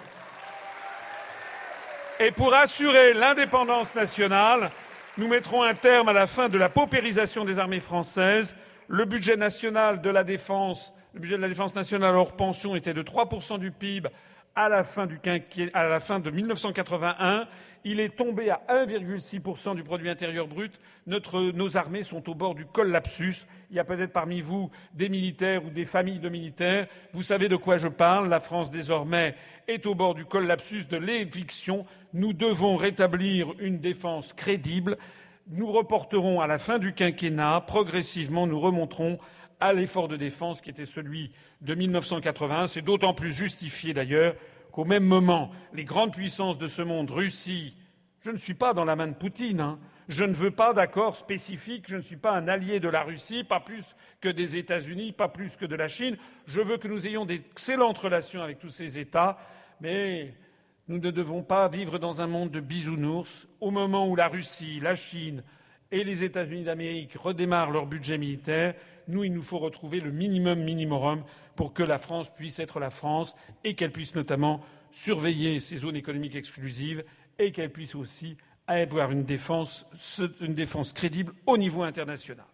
[2.21, 4.71] Et pour assurer l'indépendance nationale,
[5.17, 8.55] nous mettrons un terme à la fin de la paupérisation des armées françaises.
[8.87, 12.93] Le budget national de la défense, le budget de la défense nationale hors pension était
[12.93, 14.09] de 3% du PIB
[14.53, 15.17] à la fin, du
[15.73, 17.47] à la fin de 1981
[17.85, 20.79] il est tombé à 1,6% du produit intérieur brut.
[21.05, 23.45] nos armées sont au bord du collapsus.
[23.69, 26.87] Il y a peut-être parmi vous des militaires ou des familles de militaires.
[27.13, 28.27] Vous savez de quoi je parle.
[28.27, 29.35] La France, désormais,
[29.67, 31.85] est au bord du collapsus de l'éviction.
[32.13, 34.97] Nous devons rétablir une défense crédible.
[35.47, 39.19] Nous reporterons à la fin du quinquennat, progressivement, nous remonterons
[39.59, 42.67] à l'effort de défense qui était celui de 1981.
[42.67, 44.35] C'est d'autant plus justifié d'ailleurs
[44.71, 47.75] qu'au même moment, les grandes puissances de ce monde, Russie,
[48.21, 51.15] je ne suis pas dans la main de Poutine, hein, je ne veux pas d'accord
[51.15, 55.13] spécifique, je ne suis pas un allié de la Russie, pas plus que des États-Unis,
[55.13, 56.17] pas plus que de la Chine.
[56.45, 59.37] Je veux que nous ayons d'excellentes relations avec tous ces États,
[59.81, 60.35] mais
[60.87, 63.47] nous ne devons pas vivre dans un monde de bisounours.
[63.59, 65.43] Au moment où la Russie, la Chine
[65.91, 68.75] et les États-Unis d'Amérique redémarrent leur budget militaire,
[69.07, 71.23] nous, il nous faut retrouver le minimum minimum
[71.55, 74.61] pour que la France puisse être la France et qu'elle puisse notamment
[74.91, 77.03] surveiller ses zones économiques exclusives
[77.39, 79.85] et qu'elle puisse aussi avoir une défense,
[80.41, 82.45] une défense crédible au niveau international.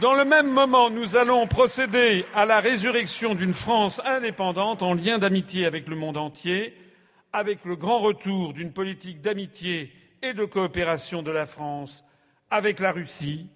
[0.00, 5.18] Dans le même moment, nous allons procéder à la résurrection d'une France indépendante en lien
[5.18, 6.74] d'amitié avec le monde entier,
[7.32, 9.92] avec le grand retour d'une politique d'amitié
[10.22, 12.04] et de coopération de la France
[12.50, 13.48] avec la Russie,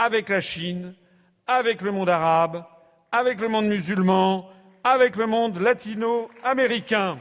[0.00, 0.94] avec la Chine,
[1.46, 2.64] avec le monde arabe,
[3.12, 4.48] avec le monde musulman,
[4.82, 7.18] avec le monde latino-américain.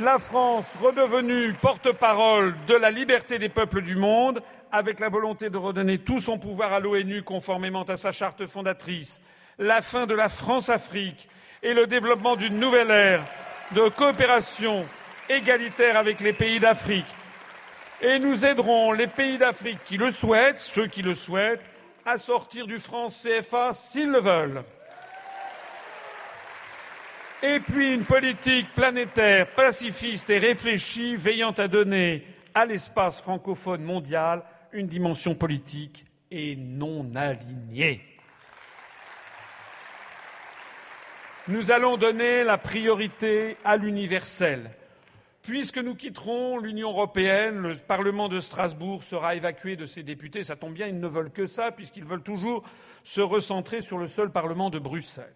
[0.00, 5.58] La France, redevenue porte-parole de la liberté des peuples du monde, avec la volonté de
[5.58, 9.20] redonner tout son pouvoir à l'ONU conformément à sa charte fondatrice,
[9.58, 11.28] la fin de la France-Afrique
[11.62, 13.24] et le développement d'une nouvelle ère
[13.72, 14.86] de coopération
[15.28, 17.04] égalitaire avec les pays d'Afrique,
[18.04, 21.62] et nous aiderons les pays d'Afrique qui le souhaitent, ceux qui le souhaitent,
[22.04, 24.62] à sortir du franc CFA s'ils le veulent.
[27.42, 34.42] Et puis une politique planétaire pacifiste et réfléchie veillant à donner à l'espace francophone mondial
[34.72, 38.02] une dimension politique et non alignée.
[41.48, 44.70] Nous allons donner la priorité à l'universel
[45.44, 50.42] Puisque nous quitterons l'Union européenne, le Parlement de Strasbourg sera évacué de ses députés.
[50.42, 52.64] Ça tombe bien, ils ne veulent que ça, puisqu'ils veulent toujours
[53.02, 55.34] se recentrer sur le seul Parlement de Bruxelles.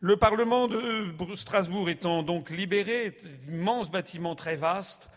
[0.00, 3.18] Le Parlement de Strasbourg étant donc libéré,
[3.50, 5.10] immense bâtiment très vaste,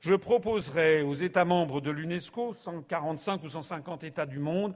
[0.00, 4.74] je proposerai aux États membres de l'UNESCO, 145 ou 150 États du monde,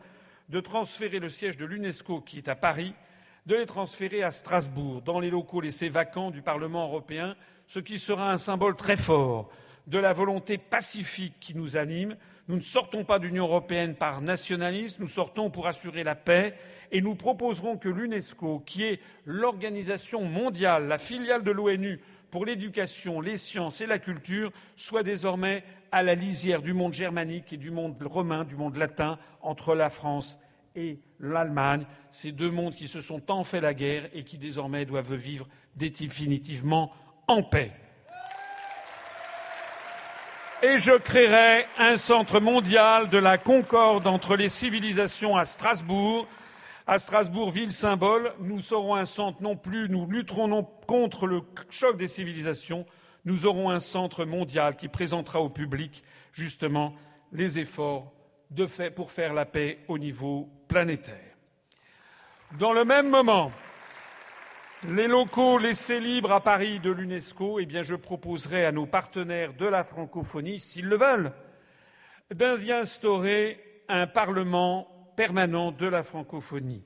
[0.50, 2.92] de transférer le siège de l'UNESCO, qui est à Paris,
[3.46, 7.98] de les transférer à Strasbourg, dans les locaux laissés vacants du Parlement européen, ce qui
[7.98, 9.50] sera un symbole très fort
[9.86, 12.16] de la volonté pacifique qui nous anime.
[12.48, 16.54] Nous ne sortons pas de l'Union européenne par nationalisme, nous sortons pour assurer la paix
[16.90, 22.00] et nous proposerons que l'UNESCO, qui est l'organisation mondiale, la filiale de l'ONU
[22.30, 27.52] pour l'éducation, les sciences et la culture, soit désormais à la lisière du monde germanique
[27.52, 30.38] et du monde romain, du monde latin, entre la France
[30.74, 34.86] et l'Allemagne, ces deux mondes qui se sont tant fait la guerre et qui désormais
[34.86, 36.90] doivent vivre définitivement
[37.28, 37.72] en paix.
[40.62, 46.28] Et je créerai un centre mondial de la concorde entre les civilisations à Strasbourg.
[46.86, 51.42] À Strasbourg, ville symbole, nous serons un centre non plus, nous lutterons non contre le
[51.68, 52.86] choc des civilisations,
[53.24, 56.94] nous aurons un centre mondial qui présentera au public justement
[57.32, 58.12] les efforts
[58.50, 61.36] de fait pour faire la paix au niveau planétaire.
[62.58, 63.50] Dans le même moment,
[64.88, 69.66] les locaux laissés libres à Paris de l'UNESCO, eh je proposerai à nos partenaires de
[69.66, 71.32] la francophonie, s'ils le veulent,
[72.34, 72.72] d'y
[73.88, 76.82] un Parlement permanent de la francophonie,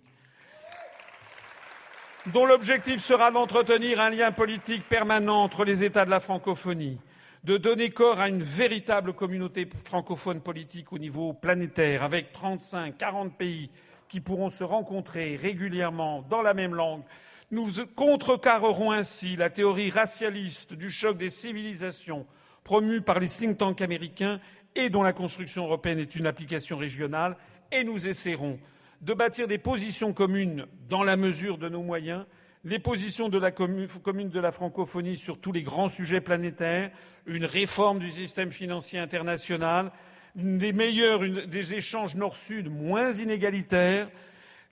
[2.26, 7.00] dont l'objectif sera d'entretenir un lien politique permanent entre les États de la francophonie,
[7.44, 13.38] de donner corps à une véritable communauté francophone politique au niveau planétaire, avec 35, 40
[13.38, 13.70] pays
[14.08, 17.02] qui pourront se rencontrer régulièrement dans la même langue
[17.50, 22.26] nous contrecarrerons ainsi la théorie racialiste du choc des civilisations
[22.64, 24.40] promue par les think tanks américains
[24.74, 27.36] et dont la construction européenne est une application régionale,
[27.72, 28.58] et nous essaierons
[29.00, 32.26] de bâtir des positions communes dans la mesure de nos moyens,
[32.64, 36.90] les positions de la commune de la francophonie sur tous les grands sujets planétaires,
[37.26, 39.92] une réforme du système financier international,
[40.34, 44.10] des meilleurs des échanges nord-sud moins inégalitaires,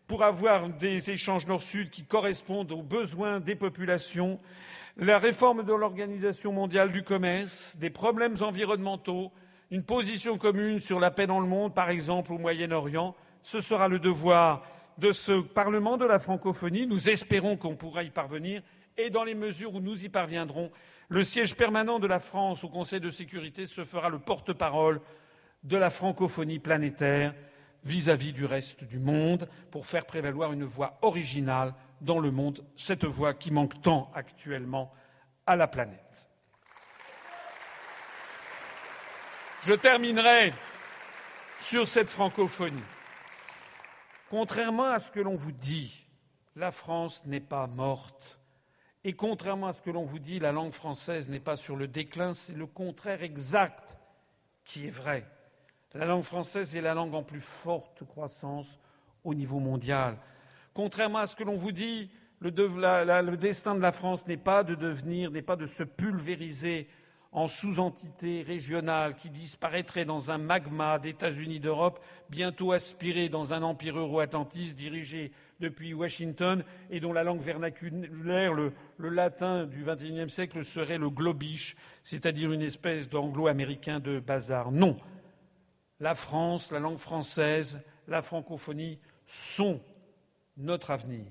[0.07, 4.39] pour avoir des échanges nord-sud qui correspondent aux besoins des populations,
[4.97, 9.33] la réforme de l'Organisation mondiale du commerce, des problèmes environnementaux,
[9.70, 13.15] une position commune sur la paix dans le monde, par exemple au Moyen-Orient.
[13.42, 14.62] Ce sera le devoir
[14.99, 16.86] de ce Parlement de la francophonie.
[16.86, 18.62] Nous espérons qu'on pourra y parvenir
[18.97, 20.70] et dans les mesures où nous y parviendrons,
[21.08, 25.00] le siège permanent de la France au Conseil de sécurité se fera le porte-parole
[25.65, 27.34] de la francophonie planétaire
[27.84, 33.04] vis-à-vis du reste du monde pour faire prévaloir une voix originale dans le monde, cette
[33.04, 34.92] voix qui manque tant actuellement
[35.46, 36.28] à la planète.
[39.62, 40.52] Je terminerai
[41.58, 42.82] sur cette francophonie.
[44.28, 46.06] Contrairement à ce que l'on vous dit,
[46.56, 48.38] la France n'est pas morte.
[49.04, 51.88] Et contrairement à ce que l'on vous dit, la langue française n'est pas sur le
[51.88, 53.98] déclin, c'est le contraire exact
[54.64, 55.26] qui est vrai.
[55.94, 58.81] La langue française est la langue en plus forte croissance
[59.23, 60.16] au niveau mondial.
[60.74, 64.74] Contrairement à ce que l'on vous dit, le, destin de la France n'est pas de
[64.74, 66.89] devenir, n'est pas de se pulvériser
[67.31, 73.97] en sous-entité régionale qui disparaîtrait dans un magma d'États-Unis d'Europe, bientôt aspiré dans un empire
[73.97, 80.64] euro-atlantiste dirigé depuis Washington et dont la langue vernaculaire, le, le latin du XXIe siècle,
[80.64, 84.70] serait le globish, c'est-à-dire une espèce d'anglo-américain de bazar.
[84.73, 84.97] Non,
[86.05, 89.81] la France, la langue française, la francophonie sont
[90.58, 91.24] notre avenir.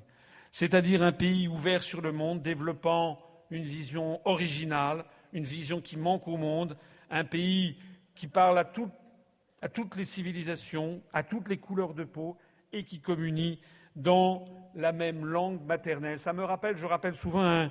[0.50, 3.20] C'est-à-dire un pays ouvert sur le monde, développant
[3.52, 6.76] une vision originale, une vision qui manque au monde,
[7.12, 7.78] un pays
[8.16, 12.36] qui parle à, toutes les civilisations, à toutes les couleurs de peau
[12.72, 13.60] et qui communie
[13.96, 16.18] dans la même langue maternelle.
[16.18, 17.70] Ça me rappelle, je rappelle souvent un,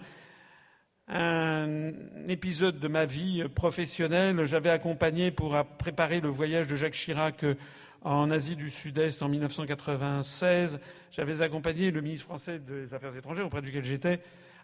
[1.08, 1.92] un
[2.28, 4.44] épisode de ma vie professionnelle.
[4.44, 7.54] J'avais accompagné pour préparer le voyage de Jacques Chirac euh,
[8.02, 10.78] en Asie du Sud-Est en 1996.
[11.10, 14.20] J'avais accompagné le ministre français des Affaires étrangères auprès duquel j'étais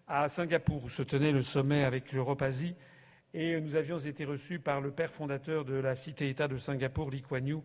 [0.07, 2.75] à Singapour où se tenait le sommet avec l'Europe-Asie.
[3.35, 7.23] Et nous avions été reçus par le père fondateur de la cité-État de Singapour, Lee
[7.23, 7.63] Kuan Yew,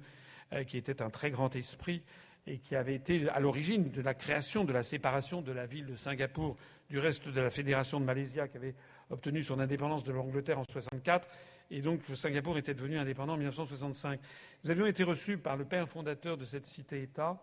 [0.52, 2.04] euh, qui était un très grand esprit
[2.46, 5.86] et qui avait été à l'origine de la création de la séparation de la ville
[5.86, 6.58] de Singapour
[6.90, 8.76] du reste de la fédération de Malaisie qui avait
[9.10, 11.28] obtenu son indépendance de l'Angleterre en 64
[11.72, 14.20] et donc Singapour était devenu indépendant en 1965.
[14.64, 17.42] Nous avions été reçus par le père fondateur de cette cité-État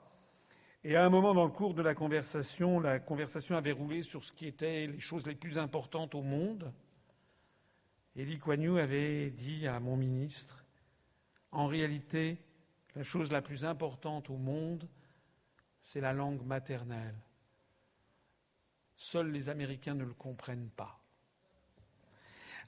[0.83, 4.25] et à un moment dans le cours de la conversation, la conversation avait roulé sur
[4.25, 6.73] ce qui étaient les choses les plus importantes au monde.
[8.17, 10.65] Et Lee Kuan Yew avait dit à mon ministre,
[11.53, 12.39] en réalité,
[12.97, 14.89] la chose la plus importante au monde,
[15.83, 17.15] c'est la langue maternelle.
[19.03, 21.01] Seuls les Américains ne le comprennent pas.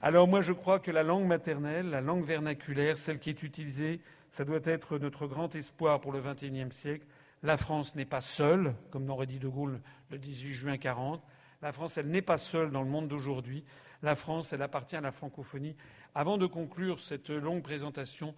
[0.01, 4.01] Alors moi je crois que la langue maternelle, la langue vernaculaire, celle qui est utilisée,
[4.31, 7.05] ça doit être notre grand espoir pour le XXIe siècle.
[7.43, 9.79] La France n'est pas seule, comme l'aurait dit De Gaulle
[10.09, 11.23] le 18 juin 40.
[11.61, 13.63] La France, elle n'est pas seule dans le monde d'aujourd'hui.
[14.01, 15.75] La France, elle appartient à la francophonie.
[16.15, 18.33] Avant de conclure cette longue présentation,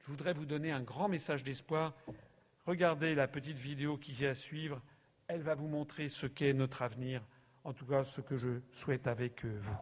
[0.00, 1.94] je voudrais vous donner un grand message d'espoir.
[2.66, 4.82] Regardez la petite vidéo qui vient à suivre.
[5.28, 7.22] Elle va vous montrer ce qu'est notre avenir,
[7.62, 9.76] en tout cas ce que je souhaite avec vous.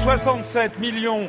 [0.00, 1.28] 367 millions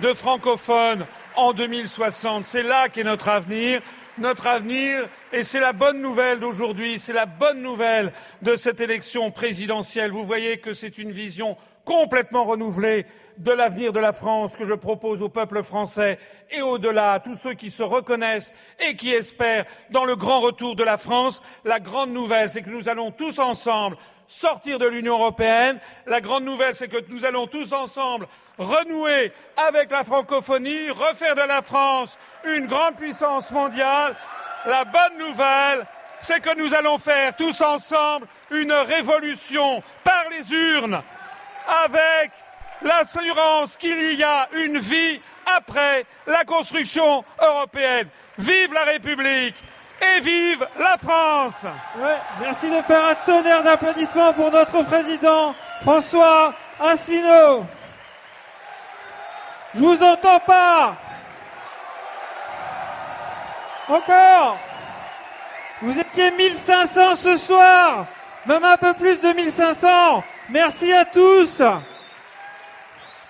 [0.00, 2.44] de francophones en 2060.
[2.44, 3.82] C'est là qu'est notre avenir.
[4.16, 9.32] Notre avenir, et c'est la bonne nouvelle d'aujourd'hui, c'est la bonne nouvelle de cette élection
[9.32, 10.12] présidentielle.
[10.12, 13.06] Vous voyez que c'est une vision complètement renouvelée
[13.38, 16.18] de l'avenir de la France que je propose au peuple français
[16.50, 18.52] et au-delà, à tous ceux qui se reconnaissent
[18.86, 21.42] et qui espèrent dans le grand retour de la France.
[21.64, 25.78] La grande nouvelle, c'est que nous allons tous ensemble sortir de l'Union européenne.
[26.06, 28.26] La grande nouvelle, c'est que nous allons tous ensemble
[28.58, 34.14] renouer avec la francophonie, refaire de la France une grande puissance mondiale.
[34.66, 35.86] La bonne nouvelle,
[36.20, 41.02] c'est que nous allons faire tous ensemble une révolution par les urnes
[41.84, 42.30] avec
[42.82, 45.20] l'assurance qu'il y a une vie
[45.56, 48.08] après la construction européenne.
[48.38, 49.56] Vive la République
[50.02, 51.62] et vive la France!
[52.40, 57.64] Merci de faire un tonnerre d'applaudissements pour notre président François Asselineau.
[59.74, 60.94] Je vous entends pas.
[63.88, 64.58] Encore.
[65.80, 68.06] Vous étiez 1500 ce soir.
[68.46, 71.62] Même un peu plus de 1500 Merci à tous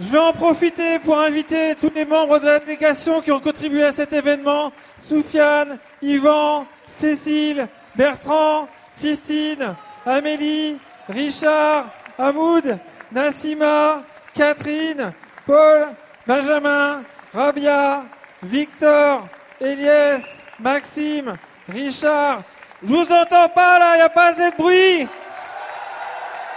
[0.03, 3.85] je vais en profiter pour inviter tous les membres de la délégation qui ont contribué
[3.85, 4.73] à cet événement.
[4.99, 8.67] Soufiane, Yvan, Cécile, Bertrand,
[8.99, 10.77] Christine, Amélie,
[11.09, 11.87] Richard,
[12.19, 12.79] Hamoud,
[13.13, 14.03] Nassima,
[14.35, 15.13] Catherine,
[15.47, 15.87] Paul,
[16.27, 18.03] Benjamin, Rabia,
[18.43, 19.29] Victor,
[19.61, 21.35] Eliès, Maxime,
[21.69, 22.41] Richard.
[22.83, 25.07] Je vous entends pas là, il n'y a pas assez de bruit.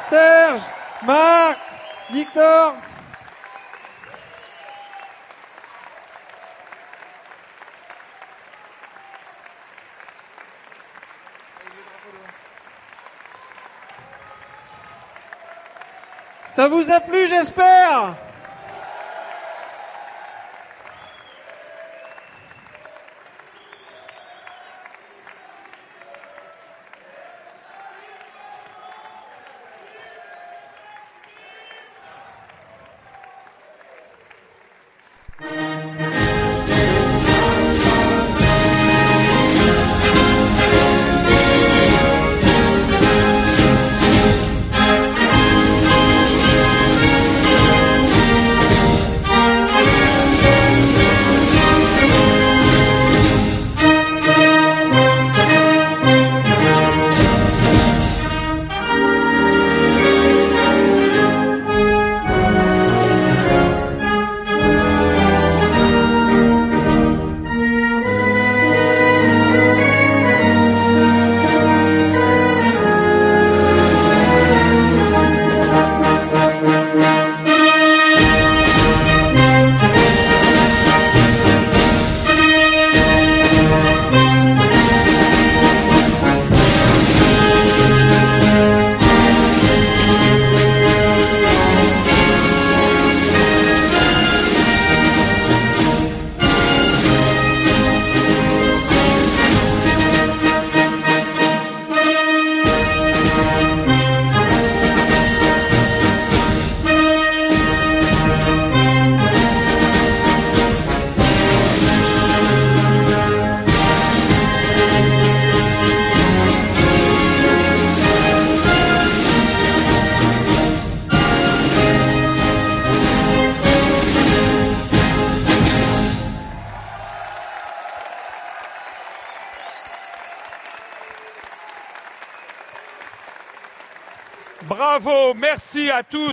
[0.09, 0.61] Serge,
[1.03, 1.57] Marc,
[2.11, 2.75] Victor,
[16.56, 18.16] Ça vous a plu, j'espère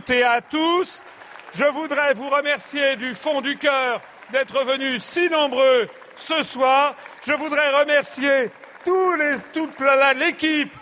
[0.03, 1.03] toutes et à tous.
[1.55, 4.01] Je voudrais vous remercier du fond du cœur
[4.31, 6.95] d'être venus si nombreux ce soir.
[7.27, 8.51] Je voudrais remercier
[8.85, 9.81] toute
[10.19, 10.73] l'équipe,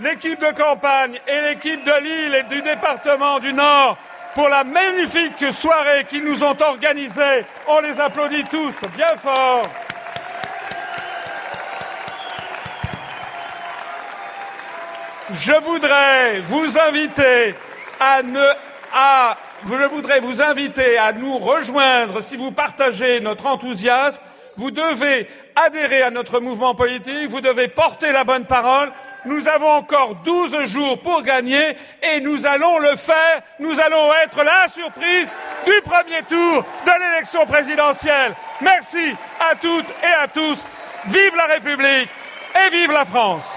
[0.00, 3.96] l'équipe de campagne et l'équipe de Lille et du département du Nord
[4.34, 7.44] pour la magnifique soirée qu'ils nous ont organisée.
[7.66, 9.68] On les applaudit tous bien fort.
[15.32, 17.54] Je voudrais vous inviter
[18.00, 18.46] à ne,
[19.68, 24.20] je voudrais vous inviter à nous rejoindre si vous partagez notre enthousiasme.
[24.56, 28.90] Vous devez adhérer à notre mouvement politique, vous devez porter la bonne parole.
[29.26, 33.42] Nous avons encore 12 jours pour gagner et nous allons le faire.
[33.58, 35.32] Nous allons être la surprise
[35.66, 38.34] du premier tour de l'élection présidentielle.
[38.62, 40.64] Merci à toutes et à tous.
[41.06, 42.08] Vive la République
[42.66, 43.56] et vive la France.